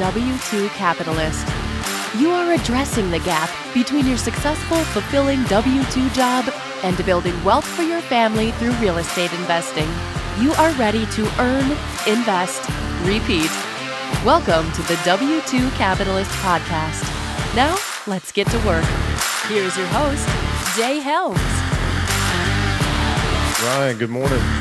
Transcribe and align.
are 0.00 0.08
a 0.08 0.12
W 0.12 0.38
2 0.50 0.68
capitalist. 0.70 1.46
You 2.18 2.30
are 2.30 2.52
addressing 2.52 3.10
the 3.10 3.18
gap 3.20 3.50
between 3.74 4.06
your 4.06 4.16
successful, 4.16 4.78
fulfilling 4.78 5.44
W 5.44 5.82
2 5.84 6.10
job 6.10 6.52
and 6.82 7.04
building 7.04 7.42
wealth 7.44 7.66
for 7.66 7.82
your 7.82 8.00
family 8.02 8.50
through 8.52 8.72
real 8.74 8.98
estate 8.98 9.32
investing. 9.32 9.88
You 10.38 10.52
are 10.52 10.72
ready 10.72 11.06
to 11.06 11.26
earn, 11.38 11.70
invest, 12.06 12.68
repeat. 13.02 13.50
Welcome 14.24 14.70
to 14.72 14.82
the 14.82 14.98
W 15.04 15.40
2 15.42 15.70
Capitalist 15.70 16.30
Podcast. 16.42 17.04
Now, 17.54 17.76
let's 18.06 18.32
get 18.32 18.46
to 18.48 18.58
work. 18.66 18.84
Here's 19.48 19.76
your 19.76 19.86
host, 19.88 20.26
Jay 20.76 21.00
Helms. 21.00 21.38
Ryan, 23.64 23.98
good 23.98 24.10
morning. 24.10 24.59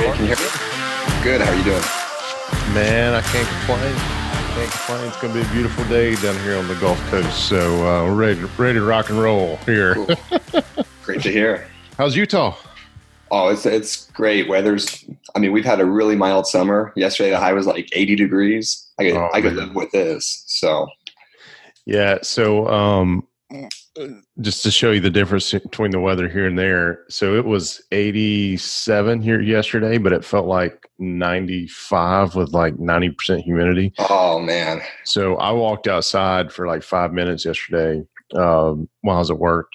Jay, 0.00 0.06
can 0.12 0.20
you 0.20 0.34
hear 0.34 0.36
me? 0.36 1.22
Good. 1.22 1.40
How 1.42 1.50
are 1.52 1.56
you 1.56 1.64
doing? 1.64 1.82
Man, 2.74 3.12
I 3.12 3.20
can't 3.20 3.46
complain. 3.46 3.94
Can't 4.54 4.70
complain. 4.72 5.06
It's 5.08 5.20
going 5.20 5.34
to 5.34 5.40
be 5.40 5.46
a 5.46 5.52
beautiful 5.52 5.84
day 5.84 6.14
down 6.16 6.38
here 6.42 6.56
on 6.56 6.66
the 6.68 6.74
Gulf 6.76 6.98
Coast. 7.10 7.48
So 7.48 7.58
uh, 7.86 8.06
we're 8.06 8.14
ready, 8.14 8.40
to, 8.40 8.46
ready 8.56 8.78
to 8.78 8.84
rock 8.84 9.10
and 9.10 9.20
roll 9.20 9.56
here. 9.66 9.94
Cool. 9.96 10.06
Great 11.04 11.20
to 11.22 11.30
hear. 11.30 11.68
How's 11.98 12.16
Utah? 12.16 12.56
Oh, 13.30 13.48
it's 13.48 13.66
it's 13.66 14.10
great. 14.12 14.48
Weather's. 14.48 15.04
I 15.36 15.38
mean, 15.38 15.52
we've 15.52 15.66
had 15.66 15.80
a 15.80 15.84
really 15.84 16.16
mild 16.16 16.46
summer. 16.46 16.92
Yesterday, 16.96 17.28
the 17.30 17.38
high 17.38 17.52
was 17.52 17.66
like 17.66 17.88
80 17.92 18.16
degrees. 18.16 18.88
I 18.98 19.04
could 19.04 19.16
Oh, 19.16 19.28
I 19.34 19.42
could 19.42 19.54
man. 19.54 19.66
live 19.66 19.74
with 19.76 19.90
this. 19.92 20.44
So 20.46 20.88
Yeah. 21.84 22.18
So, 22.22 22.66
um, 22.68 23.26
just 24.40 24.62
to 24.62 24.70
show 24.70 24.92
you 24.92 25.00
the 25.00 25.10
difference 25.10 25.52
between 25.52 25.90
the 25.90 26.00
weather 26.00 26.28
here 26.28 26.46
and 26.46 26.58
there. 26.58 27.04
So 27.08 27.36
it 27.36 27.44
was 27.44 27.82
87 27.92 29.20
here 29.20 29.40
yesterday, 29.40 29.98
but 29.98 30.12
it 30.12 30.24
felt 30.24 30.46
like 30.46 30.88
95 30.98 32.36
with 32.36 32.52
like 32.52 32.74
90% 32.76 33.42
humidity. 33.42 33.92
oh 33.98 34.38
man, 34.38 34.80
So 35.04 35.36
I 35.36 35.52
walked 35.52 35.88
outside 35.88 36.52
for 36.52 36.66
like 36.66 36.82
five 36.82 37.12
minutes 37.12 37.44
yesterday 37.44 38.02
um, 38.34 38.88
while 39.00 39.16
I 39.16 39.20
was 39.20 39.30
at 39.30 39.38
work. 39.38 39.68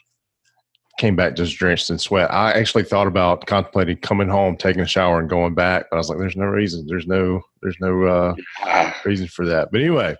Came 0.98 1.18
back 1.18 1.36
just 1.36 1.58
drenched 1.58 1.90
in 1.90 1.98
sweat. 1.98 2.32
I 2.34 2.54
actually 2.54 2.86
thought 2.86 3.06
about 3.06 3.46
contemplating 3.48 3.98
coming 3.98 4.30
home, 4.30 4.56
taking 4.56 4.82
a 4.82 4.88
shower, 4.88 5.20
and 5.20 5.30
going 5.30 5.54
back. 5.54 5.88
But 5.92 5.98
I 5.98 6.00
was 6.00 6.08
like, 6.08 6.20
"There's 6.20 6.38
no 6.38 6.46
reason. 6.46 6.88
There's 6.88 7.06
no. 7.06 7.42
There's 7.62 7.76
no 7.82 8.04
uh, 8.64 8.94
reason 9.04 9.28
for 9.28 9.46
that." 9.46 9.74
But 9.74 9.82
anyway, 9.82 10.16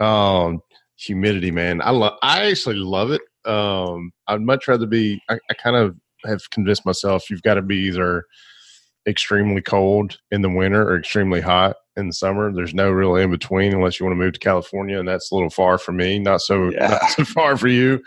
um, 0.00 0.62
humidity, 0.96 1.50
man. 1.50 1.82
I 1.82 1.90
love. 1.90 2.16
I 2.22 2.46
actually 2.46 2.76
love 2.76 3.10
it. 3.10 3.20
Um, 3.46 4.12
I'd 4.26 4.40
much 4.40 4.68
rather 4.68 4.86
be. 4.86 5.20
I, 5.28 5.38
I 5.50 5.54
kind 5.54 5.76
of 5.76 5.96
have 6.26 6.48
convinced 6.50 6.86
myself 6.86 7.28
you've 7.30 7.42
got 7.42 7.54
to 7.54 7.62
be 7.62 7.76
either 7.76 8.24
extremely 9.06 9.60
cold 9.60 10.16
in 10.30 10.40
the 10.42 10.48
winter 10.48 10.82
or 10.88 10.96
extremely 10.98 11.40
hot 11.40 11.76
in 11.96 12.06
the 12.06 12.12
summer. 12.14 12.50
There's 12.52 12.72
no 12.74 12.90
real 12.90 13.16
in 13.16 13.30
between 13.30 13.74
unless 13.74 14.00
you 14.00 14.06
want 14.06 14.16
to 14.18 14.22
move 14.24 14.32
to 14.32 14.38
California, 14.40 14.98
and 14.98 15.06
that's 15.06 15.30
a 15.30 15.34
little 15.34 15.50
far 15.50 15.76
for 15.78 15.92
me. 15.92 16.18
Not 16.18 16.40
so 16.40 16.70
Yeah. 16.70 16.88
not 16.88 17.10
so 17.10 17.24
far 17.24 17.56
for 17.56 17.68
you. 17.68 18.02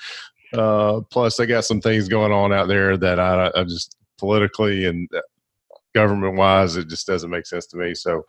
Uh, 0.53 1.01
plus, 1.11 1.39
I 1.39 1.45
got 1.45 1.65
some 1.65 1.81
things 1.81 2.07
going 2.07 2.31
on 2.31 2.51
out 2.53 2.67
there 2.67 2.97
that 2.97 3.19
I, 3.19 3.51
I 3.53 3.63
just 3.63 3.95
politically 4.17 4.85
and 4.85 5.07
government 5.93 6.35
wise, 6.35 6.75
it 6.77 6.87
just 6.87 7.05
doesn't 7.07 7.29
make 7.29 7.45
sense 7.45 7.65
to 7.67 7.77
me. 7.77 7.93
So 7.93 8.23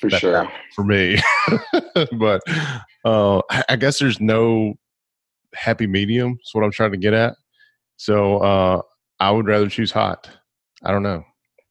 for 0.00 0.10
sure. 0.10 0.50
for 0.74 0.84
me. 0.84 1.18
but 2.18 2.42
uh, 3.04 3.38
I- 3.50 3.64
I 3.70 3.76
guess 3.76 3.98
there's 3.98 4.20
no 4.20 4.74
happy 5.54 5.86
medium. 5.86 6.38
Is 6.44 6.50
what 6.52 6.64
I'm 6.64 6.70
trying 6.72 6.92
to 6.92 6.96
get 6.98 7.14
at. 7.14 7.34
So 7.96 8.38
uh, 8.38 8.82
I 9.18 9.30
would 9.30 9.46
rather 9.46 9.68
choose 9.68 9.90
hot. 9.92 10.28
I 10.82 10.90
don't 10.92 11.02
know. 11.02 11.24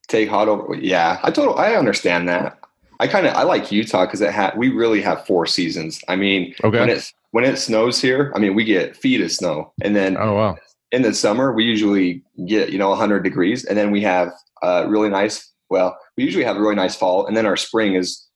Take 0.07 0.29
hot 0.29 0.47
over. 0.47 0.75
Yeah, 0.75 1.19
I 1.23 1.31
told. 1.31 1.57
I 1.59 1.75
understand 1.75 2.27
that. 2.29 2.57
I 2.99 3.07
kind 3.07 3.25
of 3.25 3.33
I 3.35 3.43
like 3.43 3.71
Utah 3.71 4.05
because 4.05 4.21
it 4.21 4.31
had 4.31 4.57
we 4.57 4.69
really 4.69 5.01
have 5.01 5.25
four 5.25 5.45
seasons. 5.45 6.01
I 6.07 6.15
mean, 6.15 6.53
Okay. 6.63 6.79
when 6.79 6.89
it's 6.89 7.13
when 7.31 7.43
it 7.45 7.57
snows 7.57 8.01
here, 8.01 8.31
I 8.35 8.39
mean 8.39 8.55
we 8.55 8.63
get 8.65 8.95
feet 8.95 9.21
of 9.21 9.31
snow, 9.31 9.71
and 9.81 9.95
then 9.95 10.17
Oh 10.17 10.33
wow. 10.35 10.57
in 10.91 11.03
the 11.03 11.13
summer 11.13 11.53
we 11.53 11.63
usually 11.63 12.23
get 12.47 12.71
you 12.71 12.77
know 12.77 12.89
100 12.89 13.23
degrees 13.23 13.63
and 13.65 13.77
then 13.77 13.91
we 13.91 14.01
have 14.01 14.31
uh, 14.63 14.85
really 14.89 15.09
nice 15.09 15.49
well 15.69 15.95
we 16.17 16.23
usually 16.25 16.43
have 16.43 16.57
a 16.57 16.59
really 16.59 16.75
nice 16.75 16.95
fall 16.95 17.25
and 17.27 17.37
then 17.37 17.45
our 17.45 17.55
spring 17.55 17.93
is 17.93 18.27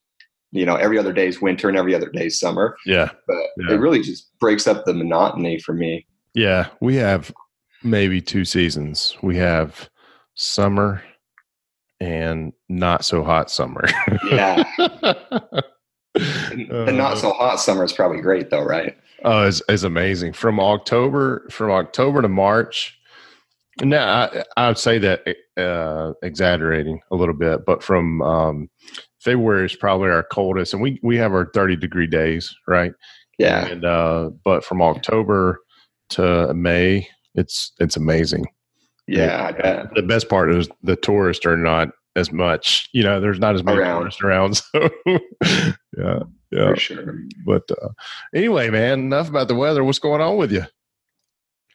you 0.53 0.65
know 0.65 0.75
every 0.75 0.97
other 0.97 1.11
day 1.11 1.27
is 1.27 1.41
winter 1.41 1.67
and 1.67 1.77
every 1.77 1.93
other 1.95 2.09
day 2.09 2.27
is 2.27 2.39
summer 2.39 2.75
Yeah. 2.85 3.09
but 3.27 3.37
Yeah. 3.57 3.73
it 3.75 3.79
really 3.79 4.01
just 4.01 4.29
breaks 4.39 4.67
up 4.67 4.85
the 4.85 4.93
monotony 4.93 5.59
for 5.59 5.73
me 5.73 6.05
Yeah. 6.33 6.67
We 6.79 6.95
have 6.95 7.31
maybe 7.83 8.21
two 8.21 8.45
seasons. 8.45 9.17
We 9.21 9.35
have 9.37 9.89
summer 10.35 11.03
and 11.99 12.53
not 12.69 13.03
so 13.05 13.23
hot 13.23 13.51
summer. 13.51 13.83
yeah 14.31 14.63
the 16.15 16.91
not 16.93 17.17
so 17.17 17.31
hot 17.31 17.59
summer 17.59 17.83
is 17.83 17.93
probably 17.93 18.21
great 18.21 18.49
though 18.49 18.63
right 18.63 18.97
Oh, 19.25 19.47
it's, 19.47 19.61
it's 19.69 19.83
amazing. 19.83 20.33
From 20.33 20.59
October 20.59 21.47
from 21.49 21.71
October 21.71 22.21
to 22.21 22.27
March. 22.27 22.99
Now 23.81 24.23
I, 24.33 24.43
I 24.57 24.67
would 24.67 24.77
say 24.77 24.97
that 24.99 25.23
uh, 25.55 26.11
exaggerating 26.21 26.99
a 27.09 27.15
little 27.15 27.33
bit, 27.33 27.65
but 27.65 27.81
from 27.81 28.21
um, 28.21 28.69
February 29.23 29.65
is 29.65 29.75
probably 29.75 30.09
our 30.09 30.23
coldest, 30.23 30.73
and 30.73 30.81
we 30.81 30.99
we 31.03 31.17
have 31.17 31.33
our 31.33 31.49
thirty 31.53 31.75
degree 31.75 32.07
days, 32.07 32.53
right? 32.67 32.93
yeah 33.39 33.65
And 33.67 33.83
uh, 33.85 34.29
but 34.43 34.63
from 34.63 34.81
October 34.81 35.59
to 36.09 36.53
May, 36.53 37.07
it's 37.35 37.71
it's 37.79 37.95
amazing. 37.97 38.45
yeah 39.07 39.47
i 39.47 39.51
bet 39.51 39.93
The 39.95 40.01
best 40.03 40.29
part 40.29 40.53
is 40.53 40.69
the 40.83 40.95
tourists 40.95 41.45
are 41.45 41.57
not 41.57 41.89
as 42.15 42.31
much. 42.31 42.89
You 42.93 43.03
know, 43.03 43.19
there's 43.19 43.39
not 43.39 43.55
as 43.55 43.63
many 43.63 43.79
Around. 43.79 43.99
tourists 44.01 44.21
around. 44.21 44.61
So 44.73 44.89
yeah, 45.97 46.19
yeah. 46.51 46.69
for 46.69 46.75
sure 46.75 47.15
But 47.45 47.63
uh, 47.71 47.89
anyway, 48.33 48.69
man, 48.69 48.99
enough 48.99 49.29
about 49.29 49.47
the 49.47 49.55
weather. 49.55 49.83
What's 49.83 49.99
going 49.99 50.21
on 50.21 50.37
with 50.37 50.51
you? 50.51 50.65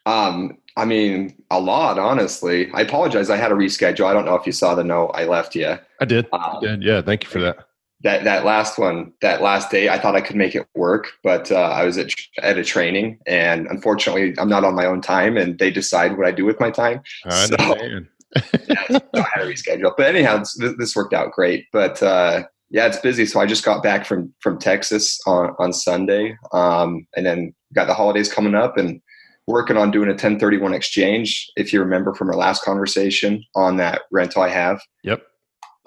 um 0.07 0.57
i 0.77 0.85
mean 0.85 1.35
a 1.51 1.61
lot 1.61 1.99
honestly 1.99 2.71
i 2.73 2.81
apologize 2.83 3.29
i 3.31 3.37
had 3.37 3.49
to 3.49 3.55
reschedule 3.55 4.07
i 4.07 4.13
don't 4.13 4.25
know 4.25 4.35
if 4.37 4.47
you 4.47 4.53
saw 4.53 4.75
the 4.75 4.85
note 4.85 5.11
i 5.15 5.25
left 5.25 5.55
you 5.55 5.79
I 6.01 6.05
did. 6.05 6.29
I 6.33 6.37
um, 6.37 6.61
did. 6.61 6.83
Yeah, 6.83 7.03
thank 7.03 7.25
you 7.25 7.31
for 7.31 7.41
that. 7.41 7.69
that 8.03 8.25
that 8.25 8.45
last 8.45 8.79
one, 8.79 9.13
that 9.21 9.43
last 9.43 9.71
day, 9.71 9.89
I 9.89 9.99
thought 9.99 10.15
I 10.15 10.21
could 10.21 10.37
make 10.37 10.55
it 10.55 10.67
work, 10.75 11.09
but 11.23 11.51
uh, 11.51 11.57
I 11.57 11.85
was 11.85 11.99
at 11.99 12.13
at 12.43 12.59
a 12.59 12.65
training, 12.65 13.19
and 13.27 13.67
unfortunately, 13.67 14.35
I'm 14.39 14.49
not 14.49 14.65
on 14.65 14.75
my 14.75 14.87
own 14.87 15.01
time, 15.01 15.37
and 15.37 15.59
they 15.59 15.71
decide 15.71 16.17
what 16.17 16.27
I 16.27 16.31
do 16.31 16.45
with 16.45 16.61
my 16.61 16.71
time. 16.71 17.03
I 17.25 17.47
So-. 17.47 18.01
Yeah, 18.69 18.87
so 18.89 19.01
I 19.15 19.27
had 19.33 19.41
to 19.41 19.47
reschedule. 19.47 19.95
But 19.97 20.07
anyhow, 20.07 20.39
this, 20.39 20.75
this 20.79 20.95
worked 20.95 21.15
out 21.15 21.33
great. 21.33 21.65
But 21.73 22.03
uh, 22.03 22.45
yeah, 22.69 22.87
it's 22.87 22.99
busy. 22.99 23.25
So 23.25 23.41
I 23.41 23.47
just 23.47 23.65
got 23.65 23.83
back 23.83 24.05
from 24.05 24.33
from 24.41 24.59
Texas 24.59 25.19
on 25.27 25.55
on 25.59 25.73
Sunday, 25.73 26.37
um, 26.53 27.07
and 27.17 27.25
then 27.25 27.55
got 27.75 27.87
the 27.87 27.95
holidays 27.95 28.31
coming 28.31 28.55
up, 28.55 28.77
and 28.77 29.01
working 29.47 29.79
on 29.79 29.91
doing 29.91 30.09
a 30.09 30.13
1031 30.13 30.75
exchange. 30.75 31.51
If 31.57 31.73
you 31.73 31.81
remember 31.81 32.15
from 32.15 32.29
our 32.29 32.37
last 32.37 32.63
conversation 32.63 33.43
on 33.57 33.79
that 33.79 34.03
rental 34.13 34.43
I 34.43 34.51
have, 34.51 34.81
Yep. 35.05 35.23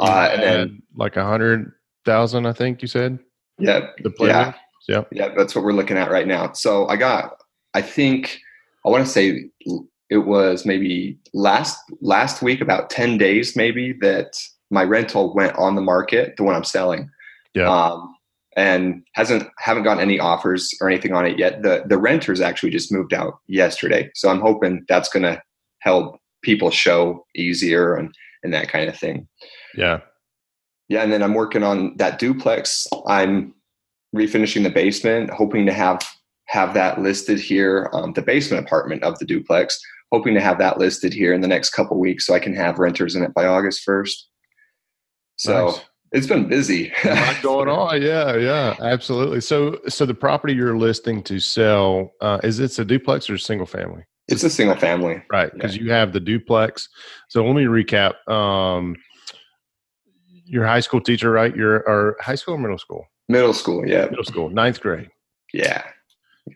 Uh, 0.01 0.29
and 0.33 0.41
then 0.41 0.83
like 0.95 1.15
a 1.15 1.25
hundred 1.25 1.71
thousand, 2.05 2.45
I 2.45 2.53
think 2.53 2.81
you 2.81 2.87
said. 2.87 3.19
yeah, 3.59 3.87
The 4.03 4.11
play 4.11 4.29
Yeah. 4.29 4.53
Yep. 4.87 5.09
Yeah, 5.11 5.29
that's 5.37 5.55
what 5.55 5.63
we're 5.63 5.73
looking 5.73 5.97
at 5.97 6.09
right 6.09 6.27
now. 6.27 6.53
So 6.53 6.87
I 6.87 6.95
got, 6.95 7.37
I 7.75 7.81
think, 7.81 8.39
I 8.85 8.89
want 8.89 9.05
to 9.05 9.11
say 9.11 9.45
it 10.09 10.17
was 10.17 10.65
maybe 10.65 11.19
last 11.33 11.77
last 12.01 12.41
week, 12.41 12.61
about 12.61 12.89
ten 12.89 13.17
days 13.17 13.55
maybe 13.55 13.93
that 14.01 14.37
my 14.71 14.83
rental 14.83 15.33
went 15.35 15.55
on 15.55 15.75
the 15.75 15.81
market, 15.81 16.35
the 16.37 16.43
one 16.43 16.55
I'm 16.55 16.63
selling. 16.63 17.09
Yeah. 17.53 17.69
Um, 17.69 18.15
and 18.57 19.03
hasn't 19.13 19.47
haven't 19.59 19.83
gotten 19.83 20.01
any 20.01 20.19
offers 20.19 20.73
or 20.81 20.89
anything 20.89 21.13
on 21.13 21.25
it 21.25 21.39
yet. 21.39 21.61
The 21.61 21.83
the 21.85 21.97
renters 21.97 22.41
actually 22.41 22.71
just 22.71 22.91
moved 22.91 23.13
out 23.13 23.39
yesterday, 23.47 24.09
so 24.13 24.29
I'm 24.29 24.41
hoping 24.41 24.83
that's 24.89 25.09
going 25.09 25.23
to 25.23 25.41
help 25.79 26.19
people 26.41 26.71
show 26.71 27.25
easier 27.35 27.95
and 27.95 28.13
and 28.43 28.53
that 28.53 28.67
kind 28.67 28.89
of 28.89 28.97
thing. 28.97 29.27
Yeah. 29.75 30.01
Yeah, 30.89 31.03
and 31.03 31.11
then 31.11 31.23
I'm 31.23 31.33
working 31.33 31.63
on 31.63 31.95
that 31.97 32.19
duplex. 32.19 32.87
I'm 33.07 33.53
refinishing 34.15 34.63
the 34.63 34.69
basement, 34.69 35.29
hoping 35.29 35.65
to 35.65 35.73
have 35.73 36.01
have 36.47 36.73
that 36.73 36.99
listed 37.01 37.39
here, 37.39 37.89
um, 37.93 38.11
the 38.11 38.21
basement 38.21 38.65
apartment 38.65 39.03
of 39.03 39.17
the 39.19 39.25
duplex. 39.25 39.79
Hoping 40.11 40.33
to 40.33 40.41
have 40.41 40.57
that 40.57 40.77
listed 40.77 41.13
here 41.13 41.33
in 41.33 41.39
the 41.39 41.47
next 41.47 41.69
couple 41.69 41.97
weeks, 41.97 42.25
so 42.25 42.33
I 42.33 42.39
can 42.39 42.53
have 42.53 42.77
renters 42.77 43.15
in 43.15 43.23
it 43.23 43.33
by 43.33 43.45
August 43.45 43.83
first. 43.83 44.27
So 45.37 45.67
Nice. 45.67 45.81
it's 46.11 46.27
been 46.27 46.49
busy. 46.49 46.91
A 47.05 47.15
lot 47.15 47.37
going 47.41 47.69
on. 47.69 48.01
Yeah, 48.01 48.35
yeah, 48.35 48.75
absolutely. 48.81 49.39
So, 49.39 49.79
so 49.87 50.05
the 50.05 50.13
property 50.13 50.53
you're 50.53 50.77
listing 50.77 51.23
to 51.23 51.39
sell 51.39 52.11
uh, 52.19 52.39
is 52.43 52.59
it's 52.59 52.77
a 52.77 52.83
duplex 52.83 53.29
or 53.29 53.35
a 53.35 53.39
single 53.39 53.65
family? 53.65 54.03
It's 54.27 54.43
a 54.43 54.49
single 54.49 54.75
family. 54.75 55.23
Right, 55.31 55.53
because 55.53 55.77
you 55.77 55.91
have 55.91 56.11
the 56.11 56.19
duplex. 56.19 56.89
So 57.29 57.45
let 57.45 57.55
me 57.55 57.63
recap. 57.63 58.27
Um, 58.29 58.97
your 60.51 60.65
high 60.65 60.81
school 60.81 60.99
teacher, 60.99 61.31
right? 61.31 61.55
You're 61.55 61.77
or 61.87 62.17
high 62.19 62.35
school 62.35 62.55
or 62.55 62.57
middle 62.57 62.77
school? 62.77 63.05
Middle 63.29 63.53
school, 63.53 63.87
yeah. 63.87 64.05
Middle 64.05 64.25
school, 64.25 64.49
ninth 64.49 64.81
grade. 64.81 65.09
Yeah. 65.53 65.83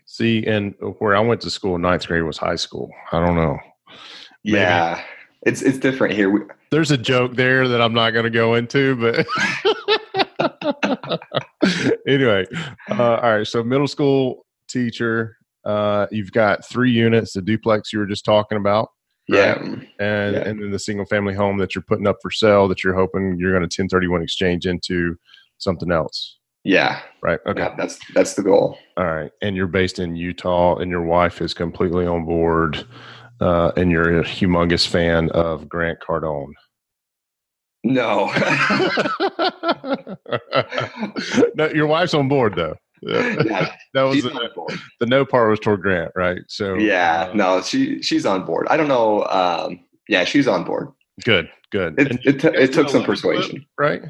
See, 0.04 0.44
and 0.46 0.74
where 0.98 1.16
I 1.16 1.20
went 1.20 1.40
to 1.42 1.50
school, 1.50 1.78
ninth 1.78 2.06
grade 2.06 2.22
was 2.22 2.36
high 2.36 2.56
school. 2.56 2.90
I 3.12 3.24
don't 3.24 3.36
know. 3.36 3.58
Maybe. 4.44 4.58
Yeah. 4.58 5.02
it's 5.46 5.62
it's 5.62 5.78
different 5.78 6.14
here. 6.14 6.28
We, 6.28 6.40
There's 6.70 6.90
a 6.90 6.98
joke 6.98 7.36
there 7.36 7.68
that 7.68 7.80
I'm 7.80 7.94
not 7.94 8.10
going 8.10 8.24
to 8.24 8.30
go 8.30 8.54
into, 8.54 8.96
but 8.96 9.26
anyway, 12.06 12.46
uh, 12.90 13.16
all 13.16 13.36
right. 13.38 13.46
So 13.46 13.64
middle 13.64 13.88
school 13.88 14.44
teacher, 14.68 15.38
uh, 15.64 16.06
you've 16.10 16.32
got 16.32 16.66
three 16.66 16.90
units, 16.90 17.32
the 17.32 17.40
duplex 17.40 17.92
you 17.94 17.98
were 17.98 18.06
just 18.06 18.24
talking 18.26 18.58
about, 18.58 18.90
yeah, 19.28 19.54
and 19.58 19.86
Yeah. 20.34 20.48
and 20.48 20.62
then 20.62 20.70
the 20.70 20.78
single 20.78 21.06
family 21.06 21.34
home 21.34 21.58
that 21.58 21.74
you're 21.74 21.82
putting 21.86 22.06
up 22.06 22.16
for 22.22 22.30
sale 22.30 22.68
that 22.68 22.82
you're 22.84 22.94
hoping 22.94 23.36
you're 23.38 23.52
going 23.52 23.68
to 23.68 23.80
1031 23.82 24.22
exchange 24.22 24.66
into 24.66 25.16
something 25.58 25.90
else, 25.90 26.36
yeah, 26.64 27.00
right? 27.22 27.40
Okay, 27.46 27.60
yeah. 27.60 27.74
That's 27.76 27.98
that's 28.14 28.34
the 28.34 28.42
goal. 28.42 28.78
all 28.96 29.06
right. 29.06 29.30
And 29.42 29.56
you're 29.56 29.66
based 29.66 29.98
in 29.98 30.16
Utah, 30.16 30.76
and 30.76 30.90
your 30.90 31.02
wife 31.02 31.40
is 31.40 31.54
completely 31.54 32.06
on 32.06 32.24
board, 32.24 32.86
uh, 33.40 33.72
and 33.76 33.90
you're 33.90 34.20
a 34.20 34.24
humongous 34.24 34.86
fan 34.86 35.30
of 35.30 35.68
Grant 35.68 35.98
Cardone. 36.00 36.52
No, 37.84 38.26
no, 41.54 41.68
your 41.68 41.86
wife's 41.86 42.14
on 42.14 42.28
board 42.28 42.54
though. 42.56 42.76
Yeah, 43.02 43.74
that 43.94 44.02
was 44.02 44.22
the, 44.22 44.78
the 45.00 45.06
no 45.06 45.24
part 45.24 45.50
was 45.50 45.60
toward 45.60 45.82
Grant, 45.82 46.12
right? 46.14 46.38
So 46.48 46.74
Yeah, 46.74 47.28
uh, 47.30 47.34
no, 47.34 47.62
she 47.62 48.02
she's 48.02 48.24
on 48.26 48.44
board. 48.44 48.66
I 48.70 48.76
don't 48.76 48.88
know. 48.88 49.24
Um, 49.26 49.80
yeah, 50.08 50.24
she's 50.24 50.46
on 50.48 50.64
board. 50.64 50.88
good, 51.24 51.50
good. 51.70 51.98
It 51.98 52.10
And 52.10 52.20
it, 52.24 52.40
t- 52.40 52.48
it 52.48 52.72
took 52.72 52.88
some 52.88 53.00
live 53.00 53.06
flip, 53.06 53.36
persuasion. 53.36 53.66
right? 53.78 54.02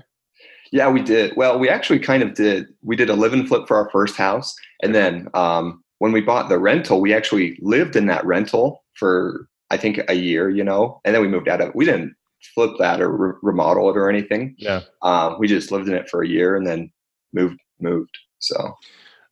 Yeah, 0.72 0.88
we 0.90 1.00
did. 1.02 1.36
Well, 1.36 1.58
we 1.58 1.68
actually 1.68 2.00
kind 2.00 2.22
of 2.22 2.34
did. 2.34 2.66
We 2.82 2.96
did 2.96 3.08
a 3.08 3.14
live 3.14 3.32
and 3.32 3.46
flip 3.48 3.66
for 3.68 3.76
our 3.76 3.88
first 3.90 4.16
house, 4.16 4.54
and 4.82 4.94
then 4.94 5.28
um, 5.34 5.82
when 5.98 6.12
we 6.12 6.20
bought 6.20 6.48
the 6.48 6.58
rental, 6.58 7.00
we 7.00 7.14
actually 7.14 7.58
lived 7.62 7.96
in 7.96 8.06
that 8.06 8.24
rental 8.26 8.84
for 8.94 9.48
I 9.70 9.76
think 9.76 10.00
a 10.08 10.14
year, 10.14 10.48
you 10.50 10.62
know, 10.64 11.00
and 11.04 11.14
then 11.14 11.22
we 11.22 11.28
moved 11.28 11.48
out 11.48 11.60
of. 11.60 11.68
it. 11.68 11.76
We 11.76 11.84
didn't 11.84 12.14
flip 12.54 12.72
that 12.78 13.00
or 13.00 13.10
re- 13.10 13.38
remodel 13.42 13.90
it 13.90 13.96
or 13.96 14.08
anything. 14.10 14.54
Yeah. 14.58 14.82
Um, 15.02 15.36
we 15.38 15.48
just 15.48 15.70
lived 15.72 15.88
in 15.88 15.94
it 15.94 16.08
for 16.08 16.22
a 16.22 16.28
year 16.28 16.56
and 16.56 16.66
then 16.66 16.90
moved 17.32 17.58
moved. 17.80 18.16
So 18.38 18.76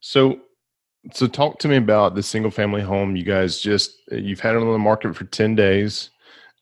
So, 0.00 0.40
so 1.12 1.26
talk 1.26 1.58
to 1.60 1.68
me 1.68 1.76
about 1.76 2.14
the 2.14 2.22
single 2.22 2.50
family 2.50 2.82
home. 2.82 3.16
You 3.16 3.24
guys 3.24 3.60
just 3.60 4.02
you've 4.10 4.40
had 4.40 4.54
it 4.54 4.58
on 4.58 4.72
the 4.72 4.78
market 4.78 5.16
for 5.16 5.24
ten 5.24 5.54
days. 5.54 6.10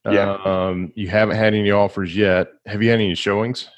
Yeah. 0.05 0.37
Um, 0.45 0.93
you 0.95 1.09
haven't 1.09 1.37
had 1.37 1.55
any 1.55 1.71
offers 1.71 2.17
yet. 2.17 2.49
Have 2.67 2.83
you 2.83 2.91
had 2.91 3.01
any 3.01 3.15
showings? 3.15 3.69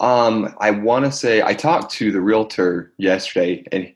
Um, 0.00 0.54
I 0.58 0.70
want 0.70 1.04
to 1.04 1.12
say 1.12 1.42
I 1.42 1.54
talked 1.54 1.92
to 1.92 2.10
the 2.10 2.20
realtor 2.20 2.92
yesterday, 2.98 3.64
and 3.70 3.92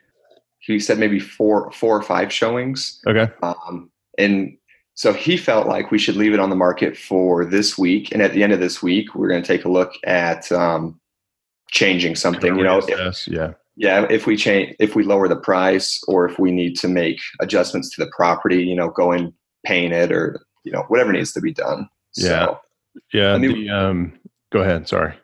he 0.59 0.79
said 0.79 0.99
maybe 0.99 1.19
four, 1.19 1.71
four 1.73 1.97
or 1.97 2.03
five 2.03 2.33
showings. 2.33 3.01
Okay. 3.07 3.33
Um, 3.43 3.91
and 4.19 4.57
so 4.95 5.13
he 5.13 5.37
felt 5.37 5.67
like 5.67 5.91
we 5.91 5.99
should 5.99 6.17
leave 6.17 6.33
it 6.33 6.41
on 6.41 6.51
the 6.51 6.57
market 6.57 6.97
for 6.97 7.45
this 7.45 7.77
week, 7.77 8.13
and 8.13 8.23
at 8.23 8.33
the 8.33 8.43
end 8.43 8.53
of 8.53 8.61
this 8.61 8.83
week, 8.83 9.15
we're 9.15 9.29
going 9.29 9.43
to 9.43 9.47
take 9.47 9.65
a 9.65 9.71
look 9.71 9.95
at 10.05 10.51
um, 10.53 10.99
changing 11.71 12.17
something. 12.17 12.57
You 12.57 12.65
know, 12.65 12.79
if, 12.79 12.89
Yes. 12.89 13.27
Yeah. 13.29 13.53
yeah, 13.77 14.07
if 14.11 14.27
we 14.27 14.37
change, 14.37 14.75
if 14.79 14.95
we 14.95 15.03
lower 15.05 15.29
the 15.29 15.37
price, 15.37 16.03
or 16.09 16.29
if 16.29 16.39
we 16.39 16.51
need 16.53 16.77
to 16.79 16.89
make 16.89 17.19
adjustments 17.41 17.91
to 17.97 18.05
the 18.05 18.11
property, 18.17 18.63
you 18.65 18.75
know, 18.75 18.89
go 18.91 19.13
and 19.13 19.33
paint 19.65 19.93
it, 19.93 20.13
or 20.13 20.41
you 20.65 20.73
know, 20.73 20.83
whatever 20.89 21.13
needs 21.13 21.33
to 21.33 21.41
be 21.41 21.53
done. 21.53 21.89
Yeah. 22.17 22.47
So, 22.47 22.61
Yeah. 23.13 23.35
I 23.35 23.39
mean- 23.39 23.53
the, 23.67 23.71
um, 23.71 24.13
go 24.53 24.61
ahead. 24.61 24.89
Sorry. 24.89 25.15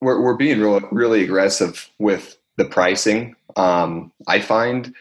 we're 0.00 0.20
we're 0.22 0.36
being 0.36 0.60
real, 0.60 0.80
really 0.92 1.24
aggressive 1.24 1.88
with 1.98 2.38
the 2.56 2.64
pricing. 2.64 3.34
Um, 3.56 4.12
I 4.26 4.40
find 4.40 4.94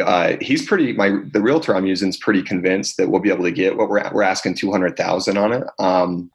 uh, 0.00 0.36
he's 0.40 0.64
pretty. 0.66 0.92
My 0.92 1.10
the 1.32 1.40
realtor 1.42 1.74
I'm 1.76 1.86
using 1.86 2.08
is 2.08 2.16
pretty 2.16 2.42
convinced 2.42 2.96
that 2.96 3.08
we'll 3.08 3.20
be 3.20 3.30
able 3.30 3.44
to 3.44 3.50
get 3.52 3.76
what 3.76 3.88
we're. 3.88 4.08
We're 4.12 4.22
asking 4.22 4.54
two 4.54 4.70
hundred 4.72 4.96
thousand 4.96 5.36
on 5.36 5.52
it. 5.52 5.64
Um, 5.78 6.30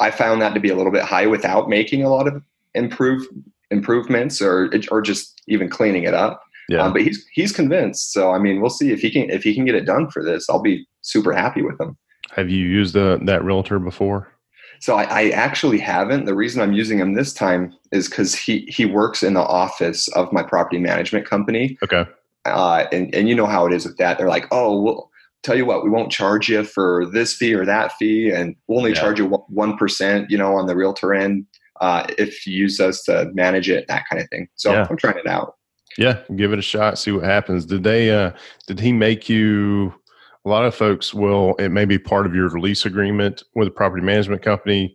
I 0.00 0.10
found 0.10 0.40
that 0.42 0.54
to 0.54 0.60
be 0.60 0.68
a 0.70 0.76
little 0.76 0.92
bit 0.92 1.02
high 1.02 1.26
without 1.26 1.68
making 1.68 2.02
a 2.02 2.08
lot 2.08 2.26
of 2.28 2.42
improve 2.76 3.26
improvements 3.70 4.40
or 4.40 4.70
or 4.90 5.02
just 5.02 5.40
even 5.48 5.68
cleaning 5.68 6.04
it 6.04 6.14
up. 6.14 6.42
Yeah. 6.68 6.82
Um, 6.82 6.92
but 6.92 7.02
he's 7.02 7.24
he's 7.32 7.52
convinced. 7.52 8.12
So 8.12 8.32
I 8.32 8.38
mean, 8.38 8.60
we'll 8.60 8.70
see 8.70 8.90
if 8.92 9.00
he 9.00 9.10
can 9.10 9.30
if 9.30 9.42
he 9.42 9.54
can 9.54 9.64
get 9.64 9.74
it 9.74 9.84
done 9.86 10.10
for 10.10 10.22
this. 10.22 10.48
I'll 10.48 10.62
be 10.62 10.86
super 11.02 11.32
happy 11.32 11.62
with 11.62 11.80
him. 11.80 11.96
Have 12.34 12.50
you 12.50 12.66
used 12.66 12.94
the, 12.94 13.18
that 13.22 13.44
realtor 13.44 13.78
before? 13.78 14.32
So 14.80 14.96
I, 14.96 15.04
I 15.04 15.28
actually 15.30 15.78
haven't. 15.78 16.26
The 16.26 16.34
reason 16.34 16.60
I'm 16.60 16.72
using 16.72 16.98
him 16.98 17.14
this 17.14 17.32
time 17.32 17.72
is 17.92 18.08
because 18.08 18.34
he 18.34 18.66
he 18.68 18.84
works 18.84 19.22
in 19.22 19.34
the 19.34 19.40
office 19.40 20.08
of 20.08 20.32
my 20.32 20.42
property 20.42 20.78
management 20.78 21.24
company, 21.24 21.78
Okay. 21.82 22.04
uh, 22.44 22.84
and 22.92 23.14
and 23.14 23.28
you 23.28 23.34
know 23.34 23.46
how 23.46 23.64
it 23.66 23.72
is 23.72 23.86
with 23.86 23.96
that. 23.98 24.18
They're 24.18 24.28
like, 24.28 24.46
oh, 24.50 24.80
we'll 24.82 25.10
tell 25.44 25.56
you 25.56 25.64
what, 25.64 25.84
we 25.84 25.90
won't 25.90 26.10
charge 26.10 26.48
you 26.48 26.64
for 26.64 27.06
this 27.06 27.32
fee 27.32 27.54
or 27.54 27.64
that 27.64 27.92
fee, 27.92 28.30
and 28.30 28.56
we'll 28.66 28.78
only 28.78 28.90
Yeah. 28.90 29.00
charge 29.00 29.18
you 29.18 29.26
one 29.48 29.76
percent, 29.78 30.30
you 30.30 30.36
know, 30.36 30.56
on 30.56 30.66
the 30.66 30.76
realtor 30.76 31.14
end 31.14 31.46
uh, 31.80 32.06
if 32.18 32.46
you 32.46 32.54
use 32.54 32.80
us 32.80 33.02
to 33.04 33.30
manage 33.34 33.68
it, 33.68 33.86
that 33.88 34.04
kind 34.08 34.22
of 34.22 34.28
thing. 34.28 34.48
So 34.54 34.72
Yeah. 34.72 34.86
I'm 34.88 34.96
trying 34.96 35.18
it 35.18 35.26
out. 35.26 35.56
Yeah, 35.98 36.20
give 36.36 36.52
it 36.52 36.58
a 36.58 36.62
shot, 36.62 36.98
see 36.98 37.12
what 37.12 37.24
happens. 37.24 37.64
Did 37.64 37.82
they 37.82 38.10
uh 38.10 38.32
did 38.66 38.78
he 38.78 38.92
make 38.92 39.28
you 39.28 39.94
a 40.46 40.48
lot 40.48 40.64
of 40.64 40.74
folks 40.74 41.12
will 41.12 41.54
it 41.58 41.70
may 41.70 41.84
be 41.84 41.98
part 41.98 42.24
of 42.24 42.34
your 42.34 42.48
lease 42.50 42.86
agreement 42.86 43.42
with 43.54 43.68
a 43.68 43.70
property 43.70 44.02
management 44.02 44.42
company 44.42 44.94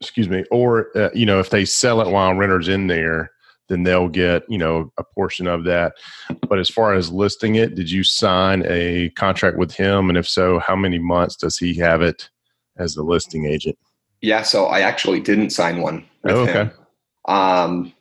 excuse 0.00 0.28
me 0.28 0.44
or 0.50 0.88
uh, 0.96 1.10
you 1.14 1.26
know 1.26 1.38
if 1.38 1.50
they 1.50 1.64
sell 1.64 2.00
it 2.00 2.10
while 2.10 2.34
renters 2.34 2.68
in 2.68 2.86
there 2.86 3.30
then 3.68 3.82
they'll 3.82 4.08
get 4.08 4.42
you 4.48 4.58
know 4.58 4.90
a 4.98 5.04
portion 5.04 5.46
of 5.46 5.64
that 5.64 5.92
but 6.48 6.58
as 6.58 6.70
far 6.70 6.94
as 6.94 7.12
listing 7.12 7.56
it 7.56 7.74
did 7.74 7.90
you 7.90 8.02
sign 8.02 8.64
a 8.66 9.10
contract 9.10 9.58
with 9.58 9.72
him 9.72 10.08
and 10.08 10.18
if 10.18 10.26
so 10.26 10.58
how 10.58 10.74
many 10.74 10.98
months 10.98 11.36
does 11.36 11.58
he 11.58 11.74
have 11.74 12.00
it 12.00 12.30
as 12.78 12.94
the 12.94 13.02
listing 13.02 13.44
agent 13.44 13.78
Yeah. 14.24 14.42
So 14.42 14.66
I 14.66 14.80
actually 14.80 15.20
didn't 15.20 15.50
sign 15.50 15.80
one 15.80 16.04
Oh, 16.24 16.40
okay. 16.42 16.52
him. 16.64 16.70
Um, 17.26 17.92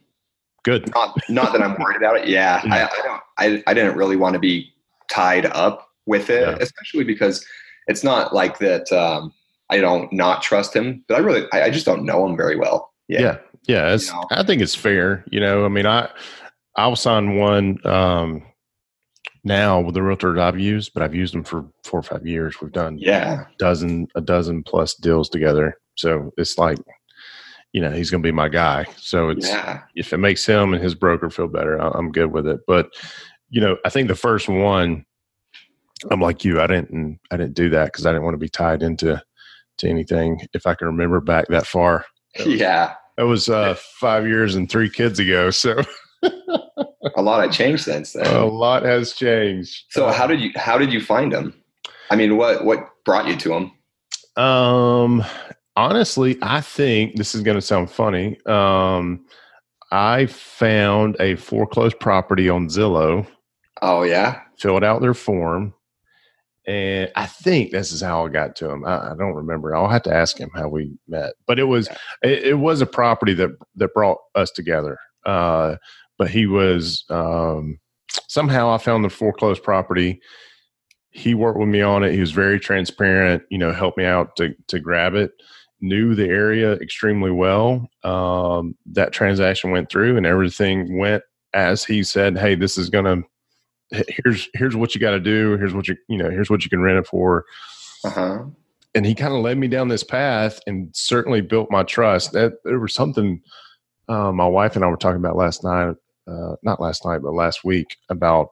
good 0.64 0.90
not 0.96 1.18
not 1.30 1.52
that 1.54 1.62
I'm 1.62 1.76
worried 1.80 1.98
about 1.98 2.18
it. 2.18 2.28
Yeah, 2.38 2.62
I, 2.66 2.84
I 2.86 3.02
don't. 3.04 3.22
I, 3.38 3.64
I 3.68 3.74
didn't 3.74 3.98
really 3.98 4.16
want 4.16 4.34
to 4.34 4.40
be 4.40 4.72
tied 5.12 5.46
up 5.48 5.88
with 6.06 6.30
it, 6.30 6.42
Yeah. 6.48 6.58
especially 6.60 7.04
because 7.04 7.46
it's 7.88 8.04
not 8.04 8.34
like 8.34 8.60
that. 8.60 8.92
Um, 8.92 9.34
I 9.70 9.80
don't 9.80 10.12
not 10.14 10.42
trust 10.44 10.76
him, 10.76 11.04
but 11.08 11.16
I 11.16 11.20
really, 11.20 11.46
I, 11.52 11.64
I 11.64 11.70
just 11.70 11.86
don't 11.86 12.06
know 12.06 12.26
him 12.26 12.38
very 12.38 12.56
well. 12.58 12.94
yeah 13.08 13.22
Yeah, 13.22 13.38
yeah, 13.68 13.94
it's, 13.94 14.08
You 14.08 14.14
know? 14.14 14.28
i 14.32 14.44
think 14.44 14.62
it's 14.62 14.76
fair 14.76 15.24
you 15.32 15.40
know 15.40 15.66
i 15.66 15.70
mean 15.70 15.86
i 15.86 16.10
i'll 16.78 16.96
sign 16.98 17.36
one 17.38 17.78
um 17.88 18.44
now 19.44 19.80
with 19.82 19.96
the 19.96 20.02
realtors 20.02 20.40
i've 20.40 20.60
used 20.60 20.94
but 20.94 21.02
i've 21.04 21.16
used 21.16 21.34
them 21.34 21.44
for 21.44 21.66
four 21.84 22.00
or 22.00 22.04
five 22.04 22.26
years 22.28 22.62
we've 22.62 22.72
done 22.72 22.98
yeah, 22.98 23.46
dozen 23.58 24.08
a 24.16 24.22
dozen 24.22 24.64
plus 24.64 24.96
deals 24.96 25.30
together 25.30 25.78
so 25.96 26.32
it's 26.38 26.58
like 26.58 26.78
you 27.72 27.82
know 27.82 27.92
he's 27.92 28.10
gonna 28.10 28.24
be 28.24 28.32
my 28.32 28.50
guy 28.50 28.86
so 28.98 29.30
it's 29.30 29.48
yeah, 29.48 29.82
if 29.96 30.14
it 30.14 30.18
makes 30.18 30.46
him 30.46 30.74
and 30.74 30.84
his 30.84 30.96
broker 30.96 31.30
feel 31.30 31.48
better 31.48 31.78
i'm 31.78 32.12
good 32.12 32.32
with 32.32 32.48
it 32.48 32.60
but 32.68 32.90
you 33.50 33.60
know 33.62 33.78
i 33.86 33.90
think 33.90 34.08
the 34.08 34.16
first 34.16 34.48
one 34.48 35.06
i'm 36.12 36.20
like 36.22 36.44
you 36.44 36.60
i 36.62 36.68
didn't 36.68 37.20
i 37.32 37.38
didn't 37.38 37.54
do 37.56 37.70
that 37.70 37.86
because 37.86 38.06
i 38.06 38.12
didn't 38.12 38.24
want 38.24 38.34
to 38.34 38.38
be 38.40 38.50
tied 38.50 38.84
into 38.84 39.22
to 39.78 39.90
anything 39.90 40.40
if 40.54 40.68
i 40.68 40.74
can 40.76 40.88
remember 40.88 41.20
back 41.20 41.48
that 41.48 41.66
far 41.68 42.06
yeah. 42.46 42.94
that 43.18 43.24
was 43.28 43.48
uh, 43.50 43.76
five 44.00 44.28
years 44.28 44.56
and 44.56 44.68
three 44.70 44.90
kids 44.90 45.20
ago. 45.20 45.52
So 45.52 45.80
A 47.16 47.22
lot 47.22 47.48
of 47.48 47.54
change 47.54 47.84
since 47.84 48.14
then. 48.14 48.26
a 48.26 48.46
lot 48.46 48.82
has 48.84 49.14
changed. 49.14 49.84
so 49.92 50.10
how 50.10 50.26
did 50.26 50.42
you 50.42 50.50
how 50.56 50.80
did 50.80 50.92
you 50.92 51.00
find 51.00 51.32
him? 51.32 51.54
I 52.10 52.16
mean, 52.16 52.38
what 52.38 52.66
what 52.66 52.80
brought 53.06 53.28
you 53.28 53.36
to 53.36 53.54
him? 53.54 54.44
Um, 54.44 55.24
honestly, 55.76 56.38
I 56.42 56.62
think 56.62 57.16
this 57.16 57.36
is 57.36 57.42
going 57.42 57.56
to 57.56 57.62
sound 57.62 57.90
funny. 57.90 58.38
Um, 58.46 59.26
I 59.92 60.26
found 60.26 61.18
a 61.20 61.36
foreclosed 61.36 62.00
property 62.00 62.50
on 62.50 62.68
Zillow, 62.68 63.28
Oh 63.82 64.04
yeah, 64.04 64.42
filled 64.58 64.84
out 64.84 65.02
their 65.02 65.14
form, 65.14 65.74
and 66.66 67.12
I 67.16 67.26
think 67.26 67.72
this 67.72 67.92
is 67.92 68.02
how 68.02 68.26
I 68.26 68.30
got 68.30 68.56
to 68.58 68.70
him. 68.70 68.86
I, 68.86 69.12
I 69.12 69.16
don't 69.18 69.36
remember. 69.36 69.76
I'll 69.76 69.90
have 69.90 70.04
to 70.04 70.14
ask 70.14 70.38
him 70.38 70.50
how 70.56 70.70
we 70.70 70.94
met, 71.08 71.34
but 71.46 71.60
it 71.60 71.66
was 71.66 71.90
it, 72.22 72.44
it 72.44 72.60
was 72.60 72.82
a 72.82 72.86
property 72.86 73.34
that 73.34 73.50
that 73.76 73.94
brought 73.94 74.20
us 74.36 74.52
together. 74.52 74.98
Uh, 75.26 75.76
but 76.18 76.30
he 76.30 76.48
was 76.48 77.04
um, 77.10 77.78
somehow 78.28 78.70
I 78.70 78.78
found 78.78 79.04
the 79.04 79.10
foreclosed 79.10 79.64
property. 79.64 80.22
He 81.12 81.34
worked 81.34 81.60
with 81.60 81.70
me 81.70 81.82
on 81.82 82.04
it. 82.04 82.14
He 82.14 82.20
was 82.20 82.32
very 82.32 82.60
transparent. 82.60 83.44
You 83.50 83.58
know, 83.58 83.74
helped 83.74 83.98
me 83.98 84.06
out 84.06 84.36
to 84.38 84.56
to 84.68 84.80
grab 84.80 85.14
it. 85.14 85.32
Knew 85.84 86.16
the 86.16 86.28
area 86.28 86.74
extremely 86.74 87.30
well. 87.30 87.90
Um, 88.04 88.76
that 88.94 89.12
transaction 89.12 89.70
went 89.72 89.90
through, 89.90 90.16
and 90.18 90.26
everything 90.26 90.98
went 90.98 91.24
as 91.54 91.84
he 91.84 92.04
said. 92.04 92.38
Hey, 92.38 92.56
this 92.56 92.78
is 92.78 92.90
gonna. 92.90 93.24
Here's 93.92 94.50
here's 94.54 94.76
what 94.76 94.96
you 94.96 95.02
got 95.02 95.12
to 95.12 95.20
do. 95.20 95.58
Here's 95.58 95.74
what 95.74 95.88
you 95.88 95.98
you 96.08 96.18
know. 96.18 96.30
Here's 96.30 96.50
what 96.50 96.64
you 96.64 96.70
can 96.70 96.82
rent 96.82 96.98
it 96.98 97.06
for 97.06 97.46
uh 98.04 98.10
huh. 98.10 98.44
and 98.96 99.06
he 99.06 99.16
kind 99.16 99.34
of 99.34 99.42
led 99.42 99.58
me 99.58 99.68
down 99.68 99.88
this 99.88 100.04
path 100.04 100.60
and 100.68 100.90
certainly 100.94 101.42
built 101.42 101.72
my 101.72 101.84
trust. 101.84 102.34
That 102.34 102.54
there 102.64 102.80
was 102.80 102.94
something 102.94 103.42
uh, 104.10 104.32
my 104.32 104.48
wife 104.48 104.76
and 104.76 104.84
I 104.84 104.88
were 104.88 104.98
talking 104.98 105.20
about 105.20 105.38
last 105.38 105.64
night, 105.64 105.96
uh, 106.28 106.56
not 106.64 106.82
last 106.82 107.06
night, 107.06 107.22
but 107.22 107.34
last 107.34 107.64
week 107.64 107.98
about 108.10 108.52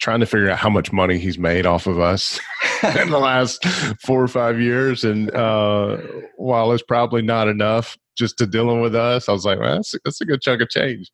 trying 0.00 0.20
to 0.20 0.26
figure 0.26 0.50
out 0.50 0.58
how 0.58 0.70
much 0.70 0.92
money 0.92 1.18
he's 1.18 1.38
made 1.38 1.66
off 1.66 1.86
of 1.86 2.00
us. 2.00 2.40
in 3.00 3.10
the 3.10 3.18
last 3.18 3.64
four 4.04 4.22
or 4.22 4.28
five 4.28 4.60
years. 4.60 5.04
And 5.04 5.30
uh, 5.34 5.98
while 6.36 6.72
it's 6.72 6.82
probably 6.82 7.22
not 7.22 7.48
enough 7.48 7.96
just 8.16 8.38
to 8.38 8.46
dealing 8.46 8.80
with 8.80 8.94
us, 8.94 9.28
I 9.28 9.32
was 9.32 9.44
like, 9.44 9.58
well, 9.58 9.76
that's, 9.76 9.94
that's 10.04 10.20
a 10.20 10.24
good 10.24 10.40
chunk 10.40 10.62
of 10.62 10.70
change. 10.70 11.10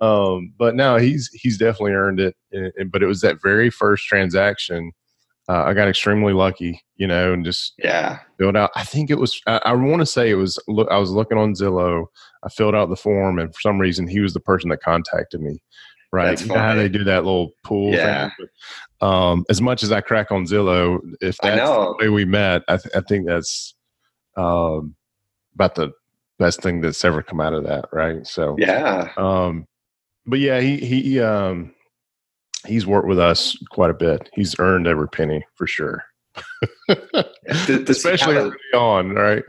Um, 0.00 0.52
but 0.56 0.76
no, 0.76 0.96
he's 0.96 1.28
he's 1.32 1.58
definitely 1.58 1.92
earned 1.92 2.20
it. 2.20 2.36
And, 2.52 2.92
but 2.92 3.02
it 3.02 3.06
was 3.06 3.22
that 3.22 3.42
very 3.42 3.70
first 3.70 4.06
transaction. 4.06 4.92
Uh, 5.48 5.64
I 5.64 5.74
got 5.74 5.88
extremely 5.88 6.32
lucky, 6.32 6.80
you 6.94 7.06
know, 7.06 7.32
and 7.32 7.44
just 7.44 7.74
yeah 7.78 8.20
filled 8.38 8.56
out. 8.56 8.70
I 8.76 8.84
think 8.84 9.10
it 9.10 9.18
was. 9.18 9.40
I, 9.48 9.60
I 9.64 9.72
want 9.72 10.00
to 10.00 10.06
say 10.06 10.30
it 10.30 10.36
was. 10.36 10.62
Look, 10.68 10.88
I 10.92 10.98
was 10.98 11.10
looking 11.10 11.38
on 11.38 11.54
Zillow. 11.54 12.06
I 12.44 12.50
filled 12.50 12.76
out 12.76 12.88
the 12.88 12.96
form, 12.96 13.40
and 13.40 13.52
for 13.52 13.60
some 13.60 13.80
reason, 13.80 14.06
he 14.06 14.20
was 14.20 14.32
the 14.32 14.40
person 14.40 14.70
that 14.70 14.80
contacted 14.80 15.40
me. 15.40 15.60
Right, 16.14 16.40
you 16.40 16.46
know 16.46 16.54
how 16.58 16.74
they 16.74 16.88
do 16.88 17.02
that 17.04 17.24
little 17.24 17.52
pool. 17.64 17.92
Yeah. 17.92 18.30
Thing? 18.38 18.46
Um, 19.00 19.44
as 19.50 19.60
much 19.60 19.82
as 19.82 19.90
I 19.92 20.00
crack 20.00 20.30
on 20.30 20.44
Zillow, 20.46 21.00
if 21.20 21.36
I 21.42 21.50
that's 21.50 21.58
know. 21.62 21.96
the 21.98 22.04
way 22.04 22.08
we 22.10 22.24
met, 22.24 22.62
I, 22.68 22.76
th- 22.76 22.94
I 22.94 23.00
think 23.00 23.26
that's 23.26 23.74
um, 24.36 24.94
about 25.54 25.74
the 25.74 25.92
best 26.38 26.62
thing 26.62 26.80
that's 26.80 27.04
ever 27.04 27.22
come 27.22 27.40
out 27.40 27.52
of 27.54 27.64
that. 27.64 27.86
Right. 27.92 28.26
So 28.26 28.56
Yeah. 28.58 29.10
um, 29.16 29.66
but 30.26 30.38
yeah, 30.38 30.60
he 30.60 30.78
he 30.78 31.20
um, 31.20 31.74
he's 32.66 32.86
worked 32.86 33.08
with 33.08 33.18
us 33.18 33.56
quite 33.70 33.90
a 33.90 33.94
bit. 33.94 34.30
He's 34.34 34.54
earned 34.58 34.86
every 34.86 35.08
penny 35.08 35.44
for 35.54 35.66
sure. 35.66 36.04
Does- 36.88 37.66
does 37.66 37.90
Especially 37.90 38.34
have 38.36 38.52
a- 38.72 38.76
on, 38.76 39.10
right? 39.10 39.42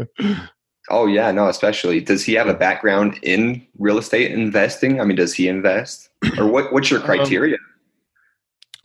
oh 0.90 1.08
yeah, 1.08 1.32
no, 1.32 1.48
especially. 1.48 2.02
Does 2.02 2.24
he 2.24 2.34
have 2.34 2.48
a 2.48 2.54
background 2.54 3.20
in 3.24 3.66
real 3.80 3.98
estate 3.98 4.32
investing? 4.32 5.00
I 5.02 5.06
mean, 5.06 5.16
does 5.18 5.34
he 5.34 5.48
invest, 5.48 6.10
or 6.38 6.48
what? 6.48 6.72
What's 6.74 6.90
your 6.92 7.00
Um, 7.02 7.06
criteria? 7.06 7.58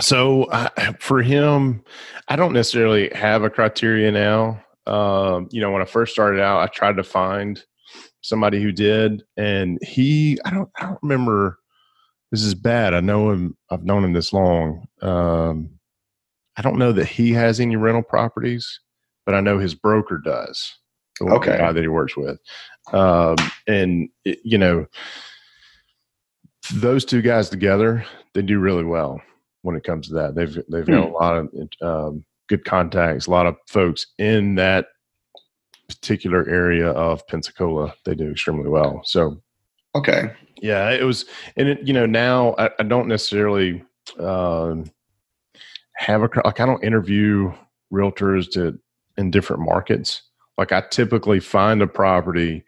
So 0.01 0.45
uh, 0.45 0.69
for 0.99 1.23
him, 1.23 1.85
I 2.29 2.37
don't 2.37 2.53
necessarily 2.53 3.11
have 3.15 3.43
a 3.43 3.51
criteria 3.51 4.11
now. 4.11 4.63
Um, 4.87 5.49
you 5.51 5.61
know, 5.61 5.71
when 5.71 5.83
I 5.83 5.85
first 5.85 6.13
started 6.13 6.41
out, 6.41 6.63
I 6.63 6.67
tried 6.69 6.97
to 6.97 7.05
find 7.05 7.63
somebody 8.23 8.63
who 8.63 8.73
did, 8.73 9.23
and 9.37 9.79
he, 9.83 10.39
I 10.45 10.51
don't, 10.51 10.69
I 10.79 10.87
don't 10.87 10.99
remember. 11.03 11.59
This 12.33 12.43
is 12.45 12.55
bad. 12.55 12.95
I 12.95 13.01
know 13.01 13.31
him. 13.31 13.57
I've 13.71 13.85
known 13.85 14.05
him 14.05 14.13
this 14.13 14.33
long. 14.33 14.87
Um, 15.03 15.71
I 16.57 16.63
don't 16.63 16.79
know 16.79 16.93
that 16.93 17.07
he 17.09 17.33
has 17.33 17.59
any 17.61 17.77
rental 17.77 18.03
properties, 18.03 18.81
but 19.27 19.35
I 19.35 19.41
know 19.41 19.59
his 19.59 19.75
broker 19.75 20.19
does. 20.19 20.77
The 21.19 21.27
Okay. 21.27 21.59
guy 21.59 21.73
that 21.73 21.81
he 21.83 21.89
works 21.89 22.17
with, 22.17 22.39
um, 22.93 23.37
and 23.67 24.09
it, 24.25 24.39
you 24.43 24.57
know, 24.57 24.87
those 26.75 27.05
two 27.05 27.23
guys 27.23 27.49
together, 27.49 28.05
they 28.35 28.43
do 28.43 28.59
really 28.59 28.85
well 28.85 29.21
when 29.63 29.77
it 29.77 29.85
comes 29.85 30.09
to 30.09 30.15
that. 30.15 30.35
They've 30.35 30.55
they've 30.69 30.87
got 30.87 31.09
a 31.09 31.13
lot 31.13 31.37
of 31.37 31.49
um, 31.83 32.25
good 32.49 32.65
contacts, 32.65 33.27
a 33.27 33.31
lot 33.31 33.47
of 33.47 33.57
folks 33.69 34.07
in 34.19 34.55
that 34.57 34.87
particular 35.89 36.49
area 36.49 36.91
of 36.91 37.27
Pensacola. 37.27 37.95
They 38.05 38.15
do 38.15 38.31
extremely 38.31 38.69
well. 38.69 39.03
So 39.05 39.43
Okay. 39.95 40.33
yeah, 40.63 40.91
it 40.91 41.03
was, 41.03 41.25
and 41.57 41.69
it, 41.69 41.87
you 41.87 41.93
know 41.93 42.07
now 42.07 42.55
I, 42.59 42.71
I 42.79 42.83
don't 42.85 43.09
necessarily 43.09 43.83
um, 44.21 44.85
have 45.97 46.23
a 46.23 46.29
cr- 46.29 46.41
like 46.45 46.61
I 46.61 46.67
don't 46.67 46.85
interview 46.85 47.53
realtors 47.93 48.51
to 48.53 48.79
in 49.17 49.31
different 49.33 49.63
markets. 49.63 50.23
Like 50.57 50.73
I 50.73 50.83
typically 50.91 51.41
find 51.41 51.83
a 51.83 51.87
property. 51.87 52.65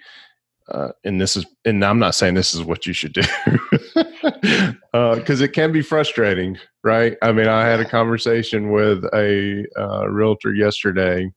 Uh, 0.73 0.91
and 1.05 1.21
this 1.21 1.37
is, 1.37 1.45
and 1.67 1.85
I'm 1.85 1.99
not 1.99 2.15
saying 2.15 2.35
this 2.35 2.55
is 2.55 2.63
what 2.63 2.87
you 2.87 2.95
should 2.95 3.13
do, 3.13 3.23
because 4.93 5.43
it 5.43 5.53
can 5.53 5.71
be 5.71 5.83
frustrating, 5.83 6.59
right? 6.83 7.17
I 7.21 7.31
mean, 7.33 7.47
I 7.47 7.67
had 7.67 7.81
a 7.81 7.85
conversation 7.85 8.71
with 8.71 9.05
a 9.13 9.67
uh, 9.79 10.09
realtor 10.09 10.55
yesterday 10.55 11.31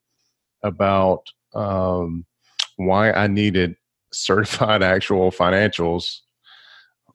about 0.63 1.27
um, 1.53 2.25
why 2.77 3.11
I 3.11 3.27
needed 3.27 3.75
certified 4.13 4.81
actual 4.83 5.31
financials 5.31 6.19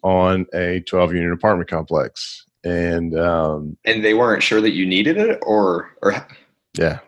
on 0.02 0.46
a 0.54 0.80
12 0.80 1.14
unit 1.14 1.32
apartment 1.32 1.70
complex. 1.70 2.44
And 2.64 3.18
um, 3.18 3.78
And 3.86 4.04
they 4.04 4.12
weren't 4.12 4.42
sure 4.42 4.60
that 4.60 4.72
you 4.72 4.84
needed 4.84 5.16
it, 5.16 5.38
or 5.42 5.96
or 6.02 6.26
yeah, 6.78 6.98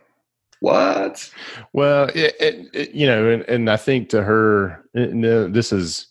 what? 0.62 1.30
well, 1.72 2.04
it, 2.14 2.34
it, 2.40 2.68
it, 2.72 2.90
you 2.92 3.06
know, 3.06 3.28
and, 3.28 3.42
and 3.42 3.68
I 3.68 3.76
think 3.76 4.08
to 4.10 4.22
her, 4.22 4.84
this 4.94 5.72
is 5.72 6.06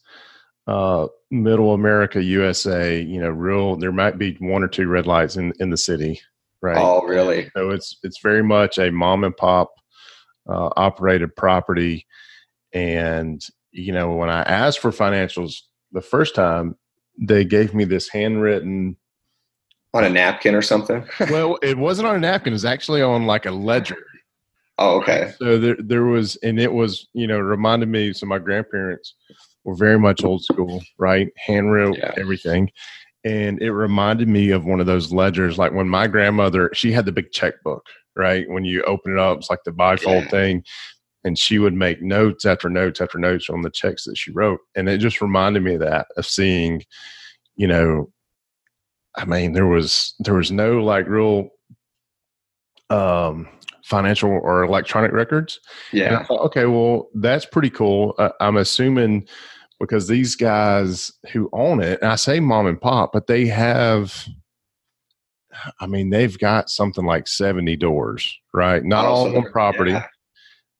uh, 0.67 1.07
middle 1.31 1.73
America, 1.73 2.21
USA, 2.21 3.01
you 3.01 3.21
know, 3.21 3.29
real, 3.29 3.77
there 3.77 3.91
might 3.91 4.17
be 4.17 4.35
one 4.39 4.63
or 4.63 4.67
two 4.67 4.87
red 4.87 5.07
lights 5.07 5.37
in, 5.37 5.53
in 5.59 5.69
the 5.69 5.77
city, 5.77 6.19
right? 6.61 6.77
Oh, 6.77 7.01
really? 7.03 7.49
So 7.55 7.69
it's 7.69 7.97
it's 8.03 8.19
very 8.21 8.43
much 8.43 8.77
a 8.77 8.91
mom 8.91 9.23
and 9.23 9.35
pop 9.35 9.71
uh, 10.49 10.69
operated 10.75 11.35
property, 11.35 12.05
and 12.73 13.41
you 13.71 13.93
know 13.93 14.13
when 14.15 14.29
I 14.29 14.41
asked 14.43 14.79
for 14.79 14.91
financials 14.91 15.61
the 15.91 16.01
first 16.01 16.35
time, 16.35 16.75
they 17.17 17.45
gave 17.45 17.73
me 17.73 17.85
this 17.85 18.09
handwritten. 18.09 18.97
On 19.93 20.03
a 20.05 20.09
napkin 20.09 20.55
or 20.55 20.61
something? 20.61 21.05
Well, 21.29 21.57
it 21.61 21.77
wasn't 21.77 22.07
on 22.07 22.15
a 22.15 22.19
napkin; 22.19 22.53
it 22.53 22.55
was 22.55 22.65
actually 22.65 23.01
on 23.01 23.25
like 23.25 23.45
a 23.45 23.51
ledger. 23.51 23.97
Oh, 24.81 24.99
okay. 25.01 25.33
So 25.37 25.59
there 25.59 25.75
there 25.77 26.05
was, 26.05 26.37
and 26.37 26.59
it 26.59 26.73
was 26.73 27.07
you 27.13 27.27
know 27.27 27.39
reminded 27.39 27.87
me. 27.89 28.13
So 28.13 28.25
my 28.25 28.39
grandparents 28.39 29.13
were 29.63 29.75
very 29.75 29.99
much 29.99 30.23
old 30.23 30.43
school, 30.43 30.81
right? 30.97 31.27
Handwritten 31.37 31.97
Yeah. 31.97 32.13
everything. 32.17 32.71
And 33.23 33.61
it 33.61 33.71
reminded 33.71 34.27
me 34.27 34.49
of 34.49 34.65
one 34.65 34.79
of 34.79 34.87
those 34.87 35.13
ledgers, 35.13 35.59
like 35.59 35.73
when 35.73 35.87
my 35.87 36.07
grandmother, 36.07 36.71
she 36.73 36.91
had 36.91 37.05
the 37.05 37.11
big 37.11 37.31
checkbook, 37.31 37.85
right? 38.15 38.49
When 38.49 38.65
you 38.65 38.81
open 38.83 39.13
it 39.13 39.19
up, 39.19 39.37
it's 39.37 39.51
like 39.51 39.63
the 39.63 39.71
bifold 39.71 40.23
Yeah. 40.23 40.29
thing. 40.31 40.63
And 41.23 41.37
she 41.37 41.59
would 41.59 41.75
make 41.75 42.01
notes 42.01 42.45
after 42.45 42.67
notes 42.67 42.99
after 42.99 43.19
notes 43.19 43.47
on 43.51 43.61
the 43.61 43.69
checks 43.69 44.05
that 44.05 44.17
she 44.17 44.31
wrote. 44.31 44.59
And 44.75 44.89
it 44.89 44.97
just 44.97 45.21
reminded 45.21 45.61
me 45.63 45.75
of 45.75 45.81
that, 45.81 46.07
of 46.17 46.25
seeing, 46.25 46.81
you 47.55 47.67
know, 47.67 48.11
I 49.15 49.25
mean, 49.25 49.53
there 49.53 49.67
was 49.67 50.15
there 50.19 50.33
was 50.33 50.51
no 50.51 50.79
like 50.83 51.07
real 51.07 51.49
um 52.89 53.47
financial 53.91 54.31
or 54.31 54.63
electronic 54.63 55.11
records. 55.11 55.59
Yeah. 55.91 56.23
thought, 56.23 56.41
okay, 56.45 56.65
well, 56.65 57.09
that's 57.13 57.45
pretty 57.45 57.69
cool. 57.69 58.15
Uh, 58.17 58.29
I'm 58.39 58.57
assuming 58.57 59.27
because 59.79 60.07
these 60.07 60.35
guys 60.35 61.11
who 61.31 61.49
own 61.51 61.83
it, 61.83 61.99
and 62.01 62.09
I 62.09 62.15
say 62.15 62.39
mom 62.39 62.67
and 62.67 62.79
pop, 62.79 63.11
but 63.11 63.27
they 63.27 63.45
have, 63.47 64.25
I 65.79 65.87
mean, 65.87 66.09
they've 66.09 66.39
got 66.39 66.69
something 66.69 67.05
like 67.05 67.27
70 67.27 67.75
doors, 67.75 68.39
right? 68.53 68.83
Not 68.83 69.05
all 69.05 69.25
Also, 69.25 69.37
on 69.37 69.51
property, 69.51 69.91
yeah. 69.91 70.05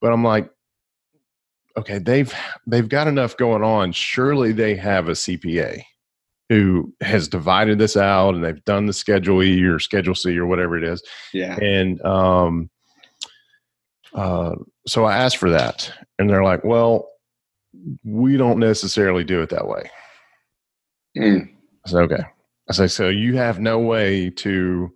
but 0.02 0.14
I'm 0.14 0.24
like, 0.24 0.50
okay, 1.78 2.00
they've 2.00 2.34
they've 2.68 2.90
got 2.90 3.08
enough 3.08 3.38
going 3.38 3.64
on. 3.64 3.92
Surely 3.92 4.52
they 4.52 4.76
have 4.76 5.08
a 5.10 5.14
CPA 5.14 5.84
who 6.50 6.94
has 7.00 7.30
divided 7.30 7.80
this 7.80 7.96
out 7.96 8.36
and 8.36 8.44
they've 8.44 8.66
done 8.66 8.86
the 8.86 8.92
schedule 8.92 9.42
E 9.42 9.64
or 9.64 9.80
schedule 9.80 10.14
C 10.14 10.38
or 10.38 10.46
whatever 10.46 10.78
it 10.78 10.84
is. 10.84 11.02
Yeah. 11.34 11.56
And 11.62 12.02
um, 12.02 12.70
uh, 14.14 14.56
so 14.88 15.06
I 15.06 15.18
asked 15.18 15.38
for 15.38 15.50
that, 15.52 15.92
and 16.20 16.30
they're 16.30 16.44
like, 16.44 16.64
"Well, 16.64 17.08
we 18.04 18.38
don't 18.38 18.60
necessarily 18.60 19.24
do 19.24 19.42
it 19.42 19.50
that 19.50 19.68
way." 19.68 19.90
Mm. 21.18 21.50
I 21.86 21.90
said, 21.90 22.02
"Okay." 22.04 22.24
I 22.70 22.74
say, 22.74 22.88
"So 22.88 23.10
you 23.10 23.36
have 23.38 23.60
no 23.60 23.80
way 23.80 24.30
to 24.30 24.92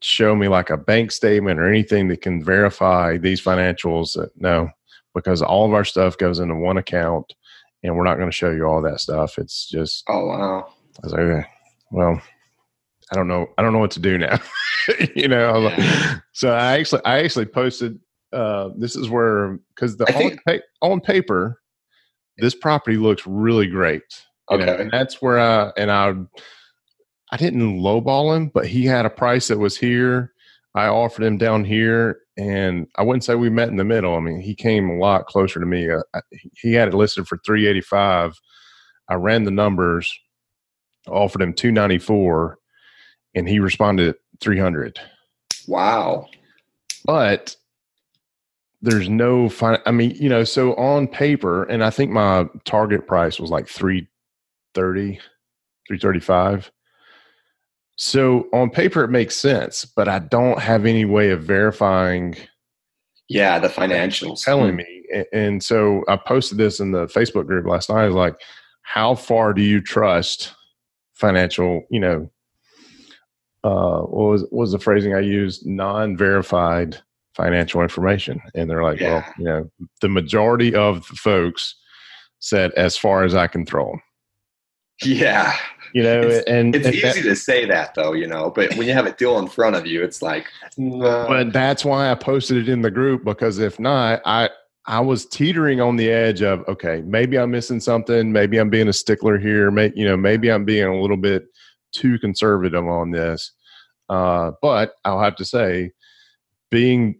show 0.00 0.34
me 0.36 0.48
like 0.48 0.70
a 0.70 0.76
bank 0.76 1.10
statement 1.10 1.58
or 1.58 1.68
anything 1.68 2.08
that 2.08 2.22
can 2.22 2.42
verify 2.42 3.16
these 3.16 3.42
financials?" 3.42 4.18
Uh, 4.18 4.28
no, 4.36 4.70
because 5.14 5.42
all 5.42 5.66
of 5.66 5.72
our 5.74 5.84
stuff 5.84 6.18
goes 6.18 6.38
into 6.38 6.54
one 6.54 6.76
account, 6.76 7.32
and 7.82 7.96
we're 7.96 8.04
not 8.04 8.16
going 8.16 8.28
to 8.30 8.36
show 8.36 8.50
you 8.50 8.64
all 8.64 8.82
that 8.82 9.00
stuff. 9.00 9.38
It's 9.38 9.68
just 9.68 10.04
Oh, 10.08 10.26
wow. 10.26 10.66
I 10.68 11.00
was 11.06 11.12
like, 11.12 11.20
okay, 11.22 11.46
well, 11.90 12.20
I 13.12 13.14
don't 13.14 13.28
know. 13.28 13.46
I 13.58 13.62
don't 13.62 13.72
know 13.72 13.78
what 13.78 13.90
to 13.92 14.00
do 14.00 14.18
now. 14.18 14.38
you 15.14 15.28
know, 15.28 15.50
I 15.50 15.58
like- 15.58 16.22
so 16.32 16.50
I 16.50 16.78
actually, 16.78 17.02
I 17.04 17.22
actually 17.22 17.46
posted. 17.46 18.00
Uh, 18.32 18.70
this 18.76 18.96
is 18.96 19.08
where 19.08 19.58
because 19.74 19.96
the 19.96 20.06
think- 20.06 20.40
on, 20.46 20.54
pa- 20.58 20.64
on 20.82 21.00
paper, 21.00 21.60
this 22.38 22.54
property 22.54 22.96
looks 22.96 23.26
really 23.26 23.66
great. 23.66 24.02
you 24.50 24.58
know, 24.58 24.64
Okay. 24.64 24.82
and 24.82 24.90
that's 24.90 25.22
where 25.22 25.38
I 25.38 25.72
and 25.76 25.90
I, 25.90 26.14
I 27.32 27.36
didn't 27.36 27.80
lowball 27.80 28.36
him, 28.36 28.50
but 28.52 28.66
he 28.66 28.84
had 28.84 29.06
a 29.06 29.10
price 29.10 29.48
that 29.48 29.58
was 29.58 29.76
here. 29.76 30.32
I 30.74 30.88
offered 30.88 31.24
him 31.24 31.38
down 31.38 31.64
here, 31.64 32.18
and 32.36 32.86
I 32.96 33.02
wouldn't 33.02 33.24
say 33.24 33.34
we 33.34 33.48
met 33.48 33.70
in 33.70 33.76
the 33.76 33.84
middle. 33.84 34.14
I 34.14 34.20
mean, 34.20 34.40
he 34.40 34.54
came 34.54 34.90
a 34.90 34.98
lot 34.98 35.24
closer 35.26 35.58
to 35.58 35.64
me. 35.66 35.90
Uh, 35.90 36.02
I, 36.14 36.20
he 36.60 36.74
had 36.74 36.88
it 36.88 36.94
listed 36.94 37.26
for 37.26 37.38
three 37.46 37.66
eighty 37.66 37.80
five. 37.80 38.34
I 39.08 39.14
ran 39.14 39.44
the 39.44 39.50
numbers, 39.50 40.12
offered 41.08 41.40
him 41.42 41.54
two 41.54 41.72
ninety 41.72 41.98
four, 41.98 42.58
and 43.34 43.48
he 43.48 43.58
responded 43.60 44.08
at 44.10 44.16
three 44.40 44.58
hundred. 44.58 45.00
Wow. 45.66 46.26
But 47.06 47.56
there's 48.82 49.08
no 49.08 49.48
fine. 49.48 49.78
I 49.86 49.90
mean, 49.90 50.12
you 50.16 50.28
know, 50.28 50.44
so 50.44 50.74
on 50.74 51.08
paper, 51.08 51.64
and 51.64 51.82
I 51.82 51.90
think 51.90 52.10
my 52.10 52.46
target 52.64 53.06
price 53.06 53.40
was 53.40 53.50
like 53.50 53.68
330, 53.68 55.18
335. 55.88 56.70
So 57.96 58.46
on 58.52 58.70
paper, 58.70 59.02
it 59.04 59.08
makes 59.08 59.34
sense, 59.34 59.86
but 59.86 60.08
I 60.08 60.18
don't 60.18 60.60
have 60.60 60.84
any 60.84 61.06
way 61.06 61.30
of 61.30 61.42
verifying. 61.42 62.36
Yeah, 63.28 63.58
the 63.58 63.68
financials 63.68 64.44
telling 64.44 64.76
me, 64.76 65.04
and 65.32 65.62
so 65.62 66.04
I 66.06 66.16
posted 66.16 66.58
this 66.58 66.78
in 66.78 66.92
the 66.92 67.06
Facebook 67.06 67.46
group 67.46 67.66
last 67.66 67.88
night. 67.88 68.02
I 68.02 68.06
was 68.06 68.14
like, 68.14 68.38
"How 68.82 69.14
far 69.14 69.52
do 69.54 69.62
you 69.62 69.80
trust 69.80 70.54
financial? 71.14 71.82
You 71.90 72.00
know, 72.00 72.30
uh, 73.64 74.02
what 74.02 74.30
was 74.30 74.42
what 74.42 74.52
was 74.52 74.72
the 74.72 74.78
phrasing 74.78 75.14
I 75.14 75.20
used? 75.20 75.66
Non-verified 75.66 77.02
financial 77.36 77.82
information." 77.82 78.40
And 78.54 78.68
they're 78.68 78.82
like, 78.82 79.00
yeah. 79.00 79.08
"Well, 79.08 79.34
you 79.38 79.44
know, 79.44 79.70
the 80.00 80.08
majority 80.08 80.74
of 80.74 81.06
the 81.08 81.16
folks 81.16 81.74
said, 82.38 82.72
as 82.72 82.96
far 82.96 83.24
as 83.24 83.34
I 83.34 83.46
can 83.46 83.66
throw 83.66 83.90
them." 83.90 84.02
Yeah, 85.02 85.54
you 85.96 86.02
know 86.02 86.20
it's, 86.20 86.46
and 86.46 86.76
it's 86.76 86.86
and 86.86 86.94
easy 86.94 87.22
that, 87.22 87.28
to 87.28 87.34
say 87.34 87.64
that 87.64 87.94
though 87.94 88.12
you 88.12 88.26
know 88.26 88.50
but 88.50 88.74
when 88.76 88.86
you 88.86 88.92
have 88.92 89.06
a 89.06 89.12
deal 89.12 89.38
in 89.38 89.48
front 89.48 89.76
of 89.76 89.86
you 89.86 90.02
it's 90.02 90.20
like 90.20 90.46
but 90.76 91.52
that's 91.52 91.86
why 91.86 92.10
i 92.10 92.14
posted 92.14 92.56
it 92.56 92.68
in 92.68 92.82
the 92.82 92.90
group 92.90 93.24
because 93.24 93.58
if 93.58 93.80
not 93.80 94.20
i 94.26 94.48
i 94.86 95.00
was 95.00 95.24
teetering 95.24 95.80
on 95.80 95.96
the 95.96 96.10
edge 96.10 96.42
of 96.42 96.62
okay 96.68 97.02
maybe 97.06 97.38
i'm 97.38 97.50
missing 97.50 97.80
something 97.80 98.30
maybe 98.30 98.58
i'm 98.58 98.68
being 98.68 98.88
a 98.88 98.92
stickler 98.92 99.38
here 99.38 99.70
maybe 99.70 99.98
you 99.98 100.06
know 100.06 100.18
maybe 100.18 100.50
i'm 100.50 100.66
being 100.66 100.86
a 100.86 101.00
little 101.00 101.16
bit 101.16 101.46
too 101.92 102.18
conservative 102.18 102.86
on 102.86 103.10
this 103.10 103.52
uh, 104.10 104.50
but 104.60 104.94
i'll 105.06 105.20
have 105.20 105.36
to 105.36 105.46
say 105.46 105.90
being 106.70 107.18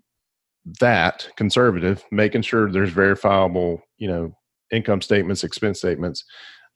that 0.80 1.28
conservative 1.36 2.04
making 2.10 2.42
sure 2.42 2.70
there's 2.70 2.90
verifiable 2.90 3.80
you 3.98 4.08
know 4.08 4.36
income 4.72 5.00
statements 5.00 5.44
expense 5.44 5.78
statements 5.78 6.24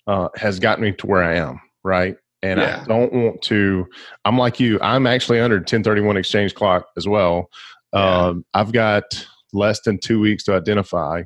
uh, 0.06 0.28
has 0.36 0.58
gotten 0.58 0.84
me 0.84 0.92
to 0.92 1.06
where 1.06 1.24
i 1.24 1.34
am 1.34 1.60
right? 1.82 2.16
And 2.42 2.60
yeah. 2.60 2.80
I 2.82 2.84
don't 2.86 3.12
want 3.12 3.42
to. 3.42 3.86
I'm 4.24 4.38
like 4.38 4.58
you. 4.58 4.78
I'm 4.80 5.06
actually 5.06 5.40
under 5.40 5.56
1031 5.56 6.16
exchange 6.16 6.54
clock 6.54 6.86
as 6.96 7.06
well. 7.06 7.50
Yeah. 7.92 8.26
Um, 8.26 8.44
I've 8.54 8.72
got 8.72 9.26
less 9.52 9.80
than 9.82 9.98
two 9.98 10.20
weeks 10.20 10.44
to 10.44 10.54
identify. 10.54 11.22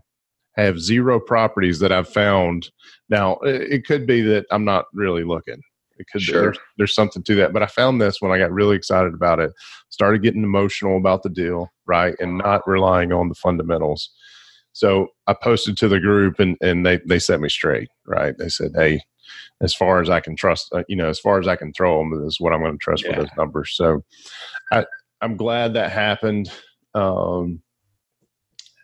I 0.56 0.62
have 0.62 0.80
zero 0.80 1.21
properties 1.21 1.78
that 1.80 1.92
I've 1.92 2.09
found. 2.09 2.71
Now, 3.09 3.38
it 3.42 3.87
could 3.87 4.06
be 4.06 4.23
that 4.23 4.47
I'm 4.50 4.64
not 4.64 4.87
really 4.92 5.25
looking. 5.25 5.61
It 5.99 6.07
could 6.11 6.23
sure. 6.23 6.41
there's, 6.41 6.59
there's 6.79 6.95
something 6.95 7.23
to 7.23 7.35
that. 7.37 7.53
But 7.53 7.63
I 7.63 7.67
found 7.67 8.01
this 8.01 8.21
when 8.21 8.33
I 8.33 8.39
got 8.39 8.53
really 8.53 8.77
excited 8.77 9.15
about 9.15 9.41
it. 9.41 9.53
Started 9.91 10.23
getting 10.23 10.43
emotional 10.43 10.97
about 10.97 11.23
the 11.23 11.29
deal, 11.29 11.71
right, 11.87 12.15
and 12.19 12.39
not 12.39 12.67
relying 12.67 13.13
on 13.13 13.29
the 13.29 13.35
fundamentals. 13.35 14.11
So 14.73 15.09
I 15.29 15.35
posted 15.35 15.77
to 15.79 15.89
the 15.89 16.01
group, 16.01 16.41
and 16.41 16.57
and 16.61 16.85
they 16.85 17.01
they 17.07 17.19
set 17.19 17.41
me 17.41 17.49
straight, 17.49 17.89
right? 18.07 18.35
They 18.37 18.49
said, 18.49 18.73
"Hey, 18.75 19.01
as 19.61 19.75
far 19.75 20.01
as 20.01 20.11
I 20.11 20.21
can 20.21 20.37
trust, 20.37 20.69
uh, 20.73 20.85
you 20.89 20.97
know, 20.97 21.09
as 21.09 21.19
far 21.19 21.39
as 21.39 21.49
I 21.49 21.57
can 21.57 21.73
throw 21.73 21.99
them 21.99 22.27
is 22.27 22.41
what 22.41 22.53
I'm 22.53 22.61
going 22.61 22.73
to 22.73 22.79
trust 22.79 23.05
yeah. 23.05 23.11
with 23.11 23.19
those 23.19 23.37
numbers. 23.37 23.73
So 23.75 24.03
I, 24.73 24.85
I'm 25.21 25.37
glad 25.37 25.75
that 25.75 25.91
happened. 25.91 26.51
Um, 26.95 27.63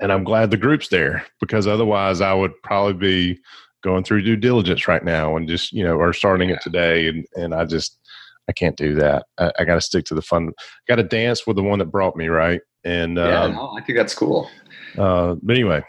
and 0.00 0.10
I'm 0.10 0.24
glad 0.24 0.50
the 0.50 0.56
group's 0.56 0.88
there 0.88 1.26
because 1.40 1.66
otherwise 1.66 2.20
I 2.20 2.32
would 2.32 2.52
probably 2.62 2.94
be 2.94 3.38
going 3.82 4.04
through 4.04 4.22
due 4.22 4.36
diligence 4.36 4.88
right 4.88 5.04
now 5.04 5.36
and 5.36 5.48
just, 5.48 5.72
you 5.72 5.84
know, 5.84 5.96
or 5.96 6.12
starting 6.12 6.50
it 6.50 6.60
today. 6.62 7.08
And, 7.08 7.26
and 7.34 7.54
I 7.54 7.64
just, 7.64 7.98
I 8.48 8.52
can't 8.52 8.76
do 8.76 8.94
that. 8.96 9.26
I, 9.38 9.52
I 9.58 9.64
got 9.64 9.74
to 9.74 9.80
stick 9.80 10.04
to 10.06 10.14
the 10.14 10.22
fun. 10.22 10.52
Got 10.88 10.96
to 10.96 11.02
dance 11.02 11.46
with 11.46 11.56
the 11.56 11.62
one 11.62 11.78
that 11.78 11.86
brought 11.86 12.16
me 12.16 12.28
right. 12.28 12.60
And 12.84 13.16
yeah, 13.16 13.42
um, 13.42 13.52
no, 13.52 13.76
I 13.78 13.82
think 13.82 13.98
that's 13.98 14.14
cool. 14.14 14.50
Uh, 14.98 15.36
but 15.42 15.54
anyway, 15.54 15.82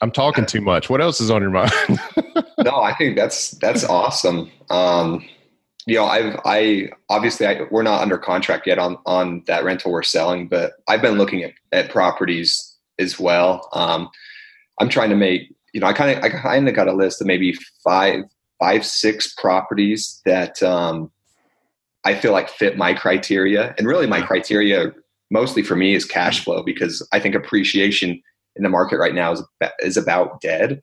I'm 0.00 0.10
talking 0.10 0.46
too 0.46 0.60
much. 0.60 0.90
What 0.90 1.00
else 1.00 1.20
is 1.20 1.30
on 1.30 1.42
your 1.42 1.50
mind? 1.50 1.72
no, 2.58 2.82
I 2.82 2.94
think 2.96 3.16
that's 3.16 3.52
that's 3.52 3.84
awesome. 3.84 4.50
Um, 4.70 5.24
you 5.86 5.96
know, 5.96 6.04
I've 6.04 6.38
I 6.44 6.90
obviously 7.08 7.46
I, 7.46 7.62
we're 7.70 7.82
not 7.82 8.02
under 8.02 8.18
contract 8.18 8.66
yet 8.66 8.78
on 8.78 8.98
on 9.06 9.42
that 9.46 9.64
rental 9.64 9.92
we're 9.92 10.02
selling, 10.02 10.48
but 10.48 10.72
I've 10.88 11.02
been 11.02 11.18
looking 11.18 11.42
at, 11.42 11.52
at 11.72 11.90
properties 11.90 12.76
as 12.98 13.18
well. 13.18 13.68
Um, 13.72 14.08
I'm 14.80 14.88
trying 14.88 15.10
to 15.10 15.16
make 15.16 15.53
you 15.74 15.80
know 15.80 15.86
I 15.86 15.92
kind 15.92 16.16
of 16.16 16.24
I 16.24 16.30
kind 16.30 16.66
of 16.68 16.74
got 16.74 16.88
a 16.88 16.94
list 16.94 17.20
of 17.20 17.26
maybe 17.26 17.54
five 17.82 18.20
five 18.58 18.86
six 18.86 19.34
properties 19.34 20.22
that 20.24 20.62
um, 20.62 21.10
I 22.04 22.14
feel 22.14 22.32
like 22.32 22.48
fit 22.48 22.78
my 22.78 22.94
criteria, 22.94 23.74
and 23.76 23.86
really 23.86 24.06
my 24.06 24.22
criteria 24.22 24.92
mostly 25.30 25.62
for 25.62 25.76
me 25.76 25.94
is 25.94 26.04
cash 26.04 26.44
flow 26.44 26.62
because 26.62 27.06
I 27.12 27.18
think 27.18 27.34
appreciation 27.34 28.22
in 28.56 28.62
the 28.62 28.68
market 28.68 28.98
right 28.98 29.14
now 29.14 29.32
is 29.32 29.42
is 29.80 29.96
about 29.96 30.40
dead. 30.40 30.82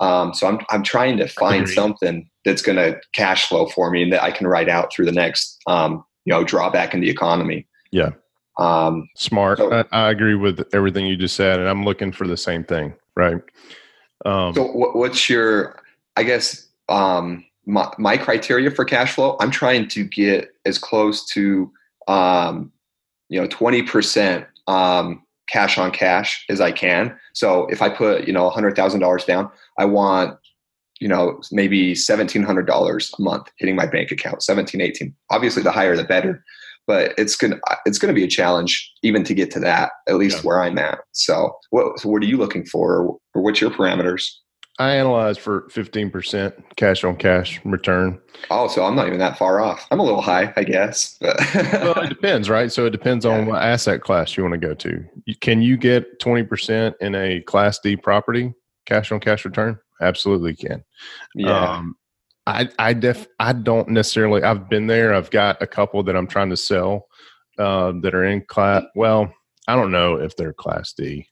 Um, 0.00 0.34
so 0.34 0.46
I'm 0.46 0.60
I'm 0.68 0.82
trying 0.82 1.16
to 1.16 1.26
find 1.26 1.66
something 1.68 2.28
that's 2.44 2.62
going 2.62 2.76
to 2.76 3.00
cash 3.14 3.48
flow 3.48 3.66
for 3.66 3.90
me 3.90 4.02
and 4.02 4.12
that 4.12 4.22
I 4.22 4.30
can 4.30 4.46
ride 4.46 4.68
out 4.68 4.92
through 4.92 5.06
the 5.06 5.12
next 5.12 5.58
um, 5.66 6.04
you 6.26 6.32
know 6.32 6.44
drawback 6.44 6.92
in 6.92 7.00
the 7.00 7.08
economy. 7.08 7.66
Yeah. 7.90 8.10
Um, 8.58 9.08
Smart. 9.16 9.58
So, 9.58 9.72
I, 9.72 9.84
I, 9.92 10.10
agree 10.10 10.34
with 10.34 10.66
everything 10.72 11.06
you 11.06 11.16
just 11.16 11.36
said, 11.36 11.58
and 11.58 11.68
I'm 11.68 11.84
looking 11.84 12.10
for 12.10 12.26
the 12.26 12.38
same 12.38 12.64
thing. 12.64 12.94
Right. 13.14 13.42
Um, 14.24 14.54
so 14.54 14.64
what, 14.64 14.96
what's 14.96 15.28
your? 15.28 15.80
I 16.16 16.22
guess 16.22 16.66
um, 16.88 17.44
my 17.66 17.92
my 17.98 18.16
criteria 18.16 18.70
for 18.70 18.84
cash 18.84 19.14
flow. 19.14 19.36
I'm 19.40 19.50
trying 19.50 19.88
to 19.88 20.04
get 20.04 20.54
as 20.64 20.78
close 20.78 21.24
to 21.26 21.70
um, 22.08 22.72
you 23.28 23.40
know 23.40 23.46
20 23.48 23.82
percent 23.82 24.46
um, 24.66 25.22
cash 25.46 25.78
on 25.78 25.90
cash 25.90 26.44
as 26.48 26.60
I 26.60 26.72
can. 26.72 27.16
So 27.32 27.66
if 27.66 27.82
I 27.82 27.88
put, 27.88 28.26
you 28.26 28.32
know, 28.32 28.50
$100,000 28.50 29.26
down, 29.26 29.50
I 29.78 29.84
want, 29.84 30.38
you 30.98 31.08
know, 31.08 31.40
maybe 31.52 31.92
$1,700 31.92 33.18
a 33.18 33.22
month 33.22 33.48
hitting 33.58 33.76
my 33.76 33.86
bank 33.86 34.10
account, 34.10 34.42
17, 34.42 34.80
18. 34.80 35.14
Obviously 35.30 35.62
the 35.62 35.70
higher 35.70 35.96
the 35.96 36.04
better, 36.04 36.42
but 36.86 37.14
it's 37.18 37.36
going 37.36 37.52
to, 37.52 37.60
it's 37.84 37.98
to 37.98 38.12
be 38.12 38.24
a 38.24 38.28
challenge 38.28 38.92
even 39.02 39.24
to 39.24 39.34
get 39.34 39.50
to 39.52 39.60
that, 39.60 39.92
at 40.08 40.16
least 40.16 40.38
yeah. 40.38 40.42
where 40.42 40.62
I'm 40.62 40.78
at. 40.78 40.98
So 41.12 41.56
what, 41.70 41.98
so 41.98 42.08
what 42.08 42.22
are 42.22 42.26
you 42.26 42.36
looking 42.36 42.64
for 42.64 43.18
or 43.34 43.42
what's 43.42 43.60
your 43.60 43.70
parameters? 43.70 44.28
I 44.78 44.96
analyze 44.96 45.38
for 45.38 45.62
15% 45.70 46.52
cash 46.76 47.02
on 47.02 47.16
cash 47.16 47.60
return. 47.64 48.20
Oh, 48.50 48.68
so 48.68 48.84
I'm 48.84 48.94
not 48.94 49.06
even 49.06 49.18
that 49.20 49.38
far 49.38 49.60
off. 49.60 49.86
I'm 49.90 50.00
a 50.00 50.04
little 50.04 50.20
high, 50.20 50.52
I 50.56 50.64
guess. 50.64 51.16
But 51.18 51.38
well, 51.54 51.98
it 52.00 52.10
depends, 52.10 52.50
right? 52.50 52.70
So 52.70 52.84
it 52.84 52.90
depends 52.90 53.24
yeah. 53.24 53.32
on 53.32 53.46
what 53.46 53.62
asset 53.62 54.02
class 54.02 54.36
you 54.36 54.42
want 54.42 54.52
to 54.52 54.58
go 54.58 54.74
to. 54.74 55.04
Can 55.40 55.62
you 55.62 55.78
get 55.78 56.20
20% 56.20 56.94
in 57.00 57.14
a 57.14 57.40
class 57.42 57.78
D 57.78 57.96
property 57.96 58.52
cash 58.84 59.10
on 59.12 59.20
cash 59.20 59.46
return? 59.46 59.78
Absolutely 60.02 60.54
can. 60.54 60.84
Yeah. 61.34 61.58
Um, 61.58 61.96
I 62.46 62.68
I 62.78 62.92
def 62.92 63.26
I 63.40 63.52
don't 63.52 63.88
necessarily 63.88 64.42
I've 64.42 64.68
been 64.68 64.86
there. 64.86 65.14
I've 65.14 65.30
got 65.30 65.60
a 65.62 65.66
couple 65.66 66.02
that 66.04 66.16
I'm 66.16 66.26
trying 66.26 66.50
to 66.50 66.56
sell 66.56 67.06
uh, 67.58 67.92
that 68.02 68.14
are 68.14 68.24
in 68.24 68.42
class 68.42 68.84
well, 68.94 69.32
I 69.68 69.74
don't 69.74 69.90
know 69.90 70.16
if 70.16 70.36
they're 70.36 70.52
class 70.52 70.92
D 70.92 71.26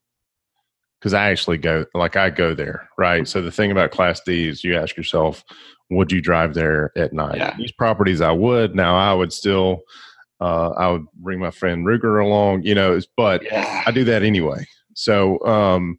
because 1.04 1.12
I 1.12 1.30
actually 1.30 1.58
go 1.58 1.84
like 1.92 2.16
I 2.16 2.30
go 2.30 2.54
there, 2.54 2.88
right? 2.96 3.28
So 3.28 3.42
the 3.42 3.52
thing 3.52 3.70
about 3.70 3.90
Class 3.90 4.22
D 4.24 4.48
is 4.48 4.64
you 4.64 4.74
ask 4.74 4.96
yourself, 4.96 5.44
would 5.90 6.10
you 6.10 6.22
drive 6.22 6.54
there 6.54 6.92
at 6.96 7.12
night? 7.12 7.36
Yeah. 7.36 7.54
These 7.58 7.72
properties 7.72 8.22
I 8.22 8.32
would. 8.32 8.74
Now 8.74 8.96
I 8.96 9.12
would 9.12 9.30
still, 9.30 9.82
uh, 10.40 10.70
I 10.70 10.90
would 10.90 11.04
bring 11.16 11.38
my 11.38 11.50
friend 11.50 11.84
Ruger 11.84 12.24
along, 12.24 12.62
you 12.62 12.74
know, 12.74 12.98
but 13.18 13.44
yeah. 13.44 13.82
I 13.84 13.90
do 13.90 14.04
that 14.04 14.22
anyway. 14.22 14.66
So, 14.94 15.44
um, 15.46 15.98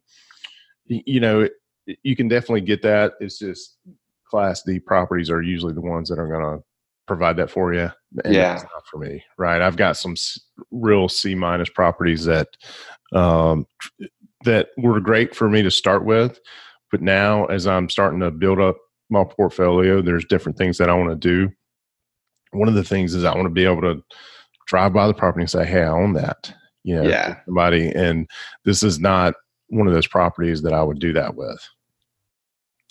you 0.86 1.20
know, 1.20 1.48
you 2.02 2.16
can 2.16 2.26
definitely 2.26 2.62
get 2.62 2.82
that. 2.82 3.12
It's 3.20 3.38
just 3.38 3.76
Class 4.30 4.62
D 4.62 4.78
properties 4.78 5.30
are 5.30 5.42
usually 5.42 5.72
the 5.72 5.80
ones 5.80 6.08
that 6.08 6.18
are 6.18 6.28
going 6.28 6.58
to 6.58 6.64
provide 7.06 7.36
that 7.36 7.50
for 7.50 7.72
you. 7.72 7.90
And 8.24 8.34
yeah, 8.34 8.54
not 8.54 8.86
for 8.90 8.98
me, 8.98 9.22
right? 9.38 9.62
I've 9.62 9.76
got 9.76 9.96
some 9.96 10.14
real 10.70 11.08
C 11.08 11.34
minus 11.34 11.68
properties 11.68 12.24
that 12.24 12.48
um, 13.12 13.66
that 14.44 14.68
were 14.76 15.00
great 15.00 15.34
for 15.34 15.48
me 15.48 15.62
to 15.62 15.70
start 15.70 16.04
with. 16.04 16.40
But 16.90 17.02
now, 17.02 17.46
as 17.46 17.66
I'm 17.66 17.88
starting 17.88 18.20
to 18.20 18.30
build 18.30 18.60
up 18.60 18.76
my 19.10 19.24
portfolio, 19.24 20.02
there's 20.02 20.24
different 20.24 20.58
things 20.58 20.78
that 20.78 20.90
I 20.90 20.94
want 20.94 21.10
to 21.10 21.16
do. 21.16 21.52
One 22.52 22.68
of 22.68 22.74
the 22.74 22.84
things 22.84 23.14
is 23.14 23.24
I 23.24 23.34
want 23.34 23.46
to 23.46 23.50
be 23.50 23.64
able 23.64 23.82
to 23.82 24.02
drive 24.66 24.92
by 24.92 25.06
the 25.06 25.14
property 25.14 25.42
and 25.42 25.50
say, 25.50 25.64
"Hey, 25.64 25.82
I 25.82 25.88
own 25.88 26.14
that." 26.14 26.52
You 26.84 26.96
know, 26.96 27.08
yeah. 27.08 27.40
somebody, 27.44 27.88
and 27.88 28.28
this 28.64 28.82
is 28.82 29.00
not 29.00 29.34
one 29.68 29.88
of 29.88 29.92
those 29.92 30.06
properties 30.06 30.62
that 30.62 30.72
I 30.72 30.82
would 30.82 31.00
do 31.00 31.12
that 31.14 31.34
with. 31.34 31.58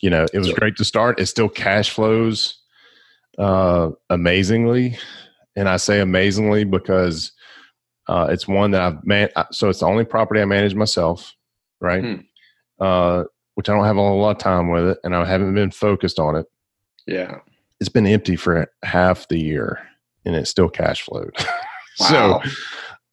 You 0.01 0.10
know, 0.10 0.25
it 0.34 0.38
was 0.38 0.51
great 0.53 0.75
to 0.77 0.86
start. 0.86 1.19
It 1.19 1.27
still 1.27 1.49
cash 1.49 1.89
flows 1.89 2.60
uh, 3.38 3.91
amazingly, 4.10 4.97
and 5.55 5.69
I 5.69 5.77
say 5.77 5.99
amazingly 5.99 6.63
because 6.63 7.31
uh, 8.08 8.27
it's 8.29 8.47
one 8.47 8.71
that 8.71 8.81
I've 8.81 9.05
man. 9.05 9.29
Uh, 9.36 9.45
so 9.51 9.69
it's 9.69 9.79
the 9.79 9.88
only 9.88 10.05
property 10.05 10.41
I 10.41 10.45
manage 10.45 10.75
myself, 10.75 11.34
right? 11.79 12.03
Hmm. 12.03 12.15
Uh, 12.79 13.23
which 13.55 13.69
I 13.69 13.73
don't 13.73 13.86
have 13.86 13.95
a 13.95 14.01
lot 14.01 14.31
of 14.31 14.38
time 14.38 14.69
with 14.69 14.89
it, 14.89 14.97
and 15.03 15.15
I 15.15 15.25
haven't 15.25 15.53
been 15.55 15.71
focused 15.71 16.19
on 16.19 16.36
it. 16.36 16.45
Yeah, 17.08 17.38
it's 17.79 17.89
been 17.89 18.08
empty 18.08 18.36
for 18.36 18.71
half 18.84 19.27
the 19.27 19.39
year, 19.39 19.79
and 20.25 20.36
it's 20.36 20.49
still 20.49 20.69
cash 20.69 21.01
flowed. 21.01 21.36
Wow. 21.97 22.41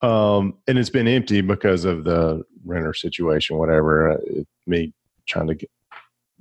so, 0.01 0.09
um, 0.09 0.55
and 0.66 0.77
it's 0.77 0.90
been 0.90 1.07
empty 1.07 1.40
because 1.40 1.85
of 1.85 2.03
the 2.03 2.42
renter 2.64 2.92
situation, 2.95 3.59
whatever. 3.59 4.11
Uh, 4.11 4.16
it, 4.27 4.49
me 4.66 4.92
trying 5.27 5.47
to 5.47 5.55
get, 5.55 5.71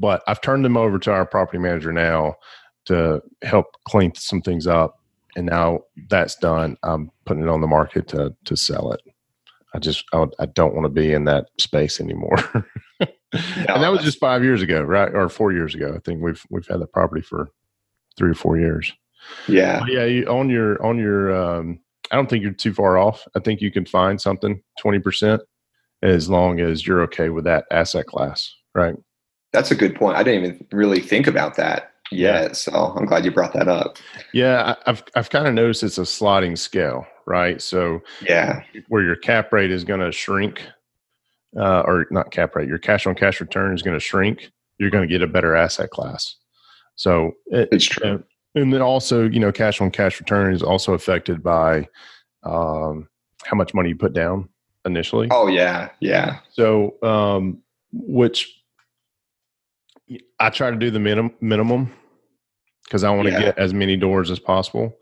but 0.02 0.24
I've 0.28 0.42
turned 0.42 0.66
them 0.66 0.76
over 0.76 1.00
to 1.00 1.12
our 1.12 1.26
property 1.26 1.60
manager 1.60 1.94
now 1.94 2.36
to 2.86 3.22
help 3.44 3.68
clean 3.86 4.14
some 4.16 4.42
things 4.42 4.68
up 4.68 5.02
and 5.36 5.46
now 5.46 5.82
that's 6.10 6.36
done. 6.36 6.78
I'm 6.84 7.12
putting 7.26 7.44
it 7.44 7.50
on 7.50 7.62
the 7.62 7.68
market 7.68 8.08
to 8.10 8.36
to 8.46 8.56
sell 8.56 8.92
it. 8.92 9.02
I 9.74 9.80
just 9.80 10.04
I, 10.14 10.26
I 10.40 10.46
don't 10.48 10.74
want 10.74 10.86
to 10.86 10.90
be 10.90 11.14
in 11.14 11.26
that 11.26 11.48
space 11.60 12.02
anymore. 12.02 12.38
and 13.00 13.12
that 13.32 13.92
was 13.92 14.04
just 14.04 14.20
five 14.20 14.44
years 14.44 14.62
ago, 14.62 14.82
right, 14.82 15.14
or 15.14 15.30
four 15.30 15.54
years 15.54 15.76
ago. 15.76 15.94
I 15.96 16.00
think 16.00 16.22
we've 16.22 16.44
we've 16.50 16.68
had 16.68 16.82
the 16.82 16.88
property 16.88 17.22
for 17.22 17.50
three 18.18 18.32
or 18.32 18.36
four 18.36 18.58
years. 18.58 18.92
Yeah, 19.48 19.80
but 19.80 19.92
yeah. 19.92 20.06
You, 20.06 20.26
on 20.26 20.50
your 20.50 20.84
on 20.84 20.98
your, 20.98 21.34
um, 21.34 21.80
I 22.12 22.16
don't 22.16 22.30
think 22.30 22.44
you're 22.44 22.52
too 22.52 22.74
far 22.74 22.98
off. 22.98 23.28
I 23.36 23.40
think 23.40 23.62
you 23.62 23.72
can 23.72 23.86
find 23.86 24.20
something 24.20 24.62
twenty 24.80 25.00
percent 25.00 25.42
as 26.04 26.30
long 26.30 26.60
as 26.60 26.86
you're 26.86 27.04
okay 27.04 27.30
with 27.30 27.44
that 27.46 27.66
asset 27.72 28.08
class, 28.08 28.54
right? 28.74 28.96
That's 29.54 29.72
a 29.72 29.76
good 29.76 29.96
point. 29.96 30.18
I 30.18 30.24
didn't 30.24 30.44
even 30.46 30.68
really 30.72 31.02
think 31.02 31.28
about 31.28 31.56
that 31.58 31.92
yet, 32.12 32.56
so 32.56 32.72
I'm 32.72 33.06
glad 33.06 33.26
you 33.26 33.32
brought 33.32 33.54
that 33.54 33.68
up. 33.68 33.98
Yeah, 34.34 34.76
I've 34.86 35.04
I've 35.16 35.30
kind 35.30 35.48
of 35.48 35.54
noticed 35.54 35.84
it's 35.84 35.98
a 35.98 36.06
sliding 36.06 36.56
scale, 36.56 37.06
right? 37.26 37.62
So 37.62 38.02
yeah, 38.22 38.64
where 38.88 39.04
your 39.04 39.16
cap 39.16 39.52
rate 39.52 39.72
is 39.72 39.84
going 39.84 40.00
to 40.00 40.12
shrink, 40.12 40.62
uh, 41.58 41.82
or 41.82 42.08
not 42.12 42.32
cap 42.32 42.56
rate, 42.56 42.68
your 42.68 42.78
cash 42.78 43.06
on 43.06 43.16
cash 43.16 43.42
return 43.42 43.74
is 43.74 43.82
going 43.82 43.96
to 43.96 44.00
shrink. 44.00 44.52
You're 44.78 44.90
going 44.90 45.08
to 45.08 45.12
get 45.12 45.22
a 45.22 45.28
better 45.28 45.56
asset 45.56 45.90
class. 45.92 46.36
So 46.96 47.34
it, 47.48 47.70
it's 47.72 47.86
true. 47.86 48.24
and 48.56 48.74
then 48.74 48.82
also, 48.82 49.28
you 49.28 49.40
know, 49.40 49.52
cash 49.52 49.82
on 49.82 49.92
cash 49.92 50.20
return 50.20 50.54
is 50.54 50.64
also 50.64 50.94
affected 50.94 51.44
by 51.44 51.88
um, 52.44 53.08
how 53.44 53.56
much 53.56 53.74
money 53.74 53.90
you 53.90 53.96
put 53.96 54.14
down 54.14 54.50
initially. 54.86 55.28
Oh 55.32 55.48
yeah, 55.48 55.90
yeah. 56.00 56.40
So, 56.52 56.96
um, 57.04 57.62
which 57.92 58.61
I 60.40 60.50
try 60.50 60.72
to 60.72 60.78
do 60.78 60.92
the 60.92 61.00
minimum 61.00 61.34
minimum 61.42 61.94
because 62.86 63.04
I 63.04 63.12
want 63.12 63.28
to 63.28 63.34
yeah. 63.34 63.42
get 63.42 63.58
as 63.58 63.74
many 63.74 63.98
doors 63.98 64.32
as 64.32 64.40
possible. 64.40 64.98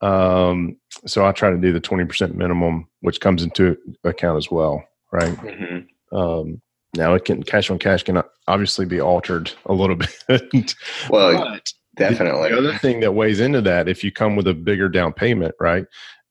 Um, 0.00 0.76
so 1.06 1.26
I 1.26 1.32
try 1.32 1.50
to 1.50 1.58
do 1.58 1.72
the 1.72 1.80
twenty 1.80 2.04
percent 2.04 2.36
minimum, 2.36 2.88
which 3.00 3.20
comes 3.20 3.42
into 3.42 3.76
account 4.04 4.38
as 4.38 4.50
well, 4.50 4.82
right? 5.12 5.36
Mm-hmm. 5.36 6.16
Um, 6.16 6.62
now 6.96 7.14
it 7.14 7.24
can 7.24 7.42
cash 7.42 7.70
on 7.70 7.78
cash 7.78 8.02
can 8.02 8.22
obviously 8.48 8.86
be 8.86 9.00
altered 9.00 9.52
a 9.66 9.72
little 9.72 9.96
bit. 10.28 10.74
well, 11.08 11.58
definitely. 11.96 12.50
The 12.50 12.58
other 12.58 12.78
thing 12.78 13.00
that 13.00 13.12
weighs 13.12 13.40
into 13.40 13.60
that, 13.62 13.88
if 13.88 14.02
you 14.02 14.10
come 14.10 14.36
with 14.36 14.48
a 14.48 14.54
bigger 14.54 14.88
down 14.88 15.12
payment, 15.12 15.54
right, 15.60 15.84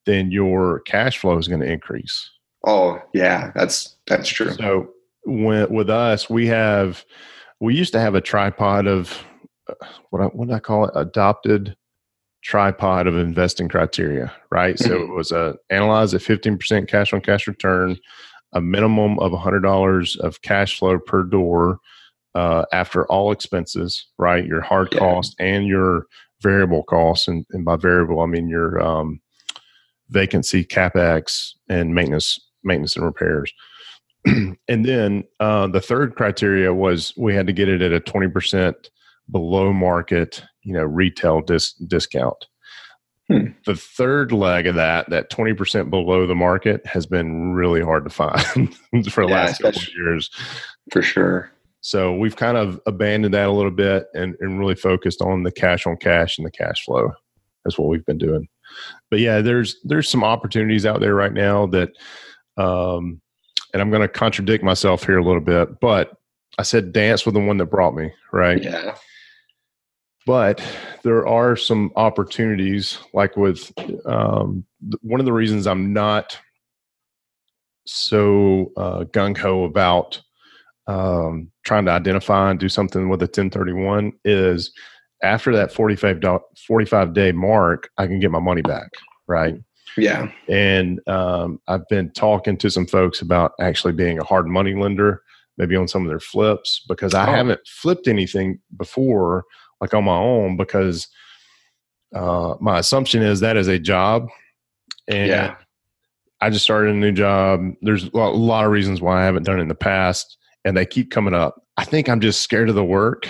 then 0.06 0.32
your 0.32 0.82
cash 0.82 1.18
flow 1.18 1.38
is 1.38 1.48
going 1.48 1.62
to 1.62 1.72
increase. 1.72 2.30
Oh 2.66 3.00
yeah, 3.14 3.52
that's 3.56 3.96
that's 4.08 4.28
true. 4.28 4.52
So 4.52 4.90
when, 5.24 5.72
with 5.74 5.90
us, 5.90 6.30
we 6.30 6.48
have 6.48 7.06
we 7.60 7.76
used 7.76 7.94
to 7.94 8.00
have 8.00 8.16
a 8.16 8.22
tripod 8.22 8.88
of 8.88 9.24
uh, 9.70 9.74
what 10.10 10.22
I, 10.22 10.26
what 10.26 10.48
did 10.48 10.56
I 10.56 10.60
call 10.60 10.86
it? 10.86 10.92
Adopted 10.96 11.76
tripod 12.42 13.06
of 13.08 13.18
investing 13.18 13.68
criteria, 13.68 14.34
right? 14.52 14.76
Mm-hmm. 14.76 14.88
So 14.88 15.02
it 15.02 15.10
was 15.10 15.32
a 15.32 15.56
analyze 15.70 16.14
a 16.14 16.20
fifteen 16.20 16.58
percent 16.58 16.90
cash 16.90 17.14
on 17.14 17.22
cash 17.22 17.48
return, 17.48 17.98
a 18.54 18.62
minimum 18.62 19.20
of 19.20 19.34
hundred 19.34 19.62
dollars 19.62 20.16
of 20.18 20.42
cash 20.42 20.80
flow 20.80 21.00
per 21.00 21.24
door 21.24 21.80
uh, 22.36 22.66
after 22.72 23.06
all 23.08 23.32
expenses, 23.32 24.08
right? 24.18 24.46
Your 24.46 24.62
hard 24.62 24.90
yeah. 24.92 25.00
cost 25.00 25.36
and 25.40 25.68
your 25.68 26.06
variable 26.42 26.84
costs, 26.84 27.28
and, 27.28 27.46
and 27.52 27.66
by 27.66 27.76
variable 27.76 28.22
I 28.22 28.26
mean 28.26 28.48
your 28.48 28.82
um, 28.82 29.20
vacancy, 30.10 30.64
capex, 30.64 31.52
and 31.68 31.94
maintenance 31.94 32.40
maintenance 32.64 32.96
and 32.96 33.06
repairs. 33.06 33.54
and 34.26 34.86
then 34.86 35.24
uh, 35.40 35.68
the 35.68 35.82
third 35.82 36.16
criteria 36.16 36.74
was 36.74 37.14
we 37.18 37.34
had 37.34 37.48
to 37.48 37.54
get 37.54 37.70
it 37.70 37.82
at 37.82 37.94
a 37.94 38.00
20% 38.00 38.74
below 39.32 39.72
market, 39.74 40.44
you 40.64 40.74
know, 40.74 40.84
retail 40.84 41.42
dis- 41.42 41.74
discount. 41.74 42.46
Hmm. 43.28 43.48
The 43.66 43.76
third 43.76 44.32
leg 44.32 44.66
of 44.66 44.76
that, 44.76 45.10
that 45.12 45.30
20% 45.30 45.90
below 45.90 46.26
the 46.26 46.36
market, 46.36 46.86
has 46.86 47.06
been 47.06 47.54
really 47.54 47.82
hard 47.82 48.04
to 48.06 48.10
find 48.10 48.76
for 49.12 49.24
the 49.24 49.30
yeah, 49.30 49.36
last 49.36 49.62
couple 49.62 49.82
of 49.82 49.90
years. 49.96 50.30
For 50.92 51.02
sure. 51.02 51.52
So 51.82 52.16
we've 52.16 52.36
kind 52.36 52.58
of 52.58 52.80
abandoned 52.88 53.34
that 53.36 53.48
a 53.48 53.52
little 53.52 53.72
bit 53.72 54.08
and, 54.14 54.36
and 54.40 54.60
really 54.60 54.76
focused 54.76 55.22
on 55.22 55.44
the 55.44 55.52
cash 55.52 55.86
on 55.86 55.96
cash 55.98 56.38
and 56.38 56.46
the 56.46 56.52
cash 56.52 56.84
flow. 56.84 57.12
That's 57.64 57.78
what 57.78 57.88
we've 57.88 58.06
been 58.06 58.18
doing. 58.18 58.48
But 59.10 59.20
yeah, 59.20 59.42
there's 59.42 59.78
there's 59.84 60.10
some 60.10 60.24
opportunities 60.24 60.86
out 60.86 61.00
there 61.00 61.16
right 61.16 61.34
now 61.34 61.68
that 61.68 61.90
um, 62.58 63.22
and 63.74 63.82
I'm 63.82 63.90
going 63.90 64.02
to 64.02 64.08
contradict 64.08 64.64
myself 64.64 65.06
here 65.06 65.18
a 65.18 65.24
little 65.24 65.42
bit, 65.42 65.80
but 65.80 66.18
I 66.58 66.64
said 66.64 66.92
dance 66.92 67.26
with 67.26 67.36
the 67.36 67.40
one 67.40 67.58
that 67.58 67.66
brought 67.66 67.96
me, 67.96 68.12
right? 68.32 68.62
Yeah. 68.62 68.96
But 70.26 70.62
there 71.04 71.26
are 71.28 71.56
some 71.56 71.92
opportunities, 71.96 73.00
like 73.14 73.36
with 73.38 73.72
um, 74.06 74.66
one 75.02 75.20
of 75.20 75.26
the 75.26 75.34
reasons 75.34 75.66
I'm 75.66 75.94
not 75.94 76.40
so 77.86 78.72
uh, 78.78 79.06
gung 79.06 79.38
ho 79.38 79.64
about 79.64 80.22
um, 80.88 81.52
trying 81.66 81.86
to 81.86 81.92
identify 81.92 82.52
and 82.52 82.60
do 82.60 82.70
something 82.70 83.10
with 83.10 83.22
a 83.22 83.26
1031 83.26 84.12
is 84.26 84.72
after 85.24 85.56
that 85.56 85.72
45, 85.72 86.22
45 86.68 87.14
day 87.14 87.32
mark, 87.32 87.90
I 87.98 88.08
can 88.08 88.20
get 88.20 88.32
my 88.32 88.40
money 88.40 88.62
back, 88.62 88.90
right? 89.28 89.56
Yeah. 89.98 90.32
And 90.48 91.00
um, 91.08 91.60
I've 91.68 91.88
been 91.88 92.12
talking 92.12 92.58
to 92.58 92.70
some 92.70 92.86
folks 92.86 93.22
about 93.22 93.54
actually 93.60 93.94
being 93.94 94.20
a 94.20 94.24
hard 94.24 94.48
money 94.48 94.74
lender, 94.76 95.24
maybe 95.58 95.76
on 95.76 95.88
some 95.88 96.04
of 96.04 96.10
their 96.10 96.20
flips, 96.20 96.84
because 96.88 97.14
I 97.14 97.28
oh. 97.28 97.36
haven't 97.36 97.62
flipped 97.68 98.08
anything 98.08 98.60
before, 98.78 99.46
like 99.82 99.94
on 99.94 100.06
my 100.06 100.18
own, 100.18 100.58
because 100.58 101.08
uh, 102.16 102.56
my 102.60 102.80
assumption 102.80 103.22
is 103.22 103.40
that 103.40 103.58
is 103.58 103.68
a 103.68 103.80
job. 103.80 104.28
And 105.08 105.28
yeah. 105.28 105.56
I 106.42 106.50
just 106.50 106.64
started 106.64 106.92
a 106.92 106.98
new 106.98 107.12
job. 107.12 107.74
There's 107.82 108.06
a 108.06 108.18
lot 108.18 108.66
of 108.66 108.72
reasons 108.72 109.02
why 109.02 109.22
I 109.22 109.26
haven't 109.26 109.44
done 109.44 109.60
it 109.60 109.64
in 109.64 109.68
the 109.68 109.76
past, 109.76 110.38
and 110.64 110.78
they 110.78 110.86
keep 110.86 111.12
coming 111.12 111.34
up. 111.34 111.62
I 111.78 111.86
think 111.86 112.08
I'm 112.08 112.22
just 112.22 112.42
scared 112.42 112.70
of 112.70 112.76
the 112.76 112.84
work, 112.84 113.28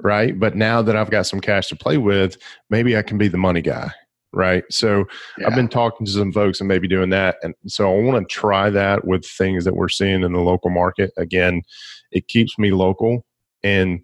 right? 0.00 0.38
But 0.38 0.56
now 0.56 0.82
that 0.82 0.96
I've 0.96 1.10
got 1.10 1.26
some 1.26 1.40
cash 1.40 1.68
to 1.68 1.76
play 1.76 1.98
with, 1.98 2.36
maybe 2.70 2.96
I 2.96 3.02
can 3.02 3.18
be 3.18 3.28
the 3.28 3.38
money 3.38 3.62
guy 3.62 3.90
right? 4.32 4.64
So 4.70 5.04
yeah. 5.38 5.46
I've 5.46 5.54
been 5.54 5.68
talking 5.68 6.06
to 6.06 6.12
some 6.12 6.32
folks 6.32 6.60
and 6.60 6.68
maybe 6.68 6.88
doing 6.88 7.10
that. 7.10 7.36
And 7.42 7.54
so 7.66 7.90
I 7.90 8.02
want 8.02 8.28
to 8.28 8.34
try 8.34 8.70
that 8.70 9.06
with 9.06 9.26
things 9.26 9.64
that 9.64 9.76
we're 9.76 9.88
seeing 9.88 10.22
in 10.22 10.32
the 10.32 10.40
local 10.40 10.70
market. 10.70 11.12
Again, 11.16 11.62
it 12.10 12.28
keeps 12.28 12.58
me 12.58 12.72
local 12.72 13.24
and 13.62 14.00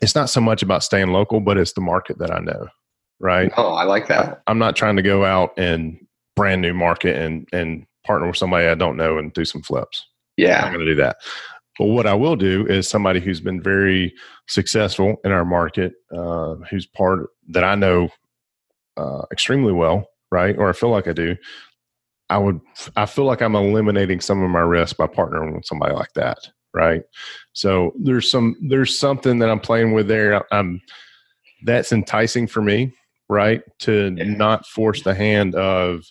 it's 0.00 0.14
not 0.14 0.30
so 0.30 0.40
much 0.40 0.62
about 0.62 0.82
staying 0.82 1.12
local, 1.12 1.40
but 1.40 1.58
it's 1.58 1.72
the 1.72 1.80
market 1.80 2.18
that 2.18 2.30
I 2.30 2.38
know, 2.38 2.68
right? 3.20 3.52
Oh, 3.56 3.72
I 3.72 3.84
like 3.84 4.08
that. 4.08 4.42
I, 4.46 4.50
am 4.50 4.58
not 4.58 4.76
trying 4.76 4.96
to 4.96 5.02
go 5.02 5.24
out 5.24 5.52
and 5.58 5.98
brand 6.34 6.62
new 6.62 6.72
market 6.72 7.16
and 7.16 7.46
and 7.52 7.86
partner 8.06 8.26
with 8.26 8.36
somebody 8.36 8.66
I 8.66 8.74
don't 8.74 8.96
know 8.96 9.18
and 9.18 9.32
do 9.32 9.44
some 9.44 9.62
flips. 9.62 10.06
Yeah. 10.36 10.64
I'm 10.64 10.72
going 10.72 10.84
to 10.84 10.92
do 10.92 11.00
that. 11.00 11.18
But 11.78 11.86
what 11.86 12.06
I 12.06 12.14
will 12.14 12.36
do 12.36 12.66
is 12.66 12.88
somebody 12.88 13.20
who's 13.20 13.40
been 13.40 13.62
very 13.62 14.14
successful 14.46 15.16
in 15.24 15.32
our 15.32 15.44
market, 15.44 15.94
uh, 16.14 16.54
who's 16.70 16.86
part 16.86 17.30
that 17.48 17.64
I 17.64 17.74
know 17.74 18.08
uh, 18.96 19.22
extremely 19.32 19.72
well, 19.72 20.06
right? 20.30 20.56
Or 20.56 20.68
I 20.68 20.72
feel 20.72 20.90
like 20.90 21.08
I 21.08 21.12
do. 21.12 21.36
I 22.30 22.38
would. 22.38 22.60
I 22.96 23.06
feel 23.06 23.24
like 23.24 23.42
I'm 23.42 23.56
eliminating 23.56 24.20
some 24.20 24.42
of 24.42 24.50
my 24.50 24.60
risk 24.60 24.96
by 24.96 25.06
partnering 25.06 25.54
with 25.54 25.66
somebody 25.66 25.94
like 25.94 26.12
that, 26.14 26.38
right? 26.72 27.02
So 27.52 27.92
there's 27.98 28.30
some 28.30 28.56
there's 28.62 28.98
something 28.98 29.38
that 29.40 29.50
I'm 29.50 29.60
playing 29.60 29.92
with 29.92 30.08
there. 30.08 30.42
I'm 30.52 30.80
that's 31.64 31.92
enticing 31.92 32.46
for 32.46 32.62
me, 32.62 32.92
right? 33.28 33.62
To 33.80 34.14
yeah. 34.16 34.24
not 34.24 34.66
force 34.66 35.02
the 35.02 35.14
hand 35.14 35.54
of 35.54 36.04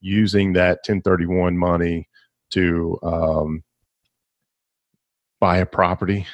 using 0.00 0.52
that 0.52 0.78
1031 0.86 1.56
money 1.56 2.08
to 2.50 2.98
um, 3.02 3.64
buy 5.40 5.58
a 5.58 5.66
property 5.66 6.26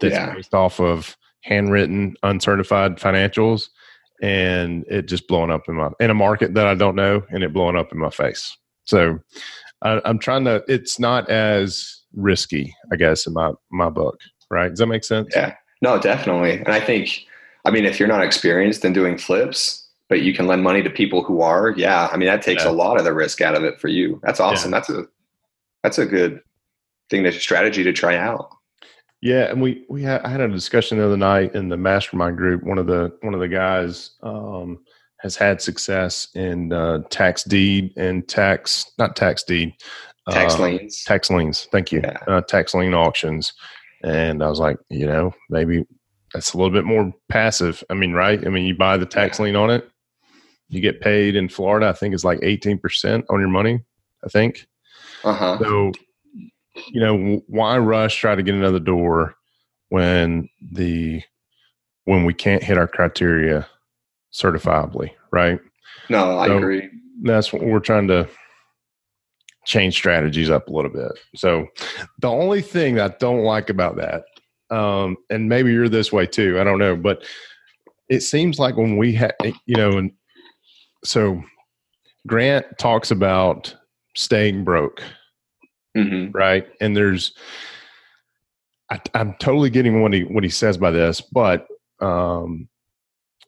that's 0.00 0.14
yeah. 0.14 0.34
based 0.34 0.54
off 0.54 0.80
of 0.80 1.16
handwritten, 1.42 2.16
uncertified 2.22 2.96
financials 2.96 3.68
and 4.22 4.84
it 4.88 5.06
just 5.06 5.28
blowing 5.28 5.50
up 5.50 5.68
in 5.68 5.74
my 5.74 5.90
in 6.00 6.10
a 6.10 6.14
market 6.14 6.54
that 6.54 6.66
I 6.66 6.74
don't 6.74 6.96
know, 6.96 7.22
and 7.30 7.42
it 7.44 7.52
blowing 7.52 7.76
up 7.76 7.92
in 7.92 7.98
my 7.98 8.10
face. 8.10 8.56
So 8.84 9.18
I, 9.82 10.00
I'm 10.04 10.18
trying 10.18 10.44
to. 10.44 10.64
It's 10.68 10.98
not 10.98 11.28
as 11.30 12.02
risky, 12.14 12.74
I 12.92 12.96
guess, 12.96 13.26
in 13.26 13.32
my 13.32 13.52
my 13.70 13.90
book. 13.90 14.20
Right? 14.50 14.68
Does 14.68 14.78
that 14.78 14.86
make 14.86 15.02
sense? 15.02 15.28
Yeah. 15.34 15.54
No, 15.82 15.98
definitely. 15.98 16.52
And 16.52 16.68
I 16.68 16.80
think, 16.80 17.26
I 17.64 17.70
mean, 17.70 17.84
if 17.84 17.98
you're 17.98 18.08
not 18.08 18.22
experienced 18.22 18.84
in 18.84 18.92
doing 18.92 19.18
flips, 19.18 19.86
but 20.08 20.22
you 20.22 20.32
can 20.32 20.46
lend 20.46 20.62
money 20.62 20.82
to 20.82 20.88
people 20.88 21.22
who 21.22 21.42
are, 21.42 21.74
yeah. 21.76 22.08
I 22.12 22.16
mean, 22.16 22.28
that 22.28 22.42
takes 22.42 22.64
yeah. 22.64 22.70
a 22.70 22.72
lot 22.72 22.96
of 22.96 23.04
the 23.04 23.12
risk 23.12 23.40
out 23.40 23.56
of 23.56 23.64
it 23.64 23.80
for 23.80 23.88
you. 23.88 24.20
That's 24.22 24.38
awesome. 24.38 24.70
Yeah. 24.70 24.78
That's 24.78 24.90
a 24.90 25.04
that's 25.82 25.98
a 25.98 26.06
good 26.06 26.40
thing, 27.10 27.24
to 27.24 27.32
strategy 27.32 27.82
to 27.84 27.92
try 27.92 28.16
out. 28.16 28.55
Yeah, 29.26 29.50
and 29.50 29.60
we 29.60 29.84
we 29.88 30.04
had 30.04 30.20
I 30.20 30.28
had 30.28 30.40
a 30.40 30.46
discussion 30.46 30.98
the 30.98 31.04
other 31.04 31.16
night 31.16 31.56
in 31.56 31.68
the 31.68 31.76
mastermind 31.76 32.36
group. 32.36 32.62
One 32.62 32.78
of 32.78 32.86
the 32.86 33.12
one 33.22 33.34
of 33.34 33.40
the 33.40 33.48
guys 33.48 34.12
um, 34.22 34.78
has 35.18 35.34
had 35.34 35.60
success 35.60 36.28
in 36.36 36.72
uh, 36.72 37.00
tax 37.10 37.42
deed 37.42 37.92
and 37.96 38.28
tax 38.28 38.88
not 39.00 39.16
tax 39.16 39.42
deed 39.42 39.74
tax 40.30 40.54
uh, 40.54 40.62
liens 40.62 41.02
tax 41.02 41.28
liens. 41.28 41.66
Thank 41.72 41.90
you, 41.90 42.02
yeah. 42.04 42.18
uh, 42.28 42.40
tax 42.42 42.72
lien 42.72 42.94
auctions. 42.94 43.52
And 44.04 44.44
I 44.44 44.48
was 44.48 44.60
like, 44.60 44.76
you 44.90 45.06
know, 45.06 45.34
maybe 45.50 45.84
that's 46.32 46.52
a 46.52 46.56
little 46.56 46.72
bit 46.72 46.84
more 46.84 47.12
passive. 47.28 47.82
I 47.90 47.94
mean, 47.94 48.12
right? 48.12 48.46
I 48.46 48.48
mean, 48.48 48.64
you 48.64 48.76
buy 48.76 48.96
the 48.96 49.06
tax 49.06 49.40
yeah. 49.40 49.46
lien 49.46 49.56
on 49.56 49.70
it, 49.70 49.90
you 50.68 50.80
get 50.80 51.00
paid 51.00 51.34
in 51.34 51.48
Florida. 51.48 51.88
I 51.88 51.94
think 51.94 52.14
it's 52.14 52.22
like 52.22 52.38
eighteen 52.44 52.78
percent 52.78 53.24
on 53.28 53.40
your 53.40 53.48
money. 53.48 53.80
I 54.24 54.28
think. 54.28 54.68
Uh 55.24 55.34
huh. 55.34 55.58
So, 55.58 55.92
you 56.88 57.00
know, 57.00 57.42
why 57.46 57.78
rush 57.78 58.16
try 58.16 58.34
to 58.34 58.42
get 58.42 58.54
another 58.54 58.80
door 58.80 59.34
when 59.88 60.48
the 60.72 61.22
when 62.04 62.24
we 62.24 62.32
can't 62.34 62.62
hit 62.62 62.78
our 62.78 62.86
criteria 62.86 63.66
certifiably, 64.32 65.10
right? 65.32 65.60
No, 66.08 66.38
I 66.38 66.46
So- 66.46 66.58
agree. 66.58 66.88
That's 67.22 67.52
what 67.52 67.62
we're 67.62 67.80
trying 67.80 68.08
to 68.08 68.28
change 69.64 69.94
strategies 69.94 70.50
up 70.50 70.68
a 70.68 70.72
little 70.72 70.90
bit. 70.90 71.10
So, 71.34 71.66
the 72.20 72.28
only 72.30 72.60
thing 72.60 72.94
that 72.96 73.10
I 73.12 73.16
don't 73.18 73.42
like 73.42 73.70
about 73.70 73.96
that, 73.96 74.24
um, 74.70 75.16
and 75.30 75.48
maybe 75.48 75.72
you're 75.72 75.88
this 75.88 76.12
way 76.12 76.26
too, 76.26 76.60
I 76.60 76.64
don't 76.64 76.78
know, 76.78 76.94
but 76.94 77.24
it 78.08 78.20
seems 78.20 78.58
like 78.58 78.76
when 78.76 78.96
we 78.98 79.12
had, 79.14 79.34
you 79.42 79.76
know, 79.76 79.92
and 79.98 80.12
so 81.04 81.42
Grant 82.26 82.66
talks 82.78 83.10
about 83.10 83.74
staying 84.14 84.62
broke 84.62 85.02
hmm 85.96 86.30
right? 86.32 86.66
And 86.80 86.96
there's, 86.96 87.32
I, 88.90 89.00
I'm 89.14 89.34
totally 89.40 89.70
getting 89.70 90.00
what 90.02 90.12
he 90.12 90.22
what 90.24 90.44
he 90.44 90.50
says 90.50 90.76
by 90.76 90.90
this, 90.90 91.20
but 91.20 91.66
um, 92.00 92.68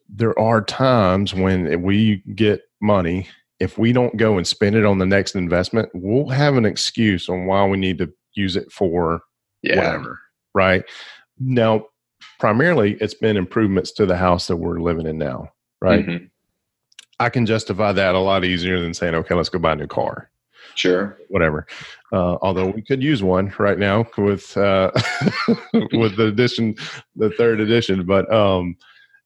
there 0.09 0.37
are 0.39 0.61
times 0.61 1.33
when 1.33 1.81
we 1.83 2.17
get 2.35 2.61
money. 2.81 3.27
If 3.59 3.77
we 3.77 3.91
don't 3.93 4.15
go 4.17 4.37
and 4.37 4.47
spend 4.47 4.75
it 4.75 4.85
on 4.85 4.97
the 4.99 5.05
next 5.05 5.35
investment, 5.35 5.89
we'll 5.93 6.29
have 6.29 6.55
an 6.55 6.65
excuse 6.65 7.27
on 7.29 7.45
why 7.45 7.65
we 7.65 7.77
need 7.77 7.97
to 7.99 8.11
use 8.33 8.55
it 8.55 8.71
for 8.71 9.21
Yeah. 9.61 9.75
whatever, 9.77 10.19
right? 10.53 10.83
Now, 11.39 11.85
primarily, 12.39 12.97
it's 13.01 13.13
been 13.13 13.35
improvements 13.37 13.91
to 13.93 14.05
the 14.05 14.15
house 14.17 14.47
that 14.47 14.55
we're 14.57 14.79
living 14.79 15.05
in 15.07 15.17
now, 15.17 15.51
right? 15.81 16.05
Mhm. 16.05 16.29
I 17.19 17.29
can 17.29 17.45
justify 17.45 17.91
that 17.91 18.15
a 18.15 18.19
lot 18.19 18.45
easier 18.45 18.79
than 18.79 18.93
saying, 18.93 19.13
"Okay, 19.15 19.35
let's 19.35 19.49
go 19.49 19.59
buy 19.59 19.73
a 19.73 19.75
new 19.75 19.87
car." 19.87 20.29
Sure. 20.75 21.17
whatever. 21.29 21.67
Uh, 22.11 22.37
although 22.41 22.67
we 22.67 22.81
could 22.81 23.03
use 23.03 23.21
one 23.21 23.53
right 23.59 23.77
now 23.77 24.05
with 24.17 24.55
uh, 24.57 24.91
with 25.93 26.15
the 26.17 26.27
edition, 26.27 26.75
the 27.15 27.29
third 27.31 27.59
edition. 27.59 28.05
But 28.05 28.31
um, 28.33 28.75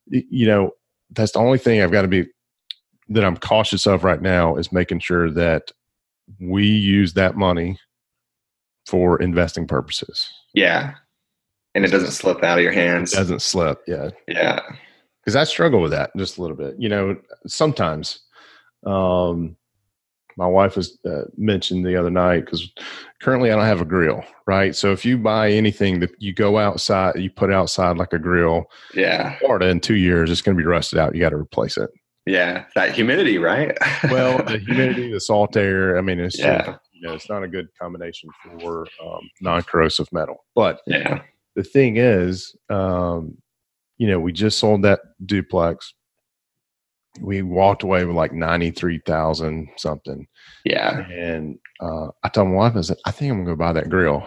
you 0.08 0.48
know, 0.48 0.72
that's 1.12 1.32
the 1.34 1.40
only 1.40 1.58
thing 1.58 1.82
I've 1.82 1.92
got 1.92 2.04
to 2.04 2.08
be 2.08 2.26
that 3.10 3.24
I'm 3.24 3.38
cautious 3.38 3.86
of 3.86 4.04
right 4.04 4.22
now 4.22 4.56
is 4.56 4.72
making 4.72 5.00
sure 5.00 5.30
that 5.32 5.72
we 6.40 6.66
use 6.66 7.14
that 7.14 7.36
money 7.36 7.78
for 8.88 9.22
investing 9.22 9.68
purposes. 9.68 10.28
Yeah. 10.54 10.96
And 11.76 11.84
it 11.86 11.92
doesn't 11.92 12.12
slip 12.12 12.44
out 12.44 12.58
of 12.60 12.64
your 12.64 12.72
hands 12.74 13.14
It 13.14 13.18
doesn't 13.18 13.42
slip, 13.42 13.82
yeah. 13.88 14.10
Yeah. 14.28 14.60
because 15.22 15.36
I 15.36 15.44
struggle 15.44 15.82
with 15.82 15.92
that 15.92 16.12
just 16.18 16.38
a 16.38 16.42
little 16.42 16.56
bit. 16.58 16.76
You 16.78 16.90
know, 16.90 17.18
sometimes. 17.48 18.20
Um, 18.86 19.56
my 20.38 20.48
wife 20.48 20.76
was 20.76 20.98
uh, 21.06 21.24
mentioned 21.38 21.86
the 21.86 21.96
other 21.96 22.10
night 22.10 22.46
because 22.46 22.72
currently 23.22 23.52
I 23.52 23.56
don't 23.56 23.66
have 23.66 23.82
a 23.82 23.86
grill, 23.86 24.24
right? 24.48 24.76
So 24.76 24.92
if 24.92 25.06
you 25.06 25.18
buy 25.18 25.52
anything 25.52 26.00
that 26.00 26.12
you 26.20 26.34
go 26.34 26.58
outside, 26.58 27.16
you 27.20 27.30
put 27.30 27.52
outside 27.54 27.98
like 27.98 28.14
a 28.14 28.20
grill, 28.20 28.66
Yeah. 28.94 29.38
Florida 29.40 29.68
in 29.68 29.80
two 29.80 29.96
years 29.96 30.32
it's 30.32 30.42
going 30.42 30.58
to 30.58 30.62
be 30.62 30.68
rusted 30.68 31.00
out. 31.00 31.14
You 31.16 31.22
got 31.22 31.30
to 31.30 31.38
replace 31.38 31.78
it. 31.78 31.90
Yeah. 32.26 32.66
That 32.76 32.94
humidity, 32.94 33.38
right? 33.38 33.78
Well, 34.10 34.38
the 34.44 34.58
humidity, 34.60 35.12
the 35.12 35.20
salt 35.20 35.56
air. 35.58 35.98
I 35.98 36.02
mean, 36.02 36.20
it's 36.20 36.38
just, 36.38 36.48
Yeah. 36.68 36.76
you 36.94 37.08
know, 37.08 37.14
it's 37.14 37.30
not 37.30 37.44
a 37.44 37.48
good 37.48 37.68
combination 37.80 38.30
for 38.60 38.86
um, 39.06 39.30
non-corrosive 39.42 40.08
metal. 40.12 40.44
But 40.56 40.80
yeah. 40.88 41.22
the 41.56 41.64
thing 41.64 41.98
is, 41.98 42.56
um, 42.70 43.38
you 43.98 44.08
know, 44.08 44.20
we 44.20 44.32
just 44.32 44.58
sold 44.60 44.82
that 44.84 45.00
duplex. 45.26 45.94
We 47.20 47.42
walked 47.44 47.84
away 47.84 48.06
with 48.06 48.16
like 48.16 48.34
ninety 48.34 48.72
three 48.72 49.00
thousand 49.06 49.70
something, 49.78 50.28
Yeah. 50.66 51.08
and 51.10 51.60
uh, 51.80 52.08
I 52.24 52.30
told 52.30 52.48
my 52.50 52.56
wife, 52.56 52.76
I 52.76 52.82
said, 52.82 52.98
"I 53.06 53.12
think 53.12 53.32
I'm 53.32 53.38
going 53.38 53.46
to 53.48 53.52
go 53.52 53.56
buy 53.56 53.74
that 53.74 53.90
grill." 53.90 54.24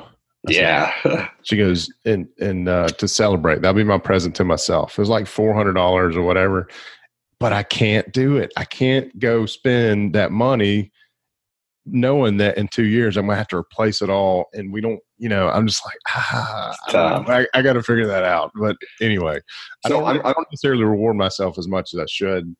I 0.49 0.53
said- 0.53 0.92
Yeah. 1.05 1.29
she 1.42 1.57
goes, 1.57 1.92
"And 2.05 2.29
and 2.40 2.68
uh, 2.68 2.88
to 2.88 3.09
celebrate, 3.09 3.61
that'll 3.62 3.75
be 3.75 3.83
my 3.85 3.99
present 3.99 4.37
to 4.37 4.44
myself." 4.44 4.92
It 4.92 4.99
was 4.99 5.09
like 5.09 5.27
four 5.27 5.53
hundred 5.53 5.72
dollars 5.75 6.16
or 6.16 6.22
whatever, 6.22 6.68
but 7.40 7.53
I 7.53 7.64
can't 7.64 8.12
do 8.12 8.37
it. 8.37 8.53
I 8.57 8.64
can't 8.64 9.18
go 9.18 9.46
spend 9.46 10.14
that 10.14 10.31
money 10.31 10.92
knowing 11.88 12.37
that 12.38 12.59
in 12.59 12.66
two 12.68 12.85
years 12.87 13.16
I'm 13.16 13.27
gonna 13.27 13.37
have 13.37 13.49
to 13.49 13.57
replace 13.57 14.01
it 14.03 14.11
all, 14.11 14.46
and 14.53 14.72
we 14.72 14.81
don't. 14.81 15.01
You 15.18 15.29
know, 15.31 15.49
I'm 15.49 15.66
just 15.66 15.85
like, 15.85 15.96
ah, 16.09 16.77
I, 16.87 16.92
don't 16.92 17.11
Tough. 17.11 17.27
know. 17.29 17.35
I, 17.35 17.46
I 17.59 17.62
got 17.62 17.72
to 17.72 17.83
figure 17.83 18.07
that 18.07 18.22
out. 18.22 18.53
But 18.55 18.77
anyway, 19.01 19.40
I 19.85 19.88
don't, 19.88 20.05
I'm- 20.05 20.20
I 20.25 20.33
don't 20.33 20.46
necessarily 20.53 20.85
reward 20.85 21.16
myself 21.16 21.59
as 21.59 21.66
much 21.66 21.94
as 21.94 22.01
I 22.01 22.05
should, 22.07 22.55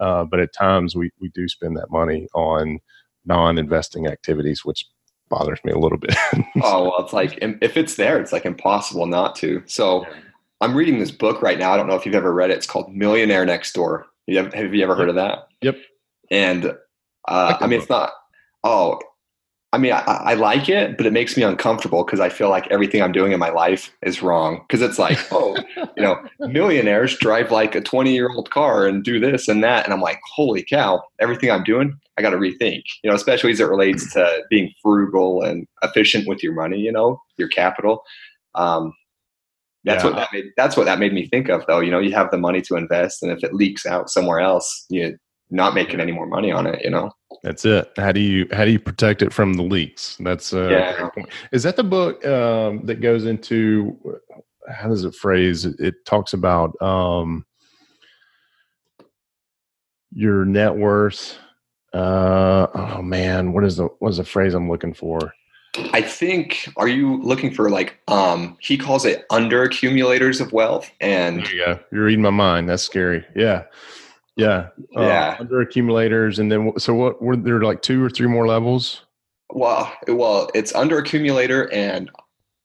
uh, 0.00 0.24
but 0.24 0.40
at 0.40 0.52
times 0.52 0.94
we 0.94 1.10
we 1.20 1.28
do 1.30 1.48
spend 1.48 1.76
that 1.76 1.90
money 1.90 2.28
on 2.34 2.78
non-investing 3.24 4.06
activities, 4.06 4.64
which 4.64 4.86
bothers 5.28 5.60
me 5.64 5.72
a 5.72 5.78
little 5.78 5.98
bit. 5.98 6.14
oh 6.62 6.84
well 6.84 7.04
it's 7.04 7.12
like 7.12 7.38
if 7.40 7.76
it's 7.76 7.96
there 7.96 8.20
it's 8.20 8.32
like 8.32 8.46
impossible 8.46 9.06
not 9.06 9.36
to. 9.36 9.62
So 9.66 10.06
i'm 10.60 10.74
reading 10.74 10.98
this 10.98 11.10
book 11.10 11.42
right 11.42 11.58
now. 11.58 11.72
I 11.72 11.76
don't 11.76 11.86
know 11.86 11.96
if 11.96 12.06
you've 12.06 12.14
ever 12.14 12.32
read 12.32 12.50
it. 12.50 12.56
It's 12.56 12.66
called 12.66 12.94
millionaire 12.94 13.44
next 13.44 13.72
door. 13.74 14.06
You 14.26 14.38
have, 14.38 14.74
you 14.74 14.82
ever 14.82 14.94
heard 14.94 15.08
of 15.08 15.14
that? 15.16 15.48
Yep. 15.62 15.76
and 16.30 16.76
uh, 17.26 17.58
the 17.58 17.64
i 17.64 17.66
mean 17.66 17.80
it's 17.80 17.90
not 17.90 18.10
oh 18.64 18.98
i 19.72 19.78
mean 19.78 19.92
I, 19.92 19.98
I 20.00 20.34
like 20.34 20.68
it 20.68 20.96
but 20.96 21.04
it 21.06 21.12
makes 21.12 21.36
me 21.36 21.42
uncomfortable 21.42 22.04
because 22.04 22.20
i 22.20 22.28
feel 22.28 22.48
like 22.48 22.66
everything 22.68 23.02
i'm 23.02 23.12
doing 23.12 23.32
in 23.32 23.38
my 23.38 23.50
life 23.50 23.94
is 24.02 24.22
wrong. 24.22 24.64
Because 24.66 24.82
it's 24.82 24.98
like 24.98 25.18
oh 25.32 25.56
you 25.96 26.02
know 26.02 26.16
millionaires 26.40 27.16
drive 27.18 27.50
like 27.50 27.74
a 27.74 27.80
20 27.80 28.12
year 28.12 28.30
old 28.30 28.50
car 28.50 28.86
and 28.86 29.04
do 29.04 29.20
this 29.20 29.48
and 29.48 29.62
that 29.62 29.84
and 29.84 29.92
i'm 29.92 30.00
like 30.00 30.20
holy 30.34 30.62
cow 30.62 31.02
everything 31.20 31.50
i'm 31.50 31.64
doing 31.64 31.92
i 32.16 32.22
got 32.22 32.30
to 32.30 32.36
rethink. 32.36 32.82
You 33.02 33.10
know 33.10 33.16
especially 33.16 33.52
as 33.52 33.60
it 33.60 33.64
relates 33.64 34.12
to 34.14 34.42
being 34.50 34.72
frugal 34.82 35.42
and 35.42 35.66
efficient 35.82 36.26
with 36.28 36.42
your 36.42 36.54
money 36.54 36.78
you 36.78 36.92
know 36.92 37.20
your 37.36 37.48
capital. 37.48 38.02
Um, 38.54 38.92
that's 39.84 40.02
Yeah. 40.02 40.10
what 40.10 40.16
that 40.16 40.28
made 40.32 40.46
that's 40.56 40.76
what 40.76 40.84
that 40.86 40.98
made 40.98 41.12
me 41.12 41.26
think 41.28 41.48
of 41.48 41.64
though. 41.66 41.80
You 41.80 41.90
know 41.90 42.00
you 42.00 42.12
have 42.14 42.30
the 42.30 42.38
money 42.38 42.60
to 42.62 42.76
invest 42.76 43.22
and 43.22 43.30
if 43.30 43.44
it 43.44 43.54
leaks 43.54 43.86
out 43.86 44.10
somewhere 44.10 44.40
else 44.40 44.86
you're 44.88 45.12
not 45.50 45.74
making 45.74 46.00
any 46.00 46.12
more 46.12 46.26
money 46.26 46.50
on 46.50 46.66
it 46.66 46.82
you 46.84 46.90
know 46.90 47.10
That's 47.42 47.64
it. 47.64 47.90
How 47.96 48.12
do 48.12 48.20
you 48.20 48.46
how 48.52 48.64
do 48.64 48.70
you 48.70 48.80
protect 48.80 49.22
it 49.22 49.32
from 49.32 49.54
the 49.54 49.62
leaks? 49.62 50.16
That's 50.20 50.52
uh, 50.52 50.68
Yeah. 50.68 51.24
Is 51.52 51.62
that 51.62 51.76
the 51.76 51.84
book 51.84 52.24
um, 52.26 52.84
that 52.86 53.00
goes 53.00 53.26
into 53.26 53.96
how 54.68 54.88
does 54.88 55.04
it 55.04 55.14
phrase? 55.14 55.64
It, 55.64 55.78
it 55.78 56.04
talks 56.04 56.32
about 56.32 56.80
um, 56.82 57.44
your 60.12 60.44
net 60.44 60.74
worth. 60.74 61.38
Uh, 61.92 62.66
oh 62.74 63.02
man, 63.02 63.52
what 63.52 63.64
is 63.64 63.76
the 63.76 63.86
what 63.98 64.10
is 64.10 64.18
the 64.18 64.24
phrase 64.24 64.54
I'm 64.54 64.68
looking 64.68 64.92
for? 64.92 65.32
I 65.92 66.02
think 66.02 66.68
are 66.76 66.88
you 66.88 67.22
looking 67.22 67.52
for 67.52 67.70
like 67.70 67.98
um 68.08 68.56
he 68.60 68.76
calls 68.76 69.04
it 69.04 69.26
under 69.30 69.62
accumulators 69.62 70.40
of 70.40 70.52
wealth 70.52 70.90
and 71.00 71.44
There 71.44 71.54
you 71.54 71.64
go. 71.64 71.80
You're 71.92 72.04
reading 72.04 72.22
my 72.22 72.30
mind. 72.30 72.68
That's 72.68 72.82
scary. 72.82 73.24
Yeah, 73.36 73.64
yeah, 74.38 74.68
Uh, 74.96 75.02
Yeah. 75.02 75.36
Under 75.38 75.60
accumulators, 75.60 76.38
and 76.38 76.50
then 76.50 76.72
so 76.78 76.94
what? 76.94 77.20
Were 77.20 77.36
there 77.36 77.60
like 77.60 77.82
two 77.82 78.02
or 78.02 78.08
three 78.08 78.28
more 78.28 78.46
levels? 78.46 79.02
well 79.50 79.90
well 80.08 80.50
it's 80.54 80.74
under 80.74 80.98
accumulator 80.98 81.72
and 81.72 82.10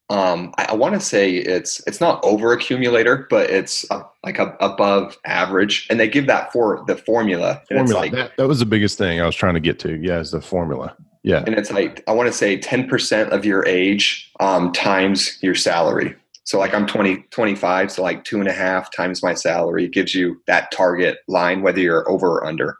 um 0.09 0.53
I, 0.57 0.65
I 0.71 0.73
want 0.73 0.95
to 0.95 0.99
say 0.99 1.31
it's 1.35 1.81
it's 1.87 2.01
not 2.01 2.21
over 2.25 2.51
accumulator 2.51 3.25
but 3.29 3.49
it's 3.49 3.89
uh, 3.89 4.03
like 4.25 4.37
a, 4.37 4.57
above 4.59 5.17
average 5.25 5.87
and 5.89 5.97
they 5.97 6.09
give 6.09 6.27
that 6.27 6.51
for 6.51 6.83
the 6.87 6.97
formula 6.97 7.61
and 7.69 7.79
it's 7.79 7.91
Formula. 7.93 7.99
like 8.01 8.11
that, 8.11 8.35
that 8.35 8.49
was 8.49 8.59
the 8.59 8.65
biggest 8.65 8.97
thing 8.97 9.21
I 9.21 9.25
was 9.25 9.33
trying 9.33 9.53
to 9.53 9.61
get 9.61 9.79
to. 9.79 9.95
Yeah, 9.95 10.19
is 10.19 10.31
the 10.31 10.41
formula. 10.41 10.93
Yeah. 11.23 11.41
and 11.47 11.55
it's 11.55 11.71
like 11.71 12.03
I 12.05 12.11
want 12.11 12.27
to 12.27 12.33
say 12.33 12.57
10% 12.59 13.29
of 13.29 13.45
your 13.45 13.65
age 13.65 14.29
um, 14.41 14.73
times 14.73 15.37
your 15.41 15.55
salary. 15.55 16.17
So 16.45 16.59
like 16.59 16.73
I'm 16.73 16.85
20, 16.85 17.25
25, 17.31 17.91
so 17.91 18.03
like 18.03 18.23
two 18.23 18.39
and 18.39 18.47
a 18.49 18.53
half 18.53 18.91
times 18.91 19.23
my 19.23 19.33
salary 19.33 19.87
gives 19.87 20.13
you 20.13 20.41
that 20.47 20.71
target 20.71 21.19
line, 21.27 21.61
whether 21.61 21.79
you're 21.79 22.09
over 22.09 22.27
or 22.39 22.45
under. 22.45 22.77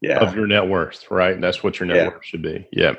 Yeah. 0.00 0.18
of 0.18 0.34
your 0.36 0.46
net 0.46 0.68
worth, 0.68 1.10
right? 1.10 1.40
That's 1.40 1.62
what 1.62 1.80
your 1.80 1.86
net 1.86 1.96
Yeah. 1.96 2.08
worth 2.08 2.24
should 2.24 2.42
be. 2.42 2.66
Yeah. 2.72 2.94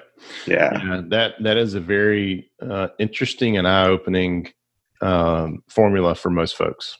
Yeah. 0.48 0.72
Yeah, 0.84 1.02
that 1.10 1.34
that 1.42 1.56
is 1.58 1.76
a 1.76 1.80
very 1.80 2.50
uh, 2.62 2.88
interesting 2.98 3.58
and 3.58 3.68
eye 3.68 3.88
opening 3.88 4.52
um, 5.02 5.62
formula 5.68 6.16
for 6.16 6.32
most 6.32 6.56
folks. 6.56 6.98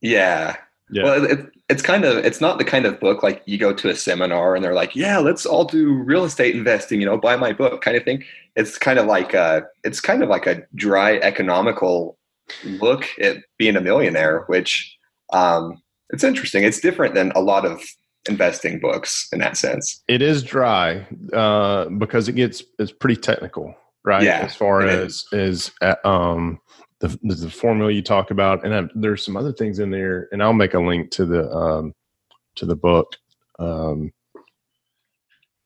Yeah. 0.00 0.56
Yeah. 0.90 1.02
Well, 1.04 1.24
it, 1.24 1.40
it's 1.68 1.82
kind 1.82 2.04
of, 2.04 2.18
it's 2.24 2.40
not 2.40 2.58
the 2.58 2.64
kind 2.64 2.84
of 2.86 3.00
book 3.00 3.22
like 3.22 3.42
you 3.46 3.56
go 3.58 3.72
to 3.74 3.88
a 3.88 3.94
seminar 3.94 4.54
and 4.54 4.62
they're 4.64 4.74
like, 4.74 4.94
yeah, 4.94 5.18
let's 5.18 5.46
all 5.46 5.64
do 5.64 5.92
real 5.94 6.24
estate 6.24 6.54
investing, 6.54 7.00
you 7.00 7.06
know, 7.06 7.16
buy 7.16 7.34
my 7.36 7.52
book 7.52 7.80
kind 7.82 7.96
of 7.96 8.04
thing. 8.04 8.22
It's 8.56 8.76
kind 8.78 8.98
of 8.98 9.06
like 9.06 9.32
a, 9.32 9.64
it's 9.84 10.00
kind 10.00 10.22
of 10.22 10.28
like 10.28 10.46
a 10.46 10.62
dry 10.74 11.16
economical 11.18 12.18
look 12.64 13.06
at 13.20 13.38
being 13.58 13.76
a 13.76 13.80
millionaire, 13.80 14.44
which 14.46 14.96
um, 15.32 15.80
it's 16.10 16.24
interesting. 16.24 16.64
It's 16.64 16.80
different 16.80 17.14
than 17.14 17.32
a 17.32 17.40
lot 17.40 17.64
of 17.64 17.82
investing 18.28 18.78
books 18.80 19.28
in 19.32 19.38
that 19.40 19.56
sense. 19.56 20.02
It 20.08 20.22
is 20.22 20.42
dry 20.42 21.06
uh, 21.32 21.86
because 21.86 22.28
it 22.28 22.34
gets 22.34 22.62
it's 22.78 22.92
pretty 22.92 23.20
technical, 23.20 23.74
right? 24.04 24.22
Yeah, 24.22 24.40
as 24.40 24.54
far 24.54 24.82
as 24.82 25.24
as 25.32 25.70
uh, 25.80 25.96
um, 26.04 26.60
the, 27.00 27.18
the 27.22 27.50
formula 27.50 27.90
you 27.90 28.02
talk 28.02 28.30
about, 28.30 28.64
and 28.64 28.72
uh, 28.72 28.88
there's 28.94 29.24
some 29.24 29.36
other 29.36 29.52
things 29.52 29.78
in 29.78 29.90
there, 29.90 30.28
and 30.32 30.42
I'll 30.42 30.52
make 30.52 30.74
a 30.74 30.80
link 30.80 31.10
to 31.12 31.26
the 31.26 31.50
um, 31.50 31.94
to 32.56 32.66
the 32.66 32.76
book 32.76 33.16
Um, 33.58 34.12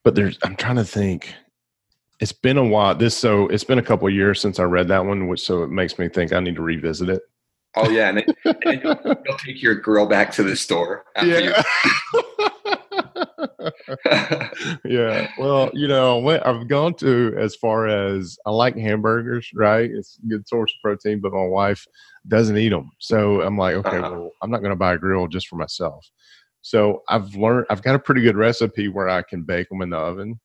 but 0.05 0.15
there's, 0.15 0.39
I'm 0.43 0.57
trying 0.57 0.77
to 0.77 0.85
think. 0.85 1.35
It's 2.21 2.33
been 2.33 2.57
a 2.57 2.65
while. 2.65 2.95
This 2.95 3.17
so 3.17 3.49
it's 3.49 3.65
been 3.65 3.79
a 3.79 3.83
couple 3.83 4.09
years 4.09 4.41
since 4.41 4.59
I 4.59 4.65
read 4.65 4.89
that 4.89 5.05
one, 5.05 5.29
which 5.29 5.41
so 5.41 5.63
it 5.63 5.71
makes 5.71 5.99
me 5.99 6.09
think 6.09 6.33
I 6.33 6.41
need 6.41 6.57
to 6.57 6.63
revisit 6.63 7.09
it. 7.09 7.23
Oh 7.77 7.91
yeah, 7.91 8.09
and, 8.09 8.19
then, 8.19 8.55
and 8.65 8.83
you'll, 8.83 8.99
you'll, 9.05 9.37
take 9.39 9.63
your 9.63 9.75
girl 9.75 10.07
back 10.07 10.33
to 10.33 10.43
the 10.43 10.57
store. 10.57 11.05
yeah. 11.23 11.63
yeah. 14.85 15.29
Well, 15.39 15.71
you 15.73 15.89
know, 15.89 16.27
I've 16.45 16.69
gone 16.69 16.95
to 16.95 17.35
as 17.39 17.55
far 17.57 17.87
as 17.87 18.39
I 18.47 18.51
like 18.51 18.77
hamburgers, 18.77 19.51
right? 19.55 19.91
It's 19.91 20.19
a 20.23 20.27
good 20.27 20.49
source 20.49 20.73
of 20.73 20.83
protein, 20.83 21.21
but 21.21 21.33
my 21.33 21.47
wife 21.47 21.87
doesn't 22.29 22.57
eat 22.57 22.71
them. 22.71 22.91
So 22.99 23.43
I'm 23.43 23.59
like, 23.59 23.75
okay, 23.77 23.99
uh-huh. 23.99 24.11
well, 24.13 24.31
I'm 24.43 24.51
not 24.51 24.61
going 24.61 24.71
to 24.71 24.77
buy 24.77 24.95
a 24.95 24.99
grill 24.99 25.27
just 25.27 25.49
for 25.49 25.57
myself. 25.57 26.07
So 26.63 27.03
I've 27.09 27.35
learned, 27.37 27.67
I've 27.71 27.83
got 27.83 27.95
a 27.95 28.01
pretty 28.01 28.23
good 28.23 28.37
recipe 28.37 28.89
where 28.89 29.09
I 29.09 29.23
can 29.23 29.43
bake 29.43 29.69
them 29.69 29.83
in 29.83 29.91
the 29.91 29.99
oven. 29.99 30.41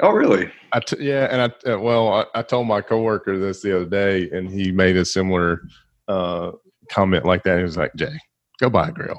Oh, 0.00 0.10
really? 0.10 0.50
I 0.72 0.80
t- 0.80 0.96
yeah, 1.00 1.28
and 1.30 1.40
I 1.42 1.70
uh, 1.70 1.78
well, 1.78 2.12
I, 2.12 2.24
I, 2.34 2.42
told 2.42 2.66
my 2.66 2.82
coworker 2.82 3.38
this 3.38 3.62
the 3.62 3.76
other 3.76 3.86
day, 3.86 4.28
and 4.30 4.50
he 4.50 4.70
made 4.70 4.96
a 4.96 5.04
similar 5.04 5.62
uh, 6.06 6.52
comment 6.90 7.24
like 7.24 7.44
that. 7.44 7.58
He 7.58 7.62
was 7.62 7.78
like, 7.78 7.94
"Jay, 7.94 8.18
go 8.60 8.68
buy 8.68 8.88
a 8.88 8.92
grill. 8.92 9.18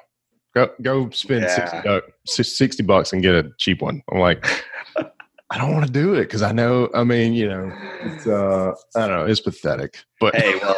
Go 0.54 0.70
go 0.82 1.10
spend 1.10 1.44
yeah. 1.44 2.00
60, 2.26 2.44
60 2.56 2.84
bucks 2.84 3.12
and 3.12 3.24
get 3.24 3.34
a 3.34 3.50
cheap 3.58 3.82
one." 3.82 4.04
I'm 4.12 4.20
like, 4.20 4.46
I 5.50 5.58
don't 5.58 5.74
want 5.74 5.86
to 5.86 5.92
do 5.92 6.14
it 6.14 6.24
because 6.24 6.42
I 6.42 6.52
know. 6.52 6.90
I 6.94 7.04
mean, 7.04 7.34
you 7.34 7.48
know, 7.48 7.72
it's 8.02 8.28
uh, 8.28 8.74
I 8.96 9.08
don't 9.08 9.18
know. 9.18 9.26
It's 9.26 9.40
pathetic. 9.40 9.98
But 10.20 10.36
hey, 10.36 10.60
well, 10.62 10.78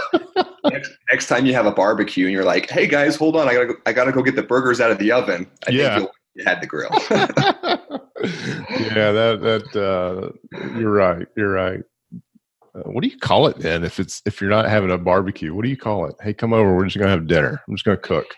next, 0.66 0.92
next, 1.12 1.28
time 1.28 1.46
you 1.46 1.54
have 1.56 1.66
a 1.66 1.72
barbecue 1.72 2.26
and 2.26 2.34
you're 2.34 2.46
like, 2.46 2.70
"Hey 2.70 2.88
guys, 2.88 3.16
hold 3.16 3.36
on, 3.36 3.50
I 3.50 3.54
gotta 3.54 3.66
go, 3.66 3.74
I 3.86 3.94
gotta 3.94 4.12
go 4.12 4.22
get 4.22 4.36
the 4.36 4.44
burgers 4.44 4.80
out 4.80 4.92
of 4.92 5.00
the 5.00 5.12
oven." 5.12 5.50
I 5.68 5.72
yeah. 5.72 6.06
you 6.36 6.46
had 6.46 6.62
the 6.62 6.68
grill. 6.68 6.92
yeah, 8.24 9.12
that 9.12 9.40
that 9.42 9.76
uh, 9.76 10.32
you're 10.78 10.92
right. 10.92 11.28
You're 11.36 11.52
right. 11.52 11.82
Uh, 12.76 12.82
what 12.92 13.02
do 13.02 13.08
you 13.08 13.18
call 13.18 13.48
it 13.48 13.58
then? 13.60 13.84
If 13.84 14.00
it's 14.00 14.22
if 14.26 14.42
you're 14.42 14.50
not 14.50 14.70
having 14.70 14.92
a 14.92 14.98
barbecue, 14.98 15.54
what 15.54 15.64
do 15.64 15.70
you 15.70 15.78
call 15.78 16.06
it? 16.06 16.16
Hey, 16.22 16.34
come 16.34 16.54
over. 16.54 16.76
We're 16.76 16.86
just 16.86 16.98
gonna 16.98 17.12
have 17.12 17.28
dinner. 17.28 17.62
I'm 17.68 17.76
just 17.76 17.86
gonna 17.86 17.98
cook. 17.98 18.36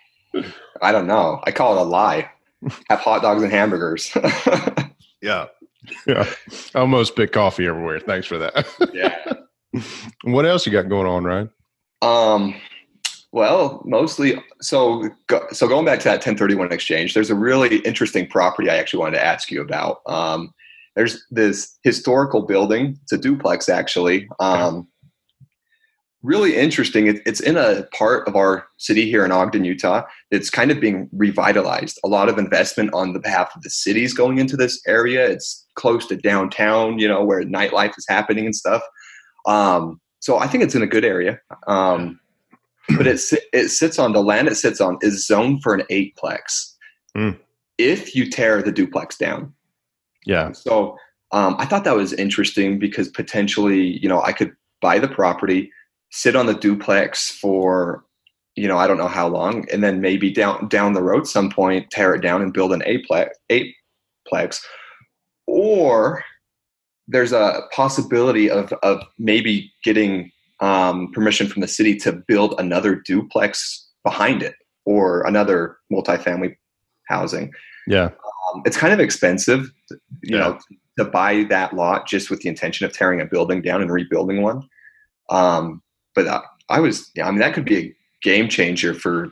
I 0.81 0.91
don't 0.91 1.07
know. 1.07 1.41
I 1.43 1.51
call 1.51 1.77
it 1.77 1.81
a 1.81 1.83
lie. 1.83 2.29
Have 2.89 2.99
hot 2.99 3.21
dogs 3.21 3.41
and 3.43 3.51
hamburgers. 3.51 4.15
yeah, 5.21 5.47
yeah. 6.05 6.31
I 6.75 6.79
almost 6.79 7.13
spit 7.13 7.31
coffee 7.31 7.67
everywhere. 7.67 7.99
Thanks 7.99 8.27
for 8.27 8.37
that. 8.37 8.67
yeah. 8.93 9.17
What 10.25 10.45
else 10.45 10.65
you 10.65 10.71
got 10.73 10.89
going 10.89 11.07
on, 11.07 11.23
Ryan? 11.23 11.49
Um. 12.01 12.55
Well, 13.31 13.81
mostly. 13.85 14.41
So, 14.61 15.09
so 15.51 15.67
going 15.67 15.85
back 15.85 15.99
to 15.99 16.05
that 16.05 16.15
1031 16.15 16.71
exchange, 16.71 17.13
there's 17.13 17.29
a 17.29 17.35
really 17.35 17.77
interesting 17.79 18.27
property 18.27 18.69
I 18.69 18.75
actually 18.75 18.99
wanted 18.99 19.17
to 19.17 19.25
ask 19.25 19.49
you 19.49 19.61
about. 19.61 20.01
Um, 20.05 20.53
there's 20.95 21.25
this 21.31 21.77
historical 21.83 22.41
building. 22.41 22.99
It's 23.03 23.13
a 23.13 23.17
duplex, 23.17 23.69
actually. 23.69 24.27
Um, 24.41 24.89
really 26.23 26.55
interesting. 26.57 27.07
It, 27.07 27.21
it's 27.25 27.39
in 27.39 27.55
a 27.55 27.83
part 27.97 28.27
of 28.27 28.35
our 28.35 28.67
city 28.77 29.09
here 29.09 29.23
in 29.23 29.31
Ogden, 29.31 29.63
Utah. 29.63 30.03
It's 30.29 30.49
kind 30.49 30.69
of 30.69 30.81
being 30.81 31.09
revitalized. 31.13 31.99
A 32.03 32.09
lot 32.09 32.27
of 32.27 32.37
investment 32.37 32.93
on 32.93 33.13
the 33.13 33.19
behalf 33.19 33.55
of 33.55 33.61
the 33.61 33.69
cities 33.69 34.13
going 34.13 34.37
into 34.37 34.57
this 34.57 34.81
area. 34.85 35.25
It's 35.25 35.65
close 35.75 36.05
to 36.07 36.17
downtown, 36.17 36.99
you 36.99 37.07
know, 37.07 37.23
where 37.23 37.43
nightlife 37.43 37.97
is 37.97 38.05
happening 38.09 38.45
and 38.45 38.55
stuff. 38.55 38.83
Um, 39.45 40.01
so 40.19 40.37
I 40.37 40.47
think 40.47 40.63
it's 40.63 40.75
in 40.75 40.83
a 40.83 40.87
good 40.87 41.05
area. 41.05 41.39
Um, 41.67 42.19
but 42.97 43.07
it 43.07 43.21
it 43.53 43.69
sits 43.69 43.99
on 43.99 44.13
the 44.13 44.23
land 44.23 44.47
it 44.47 44.55
sits 44.55 44.81
on 44.81 44.97
is 45.01 45.25
zoned 45.25 45.63
for 45.63 45.73
an 45.73 45.83
eightplex. 45.89 46.73
Mm. 47.15 47.37
If 47.77 48.15
you 48.15 48.29
tear 48.29 48.61
the 48.61 48.71
duplex 48.71 49.17
down, 49.17 49.53
yeah. 50.25 50.51
So 50.51 50.97
um, 51.31 51.55
I 51.57 51.65
thought 51.65 51.83
that 51.85 51.95
was 51.95 52.13
interesting 52.13 52.79
because 52.79 53.07
potentially, 53.09 53.97
you 54.01 54.09
know, 54.09 54.21
I 54.21 54.33
could 54.33 54.53
buy 54.81 54.99
the 54.99 55.07
property, 55.07 55.71
sit 56.11 56.35
on 56.35 56.45
the 56.45 56.53
duplex 56.53 57.31
for, 57.31 58.03
you 58.55 58.67
know, 58.67 58.77
I 58.77 58.87
don't 58.87 58.97
know 58.97 59.07
how 59.07 59.27
long, 59.27 59.67
and 59.71 59.83
then 59.83 60.01
maybe 60.01 60.31
down 60.31 60.67
down 60.67 60.93
the 60.93 61.03
road, 61.03 61.27
some 61.27 61.49
point, 61.49 61.89
tear 61.89 62.13
it 62.13 62.21
down 62.21 62.41
and 62.41 62.53
build 62.53 62.73
an 62.73 62.81
eightplex, 62.81 63.29
eightplex, 63.49 64.61
or 65.47 66.23
there's 67.07 67.31
a 67.31 67.61
possibility 67.71 68.49
of 68.49 68.73
of 68.83 69.01
maybe 69.17 69.71
getting 69.83 70.31
um, 70.61 71.11
permission 71.11 71.47
from 71.47 71.61
the 71.61 71.67
city 71.67 71.95
to 71.97 72.13
build 72.13 72.55
another 72.57 72.95
duplex 72.95 73.89
behind 74.03 74.41
it 74.41 74.55
or 74.85 75.25
another 75.27 75.77
multifamily 75.91 76.55
housing. 77.07 77.51
Yeah. 77.87 78.05
Um, 78.53 78.61
it's 78.65 78.77
kind 78.77 78.93
of 78.93 78.99
expensive, 78.99 79.71
you 80.23 80.37
yeah. 80.37 80.37
know, 80.37 80.59
to 80.97 81.05
buy 81.05 81.43
that 81.49 81.73
lot 81.73 82.07
just 82.07 82.29
with 82.29 82.41
the 82.41 82.49
intention 82.49 82.85
of 82.85 82.93
tearing 82.93 83.21
a 83.21 83.25
building 83.25 83.61
down 83.61 83.81
and 83.81 83.91
rebuilding 83.91 84.41
one. 84.41 84.67
Um, 85.29 85.81
but 86.13 86.27
I, 86.27 86.41
I 86.69 86.79
was, 86.79 87.11
yeah, 87.15 87.27
I 87.27 87.31
mean, 87.31 87.39
that 87.39 87.53
could 87.53 87.65
be 87.65 87.77
a 87.77 87.95
game 88.21 88.49
changer 88.49 88.93
for 88.93 89.31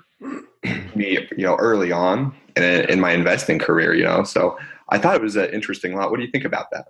me, 0.95 1.27
you 1.37 1.45
know, 1.45 1.55
early 1.55 1.91
on 1.91 2.35
in, 2.55 2.63
in 2.63 2.99
my 2.99 3.11
investing 3.11 3.59
career, 3.59 3.93
you 3.93 4.03
know. 4.03 4.23
So 4.23 4.57
I 4.89 4.97
thought 4.97 5.15
it 5.15 5.21
was 5.21 5.35
an 5.35 5.49
interesting 5.51 5.95
lot. 5.95 6.09
What 6.09 6.17
do 6.17 6.25
you 6.25 6.31
think 6.31 6.45
about 6.45 6.71
that? 6.71 6.87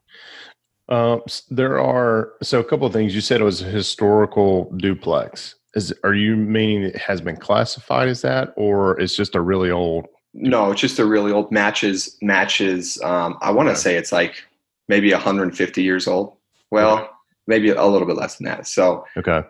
Uh, 0.89 1.19
there 1.49 1.79
are 1.79 2.33
so 2.41 2.59
a 2.59 2.63
couple 2.63 2.87
of 2.87 2.93
things. 2.93 3.13
You 3.13 3.21
said 3.21 3.41
it 3.41 3.45
was 3.45 3.61
a 3.61 3.65
historical 3.65 4.71
duplex. 4.77 5.55
Is 5.75 5.93
are 6.03 6.15
you 6.15 6.35
meaning 6.35 6.83
it 6.83 6.97
has 6.97 7.21
been 7.21 7.37
classified 7.37 8.09
as 8.09 8.21
that, 8.23 8.53
or 8.57 8.99
it's 8.99 9.15
just 9.15 9.35
a 9.35 9.41
really 9.41 9.69
old 9.69 10.07
no, 10.33 10.71
it's 10.71 10.81
just 10.81 10.99
a 10.99 11.05
really 11.05 11.31
old 11.31 11.51
matches 11.51 12.17
matches. 12.21 12.99
Um, 13.03 13.37
I 13.41 13.51
want 13.51 13.69
to 13.69 13.75
say 13.75 13.95
it's 13.95 14.11
like 14.11 14.43
maybe 14.87 15.11
150 15.11 15.83
years 15.83 16.07
old. 16.07 16.35
Well, 16.71 16.97
okay. 16.97 17.07
maybe 17.47 17.69
a 17.69 17.85
little 17.85 18.07
bit 18.07 18.17
less 18.17 18.37
than 18.37 18.45
that. 18.45 18.67
So 18.67 19.05
okay. 19.17 19.43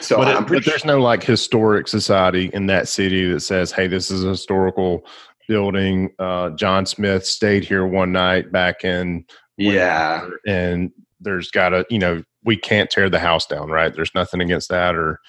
So 0.00 0.18
but, 0.18 0.28
it, 0.28 0.46
but 0.46 0.64
there's 0.64 0.84
no 0.84 1.00
like 1.00 1.24
historic 1.24 1.88
society 1.88 2.48
in 2.52 2.66
that 2.66 2.86
city 2.86 3.28
that 3.32 3.40
says, 3.40 3.72
"Hey, 3.72 3.88
this 3.88 4.08
is 4.10 4.24
a 4.24 4.28
historical 4.28 5.04
building. 5.48 6.10
Uh, 6.20 6.50
John 6.50 6.86
Smith 6.86 7.26
stayed 7.26 7.64
here 7.64 7.84
one 7.84 8.12
night 8.12 8.52
back 8.52 8.84
in 8.84 9.24
yeah, 9.60 10.28
and 10.46 10.90
there's 11.20 11.50
got 11.50 11.70
to 11.70 11.86
you 11.90 11.98
know 11.98 12.22
we 12.44 12.56
can't 12.56 12.90
tear 12.90 13.10
the 13.10 13.18
house 13.18 13.46
down, 13.46 13.70
right? 13.70 13.94
There's 13.94 14.14
nothing 14.14 14.40
against 14.40 14.68
that, 14.70 14.94
or 14.94 15.20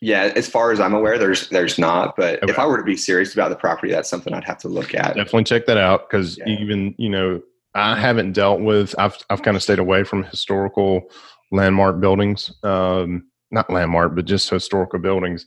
yeah, 0.00 0.32
as 0.34 0.48
far 0.48 0.72
as 0.72 0.80
I'm 0.80 0.94
aware, 0.94 1.18
there's 1.18 1.48
there's 1.50 1.78
not. 1.78 2.16
But 2.16 2.42
okay. 2.42 2.52
if 2.52 2.58
I 2.58 2.66
were 2.66 2.78
to 2.78 2.84
be 2.84 2.96
serious 2.96 3.34
about 3.34 3.50
the 3.50 3.56
property, 3.56 3.92
that's 3.92 4.08
something 4.08 4.32
I'd 4.32 4.44
have 4.44 4.58
to 4.58 4.68
look 4.68 4.94
at. 4.94 5.14
Definitely 5.14 5.44
check 5.44 5.66
that 5.66 5.76
out 5.76 6.08
because 6.08 6.38
yeah. 6.38 6.48
even 6.48 6.94
you 6.98 7.10
know 7.10 7.42
I 7.74 7.98
haven't 7.98 8.32
dealt 8.32 8.60
with. 8.60 8.94
I've 8.98 9.16
I've 9.28 9.42
kind 9.42 9.56
of 9.56 9.62
stayed 9.62 9.78
away 9.78 10.04
from 10.04 10.24
historical 10.24 11.10
landmark 11.52 12.00
buildings, 12.00 12.50
um, 12.62 13.28
not 13.50 13.70
landmark, 13.70 14.14
but 14.14 14.24
just 14.24 14.48
historical 14.48 14.98
buildings 14.98 15.44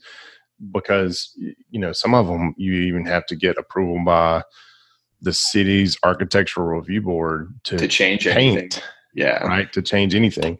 because 0.72 1.32
you 1.70 1.80
know 1.80 1.92
some 1.92 2.14
of 2.14 2.26
them 2.26 2.54
you 2.56 2.74
even 2.74 3.04
have 3.06 3.26
to 3.26 3.36
get 3.36 3.58
approval 3.58 4.02
by 4.04 4.42
the 5.24 5.32
city's 5.32 5.98
architectural 6.04 6.68
review 6.68 7.02
board 7.02 7.52
to, 7.64 7.76
to 7.76 7.88
change 7.88 8.24
paint. 8.24 8.58
Anything. 8.58 8.82
Yeah, 9.14 9.44
right. 9.44 9.72
To 9.72 9.82
change 9.82 10.14
anything, 10.14 10.58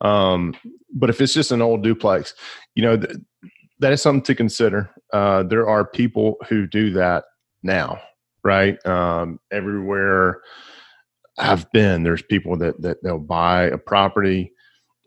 um, 0.00 0.54
but 0.92 1.10
if 1.10 1.20
it's 1.20 1.34
just 1.34 1.52
an 1.52 1.60
old 1.60 1.82
duplex, 1.82 2.34
you 2.74 2.82
know, 2.82 2.96
th- 2.96 3.16
that 3.80 3.92
is 3.92 4.00
something 4.00 4.22
to 4.22 4.34
consider. 4.34 4.90
Uh, 5.12 5.42
there 5.42 5.68
are 5.68 5.84
people 5.84 6.36
who 6.48 6.66
do 6.66 6.90
that 6.92 7.24
now, 7.62 8.00
right? 8.44 8.84
Um, 8.86 9.40
everywhere 9.50 10.40
I've 11.36 11.70
been, 11.72 12.04
there's 12.04 12.22
people 12.22 12.56
that 12.58 12.80
that 12.80 13.02
they'll 13.02 13.18
buy 13.18 13.64
a 13.64 13.78
property. 13.78 14.52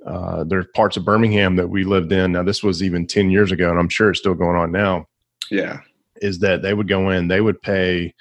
Uh, 0.06 0.44
there's 0.44 0.66
parts 0.76 0.98
of 0.98 1.06
Birmingham 1.06 1.56
that 1.56 1.70
we 1.70 1.84
lived 1.84 2.12
in. 2.12 2.34
Now, 2.34 2.44
this 2.44 2.64
was 2.64 2.84
even 2.84 3.08
ten 3.08 3.30
years 3.30 3.52
ago, 3.52 3.70
and 3.70 3.80
I'm 3.80 3.90
sure 3.90 4.10
it's 4.10 4.20
still 4.20 4.36
going 4.36 4.56
on 4.58 4.72
now. 4.72 5.08
Yeah, 5.50 5.80
is 6.18 6.40
that 6.40 6.62
they 6.62 6.74
would 6.74 6.88
go 6.88 7.10
in, 7.10 7.30
they 7.30 7.42
would 7.42 7.62
pay, 7.62 8.14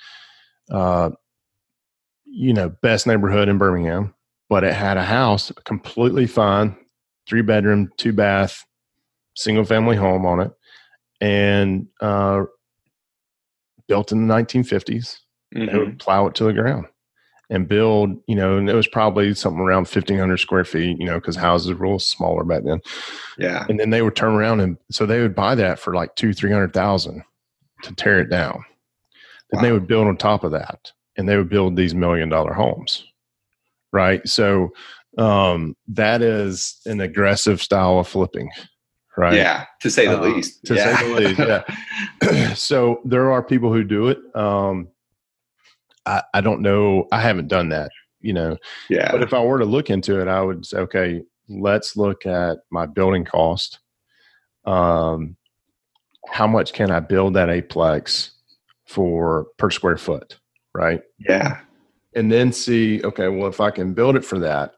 uh, 0.70 1.10
you 2.26 2.52
know, 2.52 2.68
best 2.68 3.06
neighborhood 3.06 3.48
in 3.48 3.58
Birmingham, 3.58 4.14
but 4.48 4.64
it 4.64 4.74
had 4.74 4.96
a 4.96 5.04
house 5.04 5.52
completely 5.64 6.26
fine, 6.26 6.76
three 7.28 7.42
bedroom, 7.42 7.90
two 7.96 8.12
bath, 8.12 8.64
single 9.34 9.64
family 9.64 9.96
home 9.96 10.26
on 10.26 10.40
it 10.40 10.52
and 11.20 11.86
uh, 12.00 12.44
built 13.86 14.12
in 14.12 14.26
the 14.26 14.34
1950s. 14.34 15.18
Mm-hmm. 15.54 15.66
They 15.66 15.78
would 15.78 15.98
plow 15.98 16.26
it 16.26 16.34
to 16.36 16.44
the 16.44 16.52
ground 16.52 16.86
and 17.50 17.66
build, 17.66 18.10
you 18.26 18.34
know, 18.34 18.58
and 18.58 18.68
it 18.68 18.74
was 18.74 18.86
probably 18.86 19.32
something 19.34 19.60
around 19.60 19.86
1500 19.88 20.36
square 20.36 20.64
feet, 20.64 20.98
you 20.98 21.06
know, 21.06 21.14
because 21.14 21.36
houses 21.36 21.72
were 21.72 21.84
a 21.84 21.88
little 21.88 21.98
smaller 21.98 22.44
back 22.44 22.64
then. 22.64 22.80
Yeah. 23.38 23.64
And 23.68 23.80
then 23.80 23.90
they 23.90 24.02
would 24.02 24.16
turn 24.16 24.34
around 24.34 24.60
and 24.60 24.76
so 24.90 25.06
they 25.06 25.20
would 25.20 25.34
buy 25.34 25.54
that 25.54 25.78
for 25.78 25.94
like 25.94 26.14
two, 26.14 26.34
300,000 26.34 27.22
to 27.84 27.94
tear 27.94 28.20
it 28.20 28.28
down. 28.28 28.64
Wow. 29.52 29.62
they 29.62 29.72
would 29.72 29.86
build 29.86 30.06
on 30.06 30.16
top 30.16 30.44
of 30.44 30.52
that 30.52 30.92
and 31.16 31.28
they 31.28 31.36
would 31.36 31.48
build 31.48 31.76
these 31.76 31.94
million 31.94 32.28
dollar 32.28 32.52
homes. 32.52 33.04
Right. 33.92 34.26
So 34.28 34.70
um, 35.16 35.74
that 35.88 36.20
is 36.22 36.80
an 36.84 37.00
aggressive 37.00 37.62
style 37.62 37.98
of 37.98 38.08
flipping 38.08 38.50
right? 39.18 39.34
Yeah, 39.34 39.64
to 39.80 39.90
say 39.90 40.06
the 40.06 40.18
uh, 40.18 40.22
least. 40.22 40.64
To 40.66 40.74
yeah. 40.74 40.96
say 40.96 41.08
the 41.08 41.20
least, 41.20 41.38
yeah. 42.22 42.54
so 42.54 43.00
there 43.04 43.30
are 43.32 43.42
people 43.42 43.72
who 43.72 43.84
do 43.84 44.08
it. 44.08 44.18
Um, 44.34 44.88
I, 46.06 46.22
I 46.32 46.40
don't 46.40 46.62
know. 46.62 47.06
I 47.12 47.20
haven't 47.20 47.48
done 47.48 47.68
that, 47.70 47.90
you 48.20 48.32
know. 48.32 48.56
Yeah. 48.88 49.10
But 49.10 49.22
if 49.22 49.34
I 49.34 49.42
were 49.42 49.58
to 49.58 49.64
look 49.64 49.90
into 49.90 50.20
it, 50.20 50.28
I 50.28 50.40
would 50.40 50.64
say, 50.64 50.78
okay, 50.78 51.22
let's 51.48 51.96
look 51.96 52.24
at 52.24 52.58
my 52.70 52.86
building 52.86 53.24
cost. 53.24 53.80
Um, 54.64 55.36
how 56.28 56.46
much 56.46 56.72
can 56.72 56.90
I 56.90 57.00
build 57.00 57.34
that 57.34 57.48
eightplex 57.48 58.30
for 58.88 59.46
per 59.58 59.70
square 59.70 59.98
foot, 59.98 60.38
right? 60.74 61.02
Yeah. 61.18 61.60
And 62.14 62.32
then 62.32 62.52
see, 62.52 63.02
okay, 63.04 63.28
well, 63.28 63.48
if 63.48 63.60
I 63.60 63.70
can 63.70 63.92
build 63.94 64.16
it 64.16 64.24
for 64.24 64.38
that, 64.40 64.72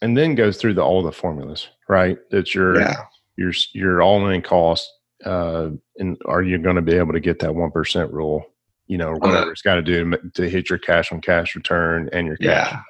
and 0.00 0.16
then 0.16 0.34
go 0.34 0.52
through 0.52 0.74
the 0.74 0.82
all 0.82 1.02
the 1.02 1.12
formulas, 1.12 1.68
right? 1.88 2.18
That 2.30 2.54
your 2.54 2.80
Yeah. 2.80 3.02
your 3.36 3.52
your 3.74 4.00
all 4.02 4.26
in 4.28 4.42
cost, 4.42 4.88
uh, 5.24 5.70
and 5.98 6.16
are 6.26 6.42
you 6.42 6.58
going 6.58 6.76
to 6.76 6.82
be 6.82 6.94
able 6.94 7.12
to 7.12 7.20
get 7.20 7.40
that 7.40 7.54
one 7.54 7.70
percent 7.72 8.12
rule? 8.12 8.46
You 8.86 8.98
know, 8.98 9.14
whatever 9.14 9.50
it's 9.50 9.62
got 9.62 9.74
to 9.74 9.82
do 9.82 10.08
to 10.10 10.18
to 10.34 10.48
hit 10.48 10.70
your 10.70 10.78
cash 10.78 11.10
on 11.12 11.20
cash 11.20 11.56
return 11.56 12.08
and 12.12 12.26
your 12.26 12.36
cash 12.36 12.70
Yeah. 12.72 12.82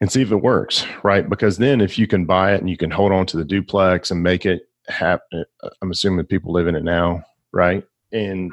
and 0.00 0.10
see 0.10 0.22
if 0.22 0.32
it 0.32 0.36
works, 0.42 0.84
right? 1.04 1.28
Because 1.28 1.58
then 1.58 1.80
if 1.80 1.96
you 1.98 2.08
can 2.08 2.24
buy 2.24 2.54
it 2.54 2.60
and 2.60 2.68
you 2.68 2.76
can 2.76 2.90
hold 2.90 3.12
on 3.12 3.26
to 3.26 3.36
the 3.36 3.44
duplex 3.44 4.10
and 4.10 4.22
make 4.22 4.44
it 4.46 4.62
happen, 4.88 5.44
I'm 5.80 5.92
assuming 5.92 6.26
people 6.26 6.52
live 6.52 6.66
in 6.66 6.74
it 6.74 6.82
now, 6.82 7.22
right? 7.52 7.84
And 8.12 8.50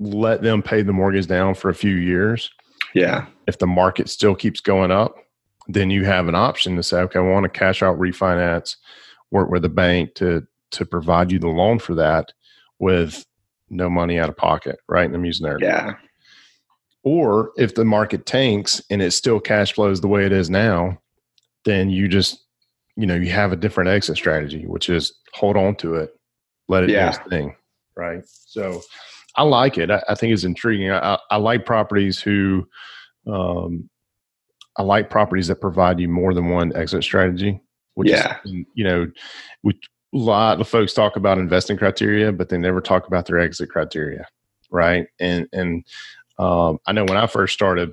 let 0.00 0.42
them 0.42 0.62
pay 0.62 0.82
the 0.82 0.92
mortgage 0.92 1.26
down 1.26 1.54
for 1.54 1.68
a 1.68 1.74
few 1.74 1.94
years. 1.94 2.50
Yeah. 2.94 3.26
If 3.46 3.58
the 3.58 3.66
market 3.66 4.08
still 4.08 4.34
keeps 4.34 4.60
going 4.60 4.90
up, 4.90 5.14
then 5.68 5.90
you 5.90 6.04
have 6.04 6.26
an 6.26 6.34
option 6.34 6.74
to 6.76 6.82
say, 6.82 6.98
okay, 7.02 7.18
I 7.18 7.22
want 7.22 7.44
to 7.44 7.48
cash 7.50 7.82
out 7.82 7.98
refinance, 7.98 8.76
work 9.30 9.50
with 9.50 9.62
the 9.62 9.68
bank 9.68 10.14
to 10.16 10.46
to 10.72 10.86
provide 10.86 11.30
you 11.32 11.38
the 11.38 11.48
loan 11.48 11.78
for 11.80 11.94
that 11.96 12.32
with 12.78 13.26
no 13.70 13.90
money 13.90 14.18
out 14.18 14.28
of 14.28 14.36
pocket, 14.36 14.78
right? 14.88 15.04
And 15.04 15.14
I'm 15.14 15.24
using 15.24 15.44
there. 15.44 15.58
Yeah. 15.60 15.94
Or 17.02 17.50
if 17.56 17.74
the 17.74 17.84
market 17.84 18.24
tanks 18.26 18.80
and 18.90 19.02
it 19.02 19.10
still 19.12 19.40
cash 19.40 19.72
flows 19.72 20.00
the 20.00 20.08
way 20.08 20.24
it 20.26 20.32
is 20.32 20.48
now, 20.48 21.00
then 21.64 21.90
you 21.90 22.06
just, 22.08 22.44
you 22.96 23.06
know, 23.06 23.14
you 23.16 23.30
have 23.30 23.52
a 23.52 23.56
different 23.56 23.90
exit 23.90 24.16
strategy, 24.16 24.64
which 24.66 24.88
is 24.88 25.12
hold 25.34 25.56
on 25.56 25.74
to 25.76 25.94
it, 25.96 26.14
let 26.68 26.84
it 26.84 26.90
Yeah. 26.90 27.10
do 27.10 27.18
its 27.18 27.28
thing. 27.28 27.56
Right. 27.96 28.22
So 28.26 28.82
I 29.40 29.42
like 29.44 29.78
it. 29.78 29.90
I, 29.90 30.02
I 30.06 30.14
think 30.14 30.34
it's 30.34 30.44
intriguing. 30.44 30.90
I, 30.90 31.18
I, 31.30 31.36
like 31.38 31.64
properties 31.64 32.20
who, 32.20 32.68
um, 33.26 33.88
I 34.76 34.82
like 34.82 35.08
properties 35.08 35.46
that 35.48 35.62
provide 35.62 35.98
you 35.98 36.08
more 36.08 36.34
than 36.34 36.50
one 36.50 36.76
exit 36.76 37.02
strategy. 37.04 37.58
Which 37.94 38.10
Yeah. 38.10 38.36
is, 38.44 38.52
you 38.74 38.84
know, 38.84 39.06
we, 39.62 39.72
a 40.14 40.18
lot 40.18 40.60
of 40.60 40.68
folks 40.68 40.92
talk 40.92 41.16
about 41.16 41.38
investing 41.38 41.78
criteria, 41.78 42.32
but 42.32 42.50
they 42.50 42.58
never 42.58 42.82
talk 42.82 43.06
about 43.06 43.24
their 43.26 43.38
exit 43.38 43.70
criteria. 43.70 44.26
Right. 44.70 45.06
And, 45.18 45.48
and, 45.54 45.84
um, 46.38 46.78
I 46.86 46.92
know 46.92 47.04
when 47.04 47.16
I 47.16 47.26
first 47.26 47.54
started, 47.54 47.92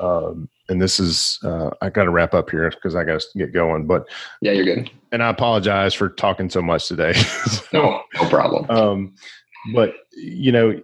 um, 0.00 0.48
and 0.68 0.80
this 0.82 1.00
is, 1.00 1.38
uh, 1.44 1.70
I 1.80 1.90
got 1.90 2.04
to 2.04 2.10
wrap 2.10 2.34
up 2.34 2.50
here 2.50 2.68
because 2.70 2.94
I 2.96 3.04
got 3.04 3.20
to 3.20 3.38
get 3.38 3.52
going, 3.52 3.86
but, 3.86 4.06
Yeah. 4.40 4.52
You're 4.52 4.64
good. 4.64 4.90
and 5.12 5.22
I 5.22 5.30
apologize 5.30 5.94
for 5.94 6.08
talking 6.08 6.50
so 6.50 6.60
much 6.60 6.88
today. 6.88 7.12
So, 7.14 7.62
No, 7.72 8.02
no 8.20 8.28
problem. 8.28 8.66
um, 8.70 9.14
but 9.74 9.94
you 10.12 10.52
know, 10.52 10.70
a 10.70 10.80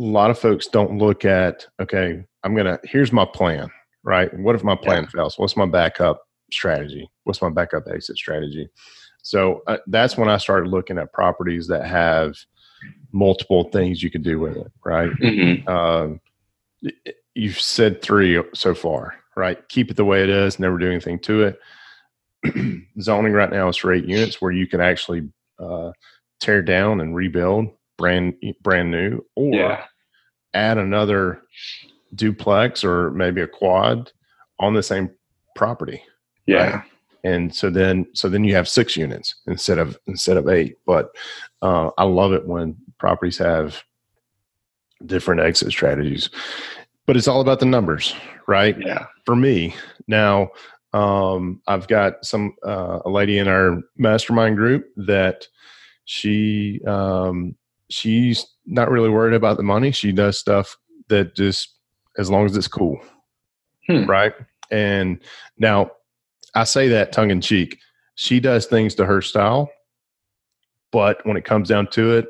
lot 0.00 0.30
of 0.30 0.38
folks 0.38 0.66
don't 0.68 0.98
look 0.98 1.24
at, 1.24 1.66
okay, 1.80 2.24
I'm 2.44 2.54
going 2.54 2.66
to, 2.66 2.78
here's 2.84 3.12
my 3.12 3.24
plan, 3.24 3.68
right? 4.04 4.32
What 4.38 4.54
if 4.54 4.62
my 4.62 4.76
plan 4.76 5.06
fails? 5.06 5.38
What's 5.38 5.56
my 5.56 5.66
backup 5.66 6.22
strategy? 6.52 7.10
What's 7.24 7.42
my 7.42 7.50
backup 7.50 7.84
exit 7.92 8.16
strategy? 8.16 8.68
So 9.22 9.62
uh, 9.66 9.78
that's 9.88 10.16
when 10.16 10.28
I 10.28 10.36
started 10.36 10.70
looking 10.70 10.98
at 10.98 11.12
properties 11.12 11.66
that 11.68 11.86
have 11.86 12.36
multiple 13.12 13.64
things 13.70 14.02
you 14.02 14.10
can 14.10 14.22
do 14.22 14.38
with 14.38 14.56
it, 14.56 14.70
right? 14.84 15.10
Mhm. 15.20 15.68
Um, 15.68 16.20
you've 17.34 17.60
said 17.60 18.00
three 18.02 18.42
so 18.54 18.74
far, 18.74 19.14
right? 19.36 19.58
Keep 19.68 19.90
it 19.90 19.96
the 19.96 20.04
way 20.04 20.22
it 20.22 20.28
is, 20.28 20.58
never 20.58 20.78
do 20.78 20.88
anything 20.88 21.18
to 21.20 21.42
it. 22.44 22.84
Zoning 23.00 23.32
right 23.32 23.50
now 23.50 23.68
is 23.68 23.76
for 23.76 23.92
eight 23.92 24.04
units 24.04 24.40
where 24.40 24.52
you 24.52 24.66
can 24.66 24.80
actually 24.80 25.28
uh, 25.58 25.90
tear 26.38 26.62
down 26.62 27.00
and 27.00 27.16
rebuild 27.16 27.68
brand 27.98 28.34
brand 28.62 28.90
new, 28.90 29.22
or 29.34 29.54
Yeah. 29.54 29.84
add 30.54 30.78
another 30.78 31.42
duplex 32.14 32.82
or 32.82 33.10
maybe 33.10 33.42
a 33.42 33.46
quad 33.46 34.10
on 34.58 34.72
the 34.72 34.82
same 34.82 35.10
property 35.54 36.02
Yeah. 36.46 36.82
and 37.22 37.54
so 37.54 37.68
then 37.68 38.06
so 38.14 38.30
then 38.30 38.44
you 38.44 38.54
have 38.54 38.66
six 38.66 38.96
units 38.96 39.34
instead 39.46 39.76
of 39.78 39.98
instead 40.06 40.38
of 40.38 40.48
eight 40.48 40.76
but 40.86 41.10
uh, 41.60 41.90
i 41.98 42.04
love 42.04 42.32
it 42.32 42.46
when 42.46 42.74
properties 42.98 43.36
have 43.36 43.82
different 45.04 45.40
exit 45.42 45.70
strategies 45.70 46.30
but 47.06 47.14
it's 47.16 47.28
all 47.28 47.42
about 47.42 47.60
the 47.60 47.66
numbers 47.66 48.14
right 48.46 48.76
Yeah. 48.80 49.04
for 49.26 49.36
me 49.36 49.74
now 50.06 50.48
um, 50.94 51.60
i've 51.66 51.88
got 51.88 52.24
some 52.24 52.54
uh, 52.66 53.00
a 53.04 53.10
lady 53.10 53.36
in 53.38 53.48
our 53.48 53.82
mastermind 53.98 54.56
group 54.56 54.86
that 54.96 55.46
she 56.06 56.80
um, 56.86 57.54
she's 57.90 58.46
not 58.66 58.90
really 58.90 59.08
worried 59.08 59.34
about 59.34 59.56
the 59.56 59.62
money. 59.62 59.90
She 59.90 60.12
does 60.12 60.38
stuff 60.38 60.76
that 61.08 61.34
just 61.34 61.74
as 62.18 62.30
long 62.30 62.46
as 62.46 62.56
it's 62.56 62.68
cool. 62.68 63.00
Hmm. 63.86 64.04
right? 64.04 64.34
And 64.70 65.20
now 65.58 65.90
i 66.54 66.64
say 66.64 66.88
that 66.88 67.12
tongue 67.12 67.30
in 67.30 67.40
cheek. 67.40 67.78
She 68.16 68.40
does 68.40 68.66
things 68.66 68.94
to 68.96 69.06
her 69.06 69.22
style 69.22 69.70
but 70.92 71.24
when 71.26 71.36
it 71.36 71.44
comes 71.44 71.68
down 71.68 71.86
to 71.88 72.12
it 72.16 72.28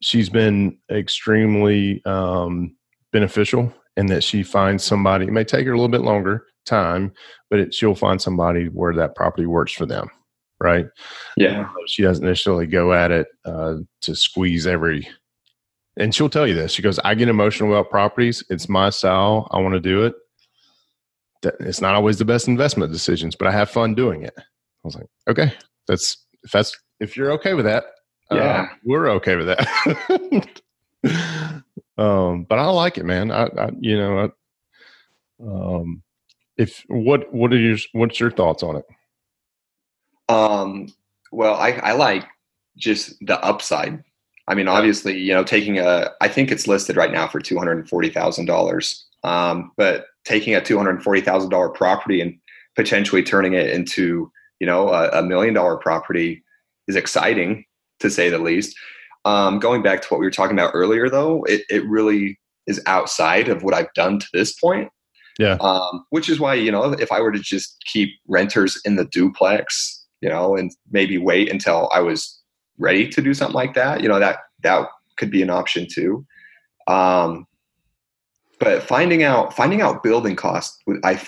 she's 0.00 0.28
been 0.28 0.76
extremely 0.90 2.02
um, 2.04 2.74
beneficial 3.12 3.72
in 3.96 4.06
that 4.06 4.24
she 4.24 4.42
finds 4.42 4.84
somebody 4.84 5.26
it 5.26 5.32
may 5.32 5.44
take 5.44 5.66
her 5.66 5.72
a 5.72 5.76
little 5.76 5.88
bit 5.88 6.02
longer 6.02 6.46
time 6.66 7.12
but 7.48 7.58
it, 7.58 7.74
she'll 7.74 7.94
find 7.94 8.20
somebody 8.20 8.66
where 8.66 8.94
that 8.94 9.14
property 9.14 9.46
works 9.46 9.72
for 9.72 9.86
them 9.86 10.08
right? 10.60 10.86
Yeah. 11.36 11.68
she 11.86 12.02
doesn't 12.02 12.24
necessarily 12.24 12.66
go 12.66 12.92
at 12.92 13.10
it 13.10 13.26
uh, 13.44 13.76
to 14.02 14.14
squeeze 14.14 14.66
every 14.66 15.08
and 15.96 16.14
she'll 16.14 16.30
tell 16.30 16.46
you 16.46 16.54
this. 16.54 16.72
She 16.72 16.82
goes 16.82 16.98
i 17.00 17.14
get 17.14 17.28
emotional 17.28 17.70
about 17.72 17.90
properties. 17.90 18.44
It's 18.48 18.68
my 18.68 18.90
style. 18.90 19.48
I 19.50 19.58
want 19.60 19.74
to 19.74 19.80
do 19.80 20.04
it. 20.04 20.14
It's 21.60 21.80
not 21.80 21.94
always 21.94 22.18
the 22.18 22.24
best 22.24 22.48
investment 22.48 22.92
decisions 22.92 23.34
but 23.34 23.48
i 23.48 23.50
have 23.52 23.70
fun 23.70 23.94
doing 23.94 24.22
it. 24.22 24.34
I 24.38 24.42
was 24.84 24.94
like 24.94 25.06
okay 25.28 25.52
that's 25.88 26.24
if 26.42 26.50
that's 26.52 26.76
if 27.00 27.16
you're 27.16 27.32
okay 27.32 27.54
with 27.54 27.64
that 27.64 27.84
uh, 28.30 28.36
Yeah. 28.36 28.68
we're 28.84 29.08
okay 29.10 29.36
with 29.36 29.46
that. 29.46 30.60
Um 31.98 32.44
but 32.44 32.58
i 32.58 32.66
like 32.66 32.96
it 32.98 33.04
man. 33.04 33.30
I, 33.30 33.44
I 33.58 33.70
you 33.80 33.96
know 33.98 34.18
I, 34.18 35.44
um 35.46 36.02
if 36.56 36.84
what 36.88 37.32
what 37.32 37.52
are 37.52 37.58
your 37.58 37.76
what's 37.92 38.20
your 38.20 38.30
thoughts 38.30 38.62
on 38.62 38.76
it 38.76 38.84
Um, 40.30 40.92
well, 41.32 41.54
I, 41.54 41.72
I 41.72 41.92
like 41.92 42.24
just 42.76 43.14
the 43.26 43.42
upside. 43.44 44.02
I 44.48 44.54
mean, 44.54 44.68
obviously, 44.68 45.18
you 45.18 45.32
know, 45.32 45.44
taking 45.44 45.78
a, 45.78 46.10
I 46.20 46.28
think 46.28 46.50
it's 46.50 46.66
listed 46.66 46.96
right 46.96 47.12
now 47.12 47.28
for 47.28 47.40
two 47.40 47.58
hundred 47.58 47.78
and 47.78 47.88
forty 47.88 48.10
thousand 48.10 48.46
dollars. 48.46 49.06
Um, 49.22 49.72
but 49.76 50.06
taking 50.24 50.54
a 50.54 50.60
two 50.60 50.76
hundred 50.76 51.02
forty 51.02 51.20
thousand 51.20 51.50
dollar 51.50 51.68
property 51.68 52.20
and 52.20 52.38
potentially 52.76 53.22
turning 53.22 53.54
it 53.54 53.70
into, 53.70 54.30
you 54.58 54.66
know, 54.66 54.88
a, 54.88 55.08
a 55.10 55.22
million 55.22 55.54
dollar 55.54 55.76
property 55.76 56.42
is 56.88 56.96
exciting 56.96 57.64
to 58.00 58.10
say 58.10 58.30
the 58.30 58.38
least. 58.38 58.76
Um, 59.24 59.58
going 59.58 59.82
back 59.82 60.00
to 60.02 60.08
what 60.08 60.20
we 60.20 60.26
were 60.26 60.30
talking 60.30 60.58
about 60.58 60.72
earlier, 60.74 61.10
though, 61.10 61.44
it, 61.44 61.62
it 61.68 61.86
really 61.86 62.38
is 62.66 62.80
outside 62.86 63.48
of 63.48 63.62
what 63.62 63.74
I've 63.74 63.92
done 63.94 64.18
to 64.18 64.26
this 64.32 64.52
point. 64.58 64.90
Yeah. 65.38 65.56
Um, 65.60 66.04
which 66.10 66.28
is 66.28 66.40
why, 66.40 66.54
you 66.54 66.72
know, 66.72 66.92
if 66.92 67.12
I 67.12 67.20
were 67.20 67.32
to 67.32 67.38
just 67.38 67.76
keep 67.86 68.10
renters 68.26 68.80
in 68.84 68.96
the 68.96 69.06
duplex, 69.06 69.99
you 70.20 70.28
know, 70.28 70.56
and 70.56 70.70
maybe 70.90 71.18
wait 71.18 71.50
until 71.50 71.88
I 71.92 72.00
was 72.00 72.40
ready 72.78 73.08
to 73.08 73.22
do 73.22 73.34
something 73.34 73.54
like 73.54 73.74
that, 73.74 74.02
you 74.02 74.08
know, 74.08 74.18
that 74.18 74.38
that 74.62 74.88
could 75.16 75.30
be 75.30 75.42
an 75.42 75.50
option 75.50 75.86
too. 75.90 76.24
Um, 76.86 77.46
but 78.58 78.82
finding 78.82 79.22
out 79.22 79.54
finding 79.54 79.80
out 79.80 80.02
building 80.02 80.36
costs, 80.36 80.78
I, 81.04 81.20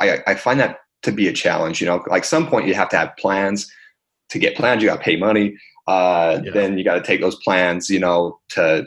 I 0.00 0.18
I 0.26 0.34
find 0.34 0.60
that 0.60 0.80
to 1.02 1.12
be 1.12 1.28
a 1.28 1.32
challenge. 1.32 1.80
You 1.80 1.86
know, 1.86 2.02
like 2.08 2.24
some 2.24 2.46
point 2.46 2.66
you 2.66 2.74
have 2.74 2.88
to 2.90 2.96
have 2.96 3.16
plans. 3.16 3.70
To 4.30 4.38
get 4.38 4.56
plans, 4.56 4.82
you 4.82 4.88
got 4.88 4.96
to 4.96 5.02
pay 5.02 5.16
money. 5.16 5.56
Uh, 5.86 6.40
Yeah. 6.42 6.50
Then 6.52 6.78
you 6.78 6.84
got 6.84 6.94
to 6.94 7.02
take 7.02 7.20
those 7.20 7.36
plans, 7.36 7.90
you 7.90 8.00
know, 8.00 8.38
to 8.50 8.86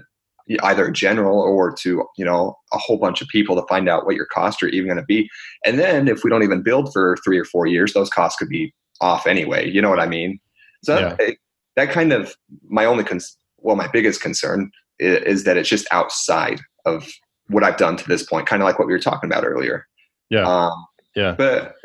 either 0.64 0.90
general 0.92 1.40
or 1.40 1.74
to 1.74 2.06
you 2.18 2.26
know 2.26 2.58
a 2.74 2.78
whole 2.78 2.98
bunch 2.98 3.22
of 3.22 3.28
people 3.28 3.56
to 3.56 3.68
find 3.68 3.88
out 3.90 4.06
what 4.06 4.16
your 4.16 4.26
costs 4.28 4.64
are 4.64 4.68
even 4.70 4.88
going 4.88 4.98
to 5.00 5.06
be. 5.06 5.30
And 5.66 5.78
then 5.78 6.08
if 6.08 6.24
we 6.24 6.30
don't 6.30 6.44
even 6.44 6.64
build 6.64 6.92
for 6.94 7.18
three 7.24 7.38
or 7.38 7.46
four 7.46 7.68
years, 7.68 7.94
those 7.94 8.10
costs 8.10 8.38
could 8.40 8.50
be 8.50 8.74
off 9.02 9.28
anyway. 9.28 9.70
You 9.70 9.82
know 9.82 9.90
what 9.90 10.00
I 10.00 10.08
mean? 10.08 10.40
So 10.84 10.98
Yeah. 11.00 11.16
it- 11.20 11.38
that 11.76 11.92
kind 11.92 12.12
of 12.12 12.36
my 12.70 12.86
only 12.86 13.04
cons- 13.04 13.38
well, 13.60 13.76
my 13.76 13.88
biggest 13.88 14.20
concern 14.22 14.72
is, 15.00 15.18
is 15.24 15.44
that 15.44 15.58
it's 15.58 15.70
just 15.70 15.86
outside 15.92 16.60
of 16.86 17.08
what 17.50 17.64
I've 17.64 17.78
done 17.78 17.96
to 17.98 18.08
this 18.08 18.24
point, 18.24 18.48
kind 18.48 18.62
of 18.64 18.66
like 18.66 18.80
what 18.80 18.88
we 18.88 18.94
were 18.94 19.00
talking 19.00 19.30
about 19.30 19.46
earlier. 19.46 19.86
Yeah. 20.30 20.42
Um, 20.48 20.86
Yeah. 21.16 21.36
But 21.38 21.76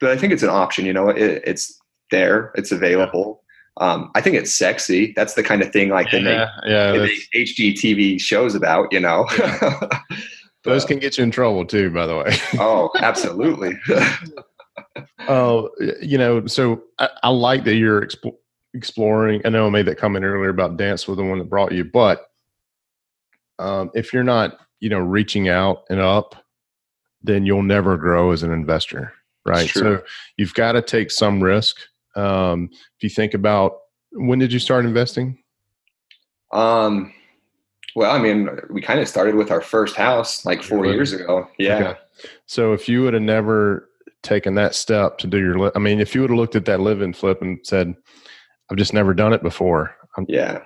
but 0.00 0.10
I 0.10 0.16
think 0.16 0.32
it's 0.32 0.42
an 0.42 0.50
option. 0.50 0.84
You 0.84 0.92
know, 0.92 1.08
it, 1.10 1.42
it's 1.46 1.80
there, 2.10 2.50
it's 2.56 2.72
available. 2.72 3.42
um, 3.78 4.10
I 4.14 4.20
think 4.20 4.36
it's 4.36 4.52
sexy. 4.54 5.12
That's 5.16 5.34
the 5.34 5.42
kind 5.42 5.62
of 5.62 5.70
thing 5.72 5.90
like 5.90 6.10
they 6.10 6.18
yeah, 6.20 6.48
make, 6.64 6.70
yeah, 6.70 6.92
they 6.92 6.98
make 6.98 7.28
HGTV 7.48 8.20
shows 8.20 8.54
about, 8.54 8.92
you 8.92 9.00
know. 9.00 9.26
those 10.64 10.84
can 10.84 10.98
get 10.98 11.16
you 11.18 11.24
in 11.24 11.30
trouble 11.30 11.64
too. 11.64 11.90
By 11.90 12.06
the 12.06 12.16
way. 12.16 12.36
oh, 12.58 12.90
absolutely. 13.00 13.78
Oh, 15.28 15.70
you 16.00 16.18
know, 16.18 16.46
so 16.46 16.82
I, 16.98 17.08
I 17.24 17.28
like 17.30 17.64
that 17.64 17.74
you're 17.74 18.02
expo- 18.02 18.36
exploring. 18.74 19.42
I 19.44 19.48
know 19.48 19.66
I 19.66 19.70
made 19.70 19.86
that 19.86 19.98
comment 19.98 20.24
earlier 20.24 20.50
about 20.50 20.76
dance 20.76 21.08
with 21.08 21.18
the 21.18 21.24
one 21.24 21.38
that 21.38 21.50
brought 21.50 21.72
you, 21.72 21.84
but 21.84 22.26
um, 23.58 23.90
if 23.94 24.12
you're 24.12 24.22
not, 24.24 24.58
you 24.80 24.88
know, 24.88 24.98
reaching 24.98 25.48
out 25.48 25.84
and 25.90 26.00
up, 26.00 26.36
then 27.22 27.44
you'll 27.46 27.62
never 27.62 27.96
grow 27.96 28.30
as 28.30 28.42
an 28.42 28.52
investor, 28.52 29.12
right? 29.44 29.68
So 29.68 30.02
you've 30.36 30.54
got 30.54 30.72
to 30.72 30.82
take 30.82 31.10
some 31.10 31.42
risk. 31.42 31.76
Um, 32.14 32.70
if 32.72 33.02
you 33.02 33.08
think 33.10 33.34
about 33.34 33.78
when 34.12 34.38
did 34.38 34.52
you 34.52 34.58
start 34.58 34.84
investing? 34.84 35.38
um, 36.52 37.12
well, 37.96 38.10
I 38.14 38.18
mean, 38.18 38.50
we 38.68 38.82
kind 38.82 39.00
of 39.00 39.08
started 39.08 39.34
with 39.34 39.50
our 39.50 39.62
first 39.62 39.96
house 39.96 40.44
like 40.44 40.62
four 40.62 40.80
Really? 40.80 40.94
years 40.94 41.14
ago. 41.14 41.48
Yeah. 41.58 41.76
Okay. 41.76 41.98
So 42.44 42.74
if 42.74 42.88
you 42.90 43.02
would 43.02 43.14
have 43.14 43.22
never 43.22 43.88
taken 44.26 44.54
that 44.56 44.74
step 44.74 45.16
to 45.18 45.26
do 45.26 45.38
your, 45.38 45.58
li- 45.58 45.70
I 45.74 45.78
mean, 45.78 46.00
if 46.00 46.14
you 46.14 46.20
would 46.20 46.30
have 46.30 46.38
looked 46.38 46.56
at 46.56 46.64
that 46.66 46.80
live 46.80 47.00
and 47.00 47.16
flip 47.16 47.40
and 47.40 47.58
said, 47.62 47.94
"I've 48.70 48.76
just 48.76 48.92
never 48.92 49.14
done 49.14 49.32
it 49.32 49.42
before," 49.42 49.96
I'm, 50.16 50.26
Yeah. 50.28 50.60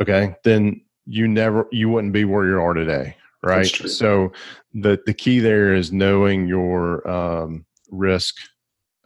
okay, 0.00 0.34
then 0.44 0.80
you 1.06 1.26
never, 1.26 1.66
you 1.72 1.88
wouldn't 1.88 2.12
be 2.12 2.24
where 2.24 2.46
you 2.46 2.60
are 2.60 2.74
today, 2.74 3.16
right? 3.42 3.66
So 3.66 4.32
the 4.72 5.00
the 5.06 5.14
key 5.14 5.40
there 5.40 5.74
is 5.74 5.92
knowing 5.92 6.46
your 6.46 7.06
um, 7.08 7.66
risk. 7.90 8.36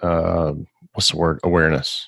Um, 0.02 0.66
what's 0.92 1.10
the 1.10 1.16
word? 1.16 1.40
Awareness, 1.42 2.06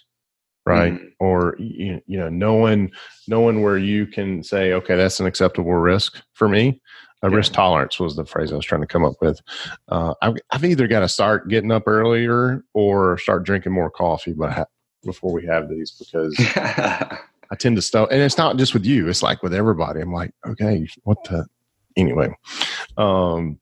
right? 0.66 0.92
Mhm. 0.92 1.10
Or 1.20 1.56
you, 1.58 2.00
you 2.06 2.18
know, 2.18 2.28
knowing 2.28 2.90
knowing 3.26 3.62
where 3.62 3.78
you 3.78 4.06
can 4.06 4.42
say, 4.42 4.72
okay, 4.74 4.96
that's 4.96 5.20
an 5.20 5.26
acceptable 5.26 5.72
risk 5.72 6.22
for 6.34 6.48
me. 6.48 6.80
A 7.22 7.28
Yeah. 7.30 7.36
risk 7.36 7.52
tolerance 7.52 7.98
was 7.98 8.14
the 8.16 8.24
phrase 8.24 8.52
I 8.52 8.56
was 8.56 8.64
trying 8.64 8.80
to 8.82 8.86
come 8.86 9.04
up 9.04 9.14
with. 9.20 9.40
Uh, 9.88 10.14
I've, 10.22 10.36
I've 10.52 10.64
either 10.64 10.86
got 10.86 11.00
to 11.00 11.08
start 11.08 11.48
getting 11.48 11.72
up 11.72 11.84
earlier 11.86 12.64
or 12.74 13.18
start 13.18 13.44
drinking 13.44 13.72
more 13.72 13.90
coffee, 13.90 14.32
but 14.32 14.68
before 15.04 15.32
we 15.32 15.44
have 15.46 15.68
these 15.68 15.90
because 15.92 16.34
I 17.50 17.54
tend 17.58 17.76
to 17.76 17.82
stuff, 17.82 18.08
and 18.12 18.20
it's 18.20 18.38
not 18.38 18.56
just 18.56 18.72
with 18.74 18.84
you. 18.84 19.08
It's 19.08 19.22
like 19.22 19.42
with 19.42 19.54
everybody. 19.54 20.00
I'm 20.00 20.12
like, 20.12 20.32
okay, 20.46 20.86
what 21.04 21.22
the? 21.24 21.46
Anyway, 21.96 22.28
um, 22.96 23.58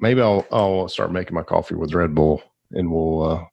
maybe 0.00 0.20
I'll 0.20 0.44
I'll 0.50 0.88
start 0.88 1.12
making 1.12 1.34
my 1.34 1.42
coffee 1.44 1.74
with 1.76 1.94
Red 1.94 2.14
Bull, 2.14 2.42
and 2.72 2.90
we'll. 2.90 3.22
Uh, 3.22 3.44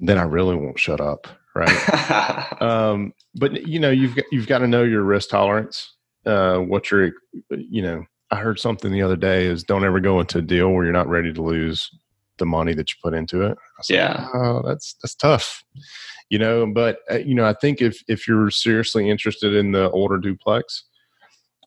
then 0.00 0.16
I 0.18 0.22
really 0.22 0.54
won't 0.56 0.78
shut 0.78 1.00
up, 1.00 1.26
right? 1.54 2.62
um, 2.62 3.12
but 3.34 3.66
you 3.66 3.78
know, 3.80 3.90
you've 3.90 4.14
got, 4.16 4.24
you've 4.30 4.46
got 4.46 4.58
to 4.58 4.68
know 4.68 4.84
your 4.84 5.02
risk 5.02 5.30
tolerance. 5.30 5.94
Uh, 6.24 6.58
what 6.58 6.90
you're, 6.90 7.10
you 7.50 7.82
know, 7.82 8.04
I 8.30 8.36
heard 8.36 8.58
something 8.58 8.92
the 8.92 9.02
other 9.02 9.16
day 9.16 9.46
is 9.46 9.64
don't 9.64 9.84
ever 9.84 10.00
go 10.00 10.20
into 10.20 10.38
a 10.38 10.42
deal 10.42 10.70
where 10.70 10.84
you're 10.84 10.92
not 10.92 11.08
ready 11.08 11.32
to 11.32 11.42
lose 11.42 11.90
the 12.38 12.46
money 12.46 12.74
that 12.74 12.90
you 12.90 12.96
put 13.02 13.14
into 13.14 13.42
it. 13.42 13.52
I 13.52 13.70
was 13.78 13.90
like, 13.90 13.96
Yeah. 13.96 14.28
oh, 14.34 14.62
that's 14.66 14.94
that's 15.02 15.14
tough, 15.14 15.64
you 16.30 16.38
know. 16.38 16.66
But 16.66 16.98
uh, 17.10 17.18
you 17.18 17.34
know, 17.34 17.44
I 17.46 17.54
think 17.54 17.80
if 17.80 18.02
if 18.08 18.28
you're 18.28 18.50
seriously 18.50 19.08
interested 19.10 19.54
in 19.54 19.72
the 19.72 19.90
older 19.90 20.18
duplex, 20.18 20.84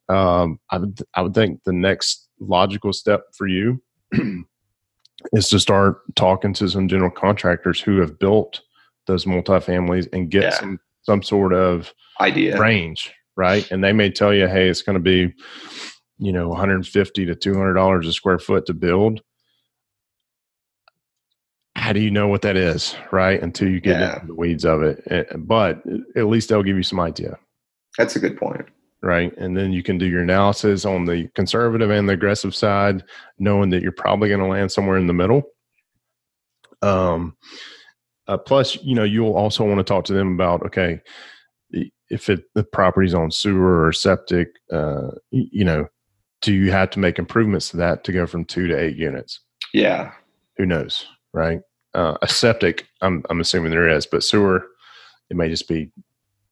um, 0.08 0.58
I 0.70 0.78
would 0.78 1.00
I 1.14 1.22
would 1.22 1.34
think 1.34 1.62
the 1.64 1.72
next 1.72 2.28
logical 2.40 2.92
step 2.92 3.22
for 3.36 3.46
you 3.46 3.82
is 5.32 5.48
to 5.48 5.58
start 5.60 6.02
talking 6.16 6.52
to 6.54 6.68
some 6.68 6.88
general 6.88 7.10
contractors 7.10 7.80
who 7.80 7.98
have 8.00 8.18
built 8.18 8.60
those 9.06 9.24
multifamilies 9.24 10.08
and 10.12 10.30
get 10.30 10.42
Yeah. 10.44 10.50
some 10.50 10.80
some 11.02 11.22
sort 11.22 11.52
of 11.52 11.92
Idea. 12.20 12.58
range, 12.60 13.12
right? 13.36 13.68
And 13.72 13.82
they 13.82 13.92
may 13.92 14.10
tell 14.10 14.32
you, 14.32 14.46
hey, 14.46 14.68
it's 14.68 14.82
going 14.82 14.94
to 14.94 15.00
be, 15.02 15.34
you 16.22 16.32
know, 16.32 16.48
150 16.48 17.26
to 17.26 17.34
200 17.34 17.74
dollars 17.74 18.06
a 18.06 18.12
square 18.12 18.38
foot 18.38 18.66
to 18.66 18.74
build. 18.74 19.20
How 21.74 21.92
do 21.92 22.00
you 22.00 22.10
know 22.10 22.28
what 22.28 22.42
that 22.42 22.56
is, 22.56 22.94
right? 23.10 23.42
Until 23.42 23.68
you 23.68 23.80
get 23.80 23.98
Yeah. 23.98 24.14
into 24.14 24.26
the 24.28 24.34
weeds 24.34 24.64
of 24.64 24.82
it. 24.82 25.02
But 25.36 25.82
at 26.14 26.26
least 26.26 26.48
they'll 26.48 26.62
give 26.62 26.76
you 26.76 26.82
some 26.82 27.00
idea, 27.00 27.38
That's 27.98 28.14
a 28.14 28.20
good 28.20 28.36
point. 28.36 28.66
right? 29.02 29.36
And 29.36 29.56
then 29.56 29.72
you 29.72 29.82
can 29.82 29.98
do 29.98 30.06
your 30.06 30.22
analysis 30.22 30.84
on 30.84 31.06
the 31.06 31.28
conservative 31.34 31.90
and 31.90 32.08
the 32.08 32.12
aggressive 32.12 32.54
side, 32.54 33.02
knowing 33.38 33.70
that 33.70 33.82
you're 33.82 33.90
probably 33.90 34.28
going 34.28 34.40
to 34.40 34.46
land 34.46 34.70
somewhere 34.70 34.96
in 34.98 35.08
the 35.08 35.12
middle. 35.12 35.42
Um, 36.82 37.36
uh, 38.28 38.38
plus, 38.38 38.76
you 38.82 38.94
know, 38.94 39.02
you'll 39.04 39.34
also 39.34 39.64
want 39.64 39.78
to 39.78 39.84
talk 39.84 40.04
to 40.04 40.12
them 40.12 40.34
about 40.34 40.64
okay, 40.66 41.00
if 42.10 42.28
it 42.28 42.44
the 42.54 42.62
property's 42.62 43.14
on 43.14 43.30
sewer 43.32 43.84
or 43.86 43.92
septic, 43.92 44.48
uh, 44.70 45.10
you 45.30 45.64
know, 45.64 45.88
do 46.42 46.52
you 46.52 46.70
have 46.72 46.90
to 46.90 46.98
make 46.98 47.18
improvements 47.18 47.70
to 47.70 47.76
that 47.78 48.04
to 48.04 48.12
go 48.12 48.26
from 48.26 48.44
two 48.44 48.66
to 48.68 48.78
eight 48.78 48.96
units? 48.96 49.40
Yeah. 49.72 50.12
Who 50.58 50.66
knows, 50.66 51.06
right? 51.32 51.60
Uh, 51.94 52.16
a 52.22 52.28
septic, 52.28 52.86
I'm 53.00 53.24
I'm 53.30 53.40
assuming 53.40 53.70
there 53.70 53.88
is, 53.88 54.06
but 54.06 54.22
sewer, 54.24 54.66
it 55.30 55.36
may 55.36 55.48
just 55.48 55.68
be 55.68 55.90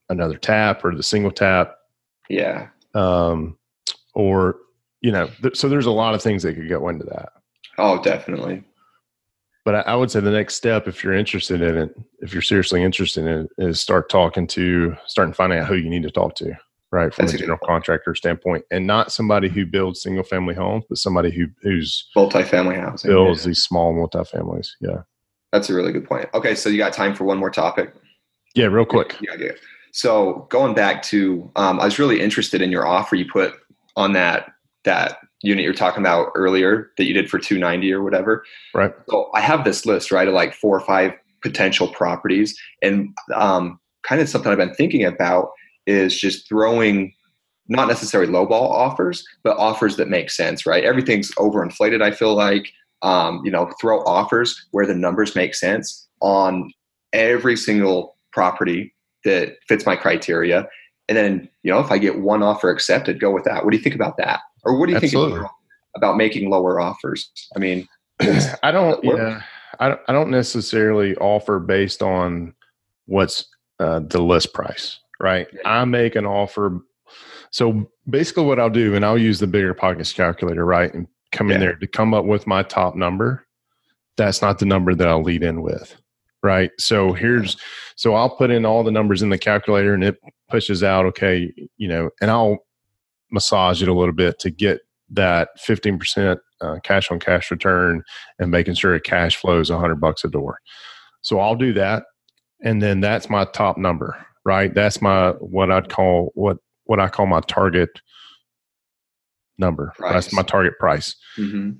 another 0.09 0.37
tap 0.37 0.83
or 0.83 0.95
the 0.95 1.03
single 1.03 1.31
tap, 1.31 1.75
Yeah. 2.29 2.67
um, 2.95 3.57
or 4.13 4.57
you 5.01 5.11
know, 5.11 5.27
th- 5.41 5.55
so 5.57 5.67
there's 5.69 5.85
a 5.87 5.91
lot 5.91 6.13
of 6.13 6.21
things 6.21 6.43
that 6.43 6.53
could 6.55 6.69
go 6.69 6.87
into 6.89 7.05
that. 7.05 7.29
Oh, 7.79 8.01
definitely. 8.03 8.63
but 9.65 9.75
I, 9.75 9.79
I 9.93 9.95
would 9.95 10.11
say 10.11 10.19
the 10.19 10.29
next 10.31 10.55
step, 10.55 10.87
if 10.87 11.03
you're 11.03 11.13
interested 11.15 11.61
in 11.61 11.77
it, 11.77 11.95
if 12.19 12.33
you're 12.33 12.41
seriously 12.43 12.83
interested 12.83 13.25
in 13.25 13.39
it, 13.41 13.49
is 13.57 13.79
start 13.79 14.09
talking 14.09 14.45
to, 14.47 14.95
starting 15.07 15.33
finding 15.33 15.57
out 15.59 15.67
who 15.67 15.75
you 15.75 15.89
need 15.89 16.03
to 16.03 16.11
talk 16.11 16.35
to, 16.35 16.53
right, 16.91 17.13
from 17.13 17.25
That's 17.25 17.35
a 17.35 17.37
general 17.39 17.59
contractor 17.63 18.13
standpoint, 18.15 18.65
and 18.71 18.85
not 18.85 19.11
somebody 19.11 19.47
who 19.49 19.65
builds 19.65 20.01
single 20.01 20.23
family 20.23 20.53
homes, 20.55 20.83
but 20.89 20.97
somebody 20.97 21.31
who 21.31 21.47
who's 21.61 22.09
Multifamily 22.15 22.79
housing. 22.79 23.09
builds 23.11 23.43
Yeah. 23.43 23.49
these 23.49 23.63
small 23.63 23.93
multifamilies. 23.93 24.69
Yeah, 24.81 25.01
That's 25.51 25.69
a 25.69 25.73
really 25.73 25.91
good 25.91 26.05
point. 26.05 26.29
Okay, 26.33 26.55
so 26.55 26.69
you 26.69 26.77
got 26.77 26.93
time 26.93 27.15
for 27.15 27.23
one 27.23 27.37
more 27.37 27.51
topic? 27.51 27.93
yeah, 28.55 28.65
real 28.65 28.85
quick. 28.85 29.15
Yeah, 29.21 29.35
yeah. 29.39 29.51
So 29.93 30.47
going 30.49 30.73
back 30.73 31.01
to, 31.03 31.49
um, 31.55 31.79
I 31.79 31.85
was 31.85 31.99
really 31.99 32.19
interested 32.21 32.61
in 32.61 32.71
your 32.71 32.85
offer 32.87 33.15
you 33.15 33.25
put 33.31 33.53
on 33.95 34.13
that 34.13 34.51
that 34.83 35.17
unit 35.43 35.63
you're 35.63 35.73
talking 35.73 36.01
about 36.01 36.31
earlier 36.35 36.91
that 36.97 37.05
you 37.05 37.13
did 37.13 37.29
for 37.29 37.39
290 37.39 37.91
or 37.93 38.01
whatever. 38.03 38.43
Right. 38.73 38.93
So 39.09 39.29
I 39.33 39.41
have 39.41 39.63
this 39.63 39.85
list, 39.85 40.11
right, 40.11 40.27
of 40.27 40.33
like 40.33 40.53
four 40.53 40.75
or 40.77 40.79
five 40.85 41.13
potential 41.41 41.87
properties, 41.89 42.57
and 42.81 43.09
um, 43.35 43.79
kind 44.03 44.21
of 44.21 44.29
something 44.29 44.51
I've 44.51 44.57
been 44.57 44.73
thinking 44.75 45.03
about 45.05 45.49
is 45.87 46.19
just 46.19 46.47
throwing 46.47 47.13
not 47.67 47.87
necessarily 47.87 48.31
lowball 48.31 48.69
offers, 48.69 49.25
but 49.43 49.57
offers 49.57 49.95
that 49.95 50.09
make 50.09 50.29
sense, 50.29 50.65
right? 50.65 50.83
Everything's 50.83 51.33
overinflated. 51.35 52.01
I 52.01 52.11
feel 52.11 52.35
like, 52.35 52.71
um, 53.01 53.41
you 53.45 53.51
know, 53.51 53.71
throw 53.79 54.01
offers 54.03 54.67
where 54.71 54.85
the 54.85 54.93
numbers 54.93 55.35
make 55.35 55.55
sense 55.55 56.07
on 56.21 56.71
every 57.13 57.55
single 57.55 58.17
property 58.33 58.93
that 59.23 59.55
fits 59.67 59.85
my 59.85 59.95
criteria. 59.95 60.67
And 61.07 61.17
then, 61.17 61.49
you 61.63 61.71
know, 61.71 61.79
if 61.79 61.91
I 61.91 61.97
get 61.97 62.19
one 62.19 62.43
offer 62.43 62.69
accepted, 62.69 63.19
go 63.19 63.31
with 63.31 63.43
that. 63.45 63.63
What 63.63 63.71
do 63.71 63.77
you 63.77 63.83
think 63.83 63.95
about 63.95 64.17
that? 64.17 64.41
Or 64.63 64.77
what 64.77 64.87
do 64.87 64.91
you 64.91 64.97
Absolutely. 64.97 65.39
think 65.39 65.51
about 65.95 66.17
making 66.17 66.49
lower 66.49 66.79
offers? 66.79 67.31
I 67.55 67.59
mean, 67.59 67.87
I 68.63 68.71
don't. 68.71 69.03
Yeah, 69.03 69.41
I 69.79 69.89
don't. 69.89 70.01
I 70.07 70.13
don't 70.13 70.29
necessarily 70.29 71.15
offer 71.15 71.59
based 71.59 72.01
on 72.01 72.53
what's 73.05 73.45
uh, 73.79 73.99
the 73.99 74.21
list 74.21 74.53
price, 74.53 74.99
right? 75.21 75.47
I 75.65 75.85
make 75.85 76.15
an 76.15 76.25
offer. 76.25 76.79
So 77.51 77.89
basically, 78.09 78.45
what 78.45 78.59
I'll 78.59 78.69
do, 78.69 78.95
and 78.95 79.05
I'll 79.05 79.17
use 79.17 79.39
the 79.39 79.47
BiggerPockets 79.47 80.13
calculator, 80.13 80.65
right, 80.65 80.93
and 80.93 81.07
come 81.31 81.51
in 81.51 81.59
there 81.59 81.75
to 81.75 81.87
come 81.87 82.13
up 82.13 82.25
with 82.25 82.47
my 82.47 82.63
top 82.63 82.95
number. 82.95 83.45
That's 84.17 84.41
not 84.41 84.59
the 84.59 84.65
number 84.65 84.93
that 84.95 85.07
I'll 85.07 85.23
lead 85.23 85.43
in 85.43 85.61
with, 85.61 85.95
right? 86.43 86.71
So 86.77 87.13
here's, 87.13 87.57
so 87.95 88.13
I'll 88.15 88.29
put 88.29 88.51
in 88.51 88.65
all 88.65 88.83
the 88.83 88.91
numbers 88.91 89.21
in 89.21 89.29
the 89.29 89.37
calculator, 89.37 89.93
and 89.93 90.03
it 90.03 90.17
pushes 90.49 90.83
out, 90.83 91.05
okay, 91.07 91.53
you 91.77 91.87
know, 91.87 92.09
and 92.21 92.29
I'll 92.29 92.57
massage 93.31 93.81
it 93.81 93.87
a 93.87 93.93
little 93.93 94.13
bit 94.13 94.39
to 94.39 94.51
get 94.51 94.81
that 95.09 95.49
15% 95.65 96.37
uh, 96.61 96.79
cash 96.83 97.11
on 97.11 97.19
cash 97.19 97.51
return 97.51 98.03
and 98.39 98.51
making 98.51 98.75
sure 98.75 98.95
it 98.95 99.03
cash 99.03 99.35
flows 99.37 99.69
100 99.69 99.95
bucks 99.95 100.23
a 100.23 100.29
door. 100.29 100.59
So 101.21 101.39
I'll 101.39 101.55
do 101.55 101.73
that 101.73 102.03
and 102.61 102.81
then 102.81 102.99
that's 102.99 103.29
my 103.29 103.45
top 103.45 103.77
number, 103.77 104.25
right? 104.45 104.73
That's 104.73 105.01
my 105.01 105.31
what 105.31 105.71
I'd 105.71 105.89
call 105.89 106.31
what 106.35 106.57
what 106.85 106.99
I 106.99 107.07
call 107.07 107.25
my 107.25 107.41
target 107.41 107.89
number. 109.57 109.93
Price. 109.97 110.13
That's 110.13 110.33
my 110.33 110.43
target 110.43 110.77
price. 110.79 111.15
mhm. 111.37 111.77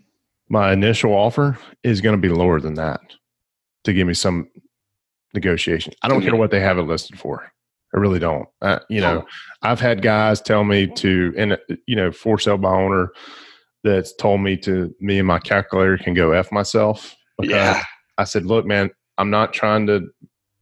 My 0.49 0.73
initial 0.73 1.13
offer 1.13 1.57
is 1.83 2.01
going 2.01 2.15
to 2.15 2.21
be 2.21 2.27
lower 2.27 2.59
than 2.59 2.73
that 2.73 2.99
to 3.85 3.93
give 3.93 4.05
me 4.05 4.13
some 4.13 4.49
negotiation. 5.33 5.93
I 6.01 6.09
don't 6.09 6.21
care 6.21 6.35
what 6.35 6.51
they 6.51 6.59
have 6.59 6.77
it 6.77 6.81
listed 6.83 7.17
for. 7.17 7.49
I 7.95 7.99
really 7.99 8.19
don't. 8.19 8.47
Uh, 8.61 8.79
you 8.89 8.99
know, 9.01 9.25
I've 9.61 9.79
had 9.79 10.01
guys 10.01 10.41
tell 10.41 10.63
me 10.65 10.87
to, 10.95 11.33
and 11.37 11.53
uh, 11.53 11.57
you 11.87 11.95
know, 11.95 12.11
for 12.11 12.37
sale 12.37 12.57
by 12.57 12.69
owner 12.69 13.11
that's 13.83 14.13
told 14.15 14.41
me 14.41 14.57
to 14.57 14.93
me 14.99 15.19
and 15.19 15.27
my 15.27 15.39
calculator 15.39 15.97
can 15.97 16.13
go 16.13 16.31
f 16.33 16.51
myself. 16.51 17.15
because 17.39 17.51
yeah, 17.55 17.83
I 18.17 18.25
said, 18.25 18.45
look, 18.45 18.65
man, 18.65 18.91
I'm 19.17 19.29
not 19.29 19.53
trying 19.53 19.87
to 19.87 20.01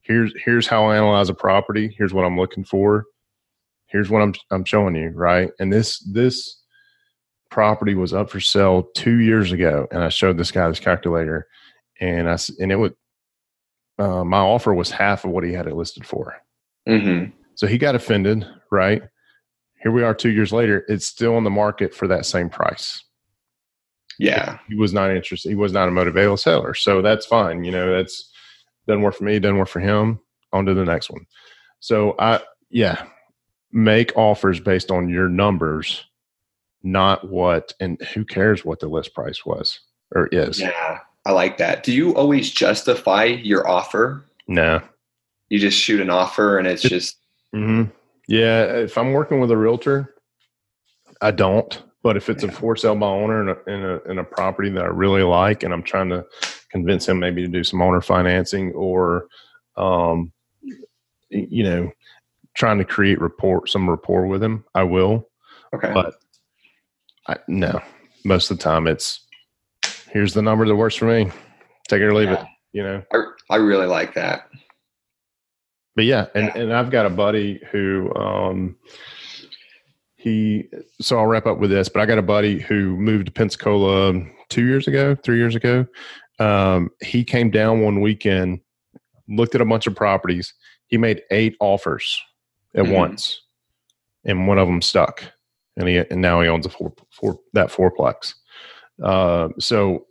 here's 0.09 0.33
here's 0.43 0.67
how 0.67 0.87
I 0.87 0.97
analyze 0.97 1.29
a 1.29 1.33
property. 1.33 1.95
Here's 1.97 2.13
what 2.13 2.25
I'm 2.25 2.37
looking 2.37 2.65
for. 2.65 3.05
Here's 3.87 4.09
what 4.09 4.21
I'm 4.21 4.33
I'm 4.51 4.65
showing 4.65 4.95
you, 4.95 5.09
right? 5.09 5.51
And 5.59 5.71
this 5.71 5.99
this 5.99 6.61
property 7.49 7.93
was 7.93 8.13
up 8.13 8.29
for 8.29 8.41
sale 8.41 8.89
two 8.95 9.19
years 9.19 9.53
ago, 9.53 9.87
and 9.91 10.03
I 10.03 10.09
showed 10.09 10.37
this 10.37 10.51
guy 10.51 10.67
this 10.67 10.79
calculator, 10.81 11.47
and 12.01 12.29
I 12.29 12.37
and 12.59 12.71
it 12.71 12.75
would 12.75 12.95
uh, 13.99 14.23
my 14.23 14.39
offer 14.39 14.73
was 14.73 14.91
half 14.91 15.23
of 15.23 15.31
what 15.31 15.43
he 15.43 15.53
had 15.53 15.67
it 15.67 15.75
listed 15.75 16.05
for. 16.05 16.35
Mm-hmm. 16.87 17.31
So 17.55 17.67
he 17.67 17.77
got 17.77 17.95
offended, 17.95 18.45
right? 18.71 19.03
Here 19.81 19.91
we 19.91 20.03
are 20.03 20.13
two 20.13 20.31
years 20.31 20.51
later. 20.51 20.85
It's 20.87 21.05
still 21.05 21.35
on 21.35 21.43
the 21.43 21.49
market 21.49 21.93
for 21.93 22.07
that 22.07 22.25
same 22.25 22.49
price. 22.49 23.03
Yeah. 24.17 24.57
He 24.67 24.75
was 24.75 24.93
not 24.93 25.11
interested. 25.11 25.49
He 25.49 25.55
was 25.55 25.71
not 25.71 25.87
a 25.87 25.91
motivated 25.91 26.39
seller. 26.39 26.73
So 26.73 27.01
that's 27.01 27.25
fine. 27.25 27.63
You 27.63 27.71
know, 27.71 27.95
that's 27.95 28.28
doesn't 28.89 29.03
work 29.03 29.15
for 29.15 29.23
me, 29.23 29.37
doesn't 29.39 29.57
work 29.57 29.69
for 29.69 29.79
him. 29.79 30.19
On 30.51 30.65
to 30.65 30.73
the 30.73 30.83
next 30.83 31.11
one. 31.11 31.27
So 31.79 32.15
I 32.17 32.41
yeah, 32.71 33.03
make 33.71 34.17
offers 34.17 34.59
based 34.59 34.89
on 34.89 35.07
your 35.09 35.29
numbers, 35.29 36.05
not 36.81 37.29
what 37.29 37.73
and 37.79 38.01
who 38.13 38.25
cares 38.25 38.65
what 38.65 38.79
the 38.79 38.87
list 38.87 39.13
price 39.13 39.45
was 39.45 39.79
or 40.15 40.27
is. 40.31 40.59
Yeah. 40.59 40.97
I 41.25 41.31
like 41.33 41.57
that. 41.57 41.83
Do 41.83 41.91
you 41.93 42.15
always 42.15 42.49
justify 42.49 43.25
your 43.25 43.67
offer? 43.69 44.25
No. 44.47 44.81
You 45.49 45.59
just 45.59 45.77
shoot 45.77 46.01
an 46.01 46.09
offer 46.09 46.57
and 46.57 46.67
it's 46.67 46.81
just 46.81 47.17
Mm-hmm. 47.55 47.91
Yeah, 48.27 48.63
if 48.75 48.97
I'm 48.97 49.11
working 49.13 49.39
with 49.39 49.49
a 49.51 49.57
realtor, 49.57 50.13
I 51.21 51.31
don't. 51.31 51.81
But 52.03 52.15
if 52.17 52.29
it's 52.29 52.43
Yeah. 52.43 52.49
a 52.49 52.53
for 52.53 52.75
sale 52.75 52.95
by 52.95 53.07
owner 53.07 53.41
in 53.41 53.49
a, 53.49 53.73
in 53.75 53.85
a 53.85 54.11
in 54.11 54.17
a 54.19 54.23
property 54.23 54.69
that 54.69 54.83
I 54.83 54.87
really 54.87 55.23
like, 55.23 55.63
and 55.63 55.73
I'm 55.73 55.83
trying 55.83 56.09
to 56.09 56.25
convince 56.71 57.07
him 57.07 57.19
maybe 57.19 57.41
to 57.41 57.47
do 57.47 57.63
some 57.63 57.81
owner 57.81 58.01
financing 58.01 58.71
or, 58.73 59.27
um, 59.77 60.31
you 61.29 61.63
know, 61.63 61.91
trying 62.55 62.77
to 62.77 62.85
create 62.85 63.21
rapport 63.21 63.65
some 63.67 63.89
rapport 63.89 64.25
with 64.27 64.43
him, 64.43 64.63
I 64.75 64.83
will. 64.83 65.27
okay. 65.73 65.91
But 65.93 66.15
I, 67.27 67.37
no, 67.47 67.79
most 68.25 68.49
of 68.51 68.57
the 68.57 68.63
time 68.63 68.87
it's 68.87 69.21
here's 70.11 70.33
the 70.33 70.41
number 70.41 70.65
that 70.67 70.75
works 70.75 70.95
for 70.95 71.05
me. 71.05 71.31
Take 71.87 72.01
it 72.01 72.05
or 72.05 72.13
leave 72.13 72.29
it. 72.31 72.39
You 72.73 72.83
know. 72.83 73.03
I, 73.13 73.23
I 73.51 73.55
really 73.57 73.87
like 73.87 74.13
that. 74.15 74.47
but 75.95 76.05
yeah 76.05 76.27
and 76.35 76.45
Yeah. 76.55 76.61
and 76.61 76.73
i've 76.73 76.91
got 76.91 77.05
a 77.07 77.09
buddy 77.09 77.59
who 77.71 78.13
um 78.15 78.75
he 80.15 80.65
so 81.01 81.17
i'll 81.17 81.25
wrap 81.25 81.45
up 81.47 81.57
with 81.59 81.69
this 81.71 81.89
but 81.89 81.99
i 82.01 82.05
got 82.05 82.17
a 82.19 82.21
buddy 82.23 82.59
who 82.59 82.95
moved 82.97 83.25
to 83.25 83.31
pensacola 83.31 84.13
two 84.49 84.65
years 84.65 84.87
ago 84.87 85.15
three 85.23 85.37
years 85.37 85.55
ago 85.55 85.85
um 86.39 86.89
he 87.01 87.23
came 87.23 87.49
down 87.51 87.81
one 87.81 88.01
weekend 88.01 88.59
looked 89.27 89.55
at 89.55 89.61
a 89.61 89.65
bunch 89.65 89.87
of 89.87 89.95
properties 89.95 90.53
he 90.87 90.97
made 90.97 91.21
eight 91.31 91.55
offers 91.59 92.21
at 92.75 92.85
Mhm. 92.85 92.93
once 92.95 93.41
and 94.25 94.47
one 94.47 94.57
of 94.57 94.67
them 94.67 94.81
stuck 94.81 95.23
and 95.77 95.87
he 95.87 95.97
and 95.97 96.21
now 96.21 96.41
he 96.41 96.47
owns 96.47 96.65
a 96.65 96.69
four 96.69 96.93
four 97.11 97.39
that 97.53 97.69
fourplex 97.69 98.33
uh 99.03 99.49
so 99.59 100.05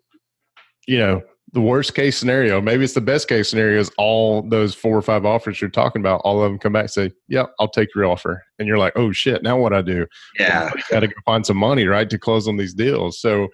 you 0.87 0.99
know 0.99 1.23
the 1.55 1.63
worst 1.63 1.95
case 1.95 2.19
scenario, 2.19 2.61
maybe 2.61 2.85
it's 2.85 2.93
the 2.93 3.01
best 3.01 3.27
case 3.27 3.49
scenario, 3.49 3.81
is 3.81 3.91
all 3.97 4.43
those 4.43 4.75
four 4.75 4.95
or 4.95 5.01
five 5.01 5.25
offers 5.25 5.63
you're 5.63 5.71
talking 5.71 6.03
about, 6.03 6.21
all 6.23 6.43
of 6.43 6.51
them 6.51 6.59
come 6.59 6.75
back 6.75 6.83
and 6.83 6.91
say, 6.91 7.11
Yep, 7.29 7.55
I'll 7.59 7.71
take 7.71 7.89
your 7.95 8.05
offer. 8.05 8.45
And 8.59 8.69
you're 8.69 8.77
like, 8.77 8.93
Oh 8.97 9.13
shit, 9.13 9.43
now 9.43 9.57
what 9.59 9.73
I 9.73 9.81
do? 9.81 10.07
Yeah. 10.39 10.71
Got 10.91 11.01
to 11.01 11.07
go 11.09 11.15
find 11.25 11.47
some 11.47 11.57
money, 11.57 11.87
right, 11.87 12.09
to 12.11 12.19
close 12.19 12.47
on 12.49 12.59
these 12.59 12.75
deals. 12.75 13.19
So 13.19 13.49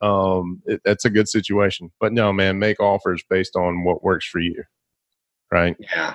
um, 0.00 0.62
it, 0.66 0.80
that's 0.84 1.04
a 1.04 1.10
good 1.10 1.28
situation. 1.28 1.90
But 2.00 2.12
no, 2.12 2.32
man, 2.32 2.58
make 2.58 2.80
offers 2.80 3.22
based 3.28 3.56
on 3.56 3.84
what 3.84 4.02
works 4.04 4.26
for 4.26 4.40
you, 4.40 4.62
right? 5.50 5.76
Yeah. 5.80 6.14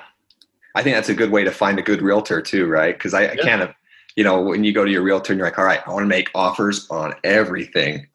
I 0.75 0.83
think 0.83 0.95
that's 0.95 1.09
a 1.09 1.15
good 1.15 1.31
way 1.31 1.43
to 1.43 1.51
find 1.51 1.79
a 1.79 1.81
good 1.81 2.01
realtor 2.01 2.41
too, 2.41 2.67
right? 2.67 2.95
Because 2.95 3.13
I, 3.13 3.23
I 3.25 3.33
Yeah. 3.33 3.43
kind 3.43 3.61
of, 3.63 3.69
you 4.15 4.23
know, 4.23 4.41
when 4.41 4.63
you 4.63 4.73
go 4.73 4.85
to 4.85 4.91
your 4.91 5.01
realtor 5.01 5.33
and 5.33 5.39
you're 5.39 5.47
like, 5.47 5.57
all 5.57 5.65
right, 5.65 5.81
I 5.85 5.91
want 5.91 6.03
to 6.03 6.07
make 6.07 6.29
offers 6.35 6.87
on 6.89 7.13
everything. 7.23 8.05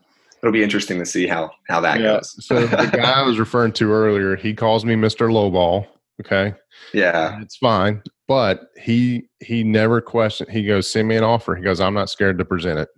It'll 0.43 0.53
be 0.53 0.63
interesting 0.63 0.99
to 0.99 1.07
see 1.07 1.27
how 1.27 1.51
how 1.69 1.81
that 1.81 1.99
Yeah. 2.01 2.17
goes. 2.17 2.45
So 2.47 2.67
the 2.67 2.87
guy 2.93 3.21
I 3.21 3.23
was 3.23 3.39
referring 3.39 3.73
to 3.73 3.91
earlier, 3.91 4.37
he 4.37 4.55
calls 4.55 4.85
me 4.85 4.95
Mr. 4.95 5.31
Lowball. 5.31 5.87
Okay. 6.21 6.55
yeah. 6.93 7.41
it's 7.41 7.57
fine. 7.57 8.03
But 8.29 8.69
he 8.81 9.25
he 9.41 9.65
never 9.65 10.01
questioned. 10.01 10.51
He 10.51 10.65
goes, 10.65 10.91
send 10.91 11.09
me 11.09 11.17
an 11.17 11.25
offer. 11.25 11.57
He 11.57 11.63
goes, 11.63 11.81
I'm 11.81 11.93
not 11.95 12.09
scared 12.09 12.39
to 12.39 12.45
present 12.45 12.79
it. 12.79 12.89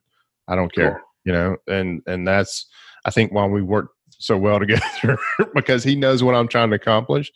I 0.48 0.54
don't 0.54 0.72
care. 0.72 0.92
Cool. 0.92 1.00
You 1.26 1.32
know, 1.32 1.56
and 1.68 2.00
and 2.06 2.26
that's 2.26 2.66
I 3.04 3.10
think 3.10 3.32
why 3.32 3.44
we 3.46 3.60
work 3.60 3.90
so 4.10 4.38
well 4.38 4.58
together 4.64 5.18
because 5.54 5.84
he 5.84 5.94
knows 5.96 6.22
what 6.22 6.34
I'm 6.34 6.48
trying 6.48 6.70
to 6.70 6.76
accomplish. 6.76 7.30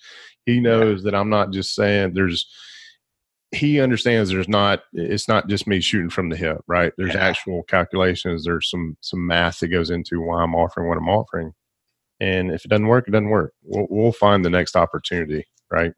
He 0.47 0.61
knows 0.61 1.03
that 1.03 1.15
I'm 1.15 1.29
not 1.29 1.51
just 1.51 1.75
saying 1.75 2.15
there's 2.15 2.47
he 3.53 3.81
understands 3.81 4.31
there's 4.31 4.49
not 4.49 4.83
it's 4.93 5.27
not 5.27 5.49
just 5.49 5.67
me 5.67 5.81
shooting 5.81 6.09
from 6.09 6.29
the 6.29 6.37
hip, 6.37 6.59
right? 6.69 6.93
There's 6.97 7.15
Yeah. 7.15 7.25
actual 7.29 7.65
calculations, 7.65 8.45
there's 8.45 8.71
some 8.71 8.97
some 9.01 9.27
math 9.27 9.59
that 9.59 9.69
goes 9.69 9.91
into 9.91 10.21
why 10.21 10.43
I'm 10.43 10.55
offering 10.55 10.89
what 10.89 10.97
I'm 10.99 11.09
offering. 11.09 11.53
And 12.21 12.51
if 12.53 12.65
it 12.65 12.69
doesn't 12.69 12.87
work, 12.87 13.09
it 13.09 13.11
doesn't 13.13 13.29
work. 13.31 13.55
We'll, 13.65 13.87
we'll 13.91 14.13
find 14.13 14.45
the 14.45 14.51
next 14.51 14.77
opportunity, 14.77 15.47
right? 15.71 15.93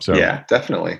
So 0.00 0.14
yeah, 0.16 0.42
definitely. 0.48 0.98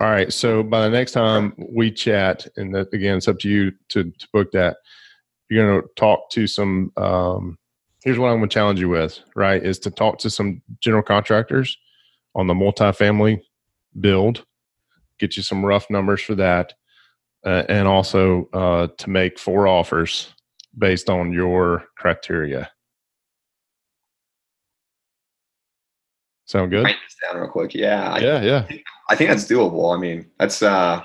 all 0.00 0.10
right. 0.10 0.32
So 0.32 0.62
by 0.62 0.80
the 0.82 0.90
next 0.90 1.12
time 1.12 1.52
we 1.58 1.90
chat, 1.90 2.46
and 2.56 2.74
that, 2.74 2.92
again, 2.94 3.18
it's 3.18 3.28
up 3.28 3.38
to 3.40 3.50
you 3.50 3.72
to, 3.90 4.04
to 4.04 4.28
book 4.32 4.50
that. 4.52 4.78
You're 5.54 5.70
going 5.70 5.82
to 5.82 5.88
talk 5.94 6.30
to 6.30 6.48
some. 6.48 6.90
Um, 6.96 7.58
here's 8.02 8.18
what 8.18 8.28
I'm 8.28 8.38
going 8.38 8.48
to 8.48 8.54
challenge 8.54 8.80
you 8.80 8.88
with. 8.88 9.20
Right, 9.36 9.64
is 9.64 9.78
to 9.80 9.90
talk 9.90 10.18
to 10.18 10.30
some 10.30 10.60
general 10.80 11.02
contractors 11.02 11.78
on 12.34 12.48
the 12.48 12.54
multifamily 12.54 13.40
build. 14.00 14.44
Get 15.20 15.36
you 15.36 15.44
some 15.44 15.64
rough 15.64 15.88
numbers 15.90 16.20
for 16.22 16.34
that, 16.34 16.72
uh, 17.46 17.62
and 17.68 17.86
also 17.86 18.48
uh, 18.52 18.88
to 18.98 19.10
make 19.10 19.38
four 19.38 19.68
offers 19.68 20.34
based 20.76 21.08
on 21.08 21.32
your 21.32 21.84
criteria. 21.96 22.68
Sound 26.46 26.72
good? 26.72 26.82
Write 26.84 26.96
this 27.06 27.16
down 27.22 27.40
real 27.40 27.48
quick. 27.48 27.74
Yeah. 27.74 28.10
I, 28.10 28.18
Yeah, 28.18 28.42
yeah. 28.42 28.66
I 29.08 29.14
think 29.14 29.30
that's 29.30 29.44
doable. 29.44 29.96
I 29.96 30.00
mean, 30.00 30.28
that's 30.40 30.62
uh 30.62 31.04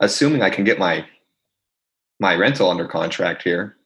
assuming 0.00 0.42
I 0.42 0.50
can 0.50 0.64
get 0.64 0.80
my 0.80 1.06
my 2.20 2.34
rental 2.34 2.70
under 2.70 2.86
contract 2.86 3.42
here. 3.42 3.76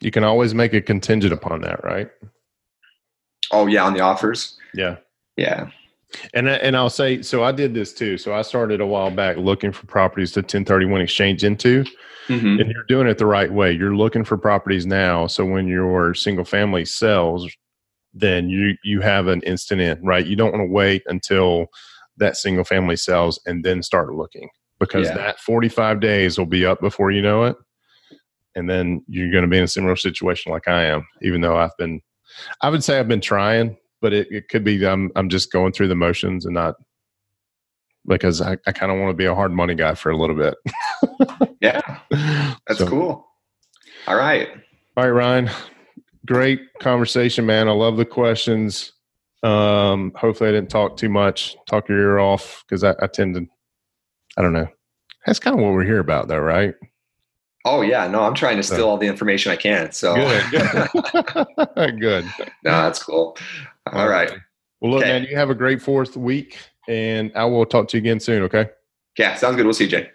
You 0.00 0.10
can 0.10 0.24
always 0.24 0.54
make 0.54 0.72
a 0.72 0.80
contingent 0.80 1.32
upon 1.32 1.60
that, 1.62 1.84
right? 1.84 2.10
Oh 3.52 3.66
yeah, 3.66 3.84
on 3.84 3.94
the 3.94 4.00
offers. 4.00 4.56
Yeah. 4.74 4.96
Yeah. 5.36 5.70
And 6.34 6.48
and 6.48 6.76
I'll 6.76 6.90
say 6.90 7.22
so. 7.22 7.44
I 7.44 7.52
did 7.52 7.74
this 7.74 7.92
too. 7.92 8.18
So 8.18 8.34
I 8.34 8.42
started 8.42 8.80
a 8.80 8.86
while 8.86 9.10
back 9.10 9.36
looking 9.36 9.72
for 9.72 9.86
properties 9.86 10.32
to 10.32 10.40
1031 10.40 11.00
exchange 11.00 11.44
into, 11.44 11.84
Mhm. 12.28 12.60
and 12.60 12.70
you're 12.70 12.84
doing 12.88 13.06
it 13.06 13.18
the 13.18 13.26
right 13.26 13.52
way. 13.52 13.72
You're 13.72 13.94
looking 13.96 14.24
for 14.24 14.36
properties 14.36 14.86
now. 14.86 15.26
So 15.26 15.44
when 15.44 15.68
your 15.68 16.14
single 16.14 16.44
family 16.44 16.84
sells, 16.84 17.48
then 18.12 18.48
you 18.48 18.76
you 18.82 19.00
have 19.02 19.28
an 19.28 19.40
instant 19.42 19.80
in, 19.80 20.02
right? 20.04 20.26
You 20.26 20.34
don't 20.36 20.50
want 20.52 20.62
to 20.68 20.72
wait 20.72 21.02
until 21.06 21.66
that 22.16 22.36
single 22.36 22.64
family 22.64 22.96
sells 22.96 23.40
and 23.46 23.64
then 23.64 23.82
start 23.82 24.12
looking 24.14 24.48
because 24.80 25.06
Yeah. 25.08 25.14
that 25.14 25.38
45 25.40 26.00
days 26.00 26.36
will 26.38 26.46
be 26.46 26.66
up 26.66 26.80
before 26.80 27.10
you 27.12 27.22
know 27.22 27.44
it, 27.44 27.56
and 28.56 28.68
then 28.68 29.04
you're 29.06 29.30
going 29.30 29.42
to 29.44 29.48
be 29.48 29.58
in 29.58 29.64
a 29.64 29.68
similar 29.68 29.94
situation 29.96 30.50
like 30.50 30.66
I 30.66 30.84
am. 30.86 31.06
Even 31.22 31.40
though 31.42 31.56
I've 31.56 31.76
been, 31.78 32.00
I 32.62 32.70
would 32.70 32.82
say 32.82 32.98
I've 32.98 33.06
been 33.08 33.20
trying, 33.20 33.76
but 34.00 34.12
it, 34.12 34.26
it 34.32 34.48
could 34.48 34.64
be 34.64 34.84
I'm 34.86 35.10
I'm 35.14 35.28
just 35.28 35.52
going 35.52 35.72
through 35.72 35.88
the 35.88 35.94
motions 35.94 36.44
and 36.46 36.54
not 36.54 36.74
because 38.06 38.40
I, 38.40 38.56
I 38.66 38.72
kind 38.72 38.90
of 38.90 38.98
want 38.98 39.10
to 39.10 39.16
be 39.16 39.26
a 39.26 39.34
hard 39.34 39.52
money 39.52 39.74
guy 39.74 39.94
for 39.94 40.10
a 40.10 40.16
little 40.16 40.36
bit. 40.36 40.54
Yeah. 41.60 41.98
That's 42.66 42.78
So- 42.78 42.86
cool. 42.88 43.26
All 44.06 44.16
right. 44.16 44.48
All 44.96 45.04
right, 45.04 45.10
Ryan. 45.10 45.50
Great 46.26 46.62
conversation, 46.80 47.44
man. 47.44 47.68
I 47.68 47.72
love 47.72 47.98
the 47.98 48.06
questions. 48.06 48.92
Um, 49.42 50.12
hopefully, 50.16 50.48
I 50.48 50.52
didn't 50.52 50.70
talk 50.70 50.96
too 50.96 51.10
much, 51.10 51.56
talk 51.68 51.86
your 51.90 51.98
ear 51.98 52.18
off 52.18 52.64
because 52.66 52.82
I, 52.82 52.94
I 53.02 53.08
tend 53.08 53.34
to, 53.34 53.46
I 54.40 54.42
don't 54.42 54.54
know. 54.54 54.68
That's 55.26 55.38
kind 55.38 55.54
of 55.54 55.62
what 55.62 55.74
we're 55.74 55.84
here 55.84 55.98
about, 55.98 56.26
though, 56.28 56.38
right? 56.38 56.74
Oh 57.66 57.82
yeah, 57.82 58.06
no, 58.08 58.22
I'm 58.22 58.32
trying 58.32 58.56
to 58.56 58.62
steal 58.62 58.88
all 58.88 58.96
the 58.96 59.06
information 59.06 59.52
I 59.52 59.56
can. 59.56 59.92
So 59.92 60.14
Good. 60.14 60.50
Good. 60.50 62.00
Good. 62.00 62.24
no, 62.38 62.70
that's 62.70 63.02
cool. 63.02 63.36
All 63.92 64.08
right. 64.08 64.32
Well, 64.80 64.92
look, 64.92 65.02
Okay. 65.02 65.12
man, 65.12 65.24
you 65.28 65.36
have 65.36 65.50
a 65.50 65.54
great 65.54 65.82
fourth 65.82 66.16
week, 66.16 66.56
and 66.88 67.30
I 67.34 67.44
will 67.44 67.66
talk 67.66 67.88
to 67.88 67.98
you 67.98 68.00
again 68.00 68.18
soon, 68.18 68.42
okay? 68.44 68.70
Yeah, 69.18 69.34
sounds 69.34 69.56
good. 69.56 69.66
We'll 69.66 69.74
see 69.74 69.84
you, 69.84 69.90
Jay. 69.90 70.10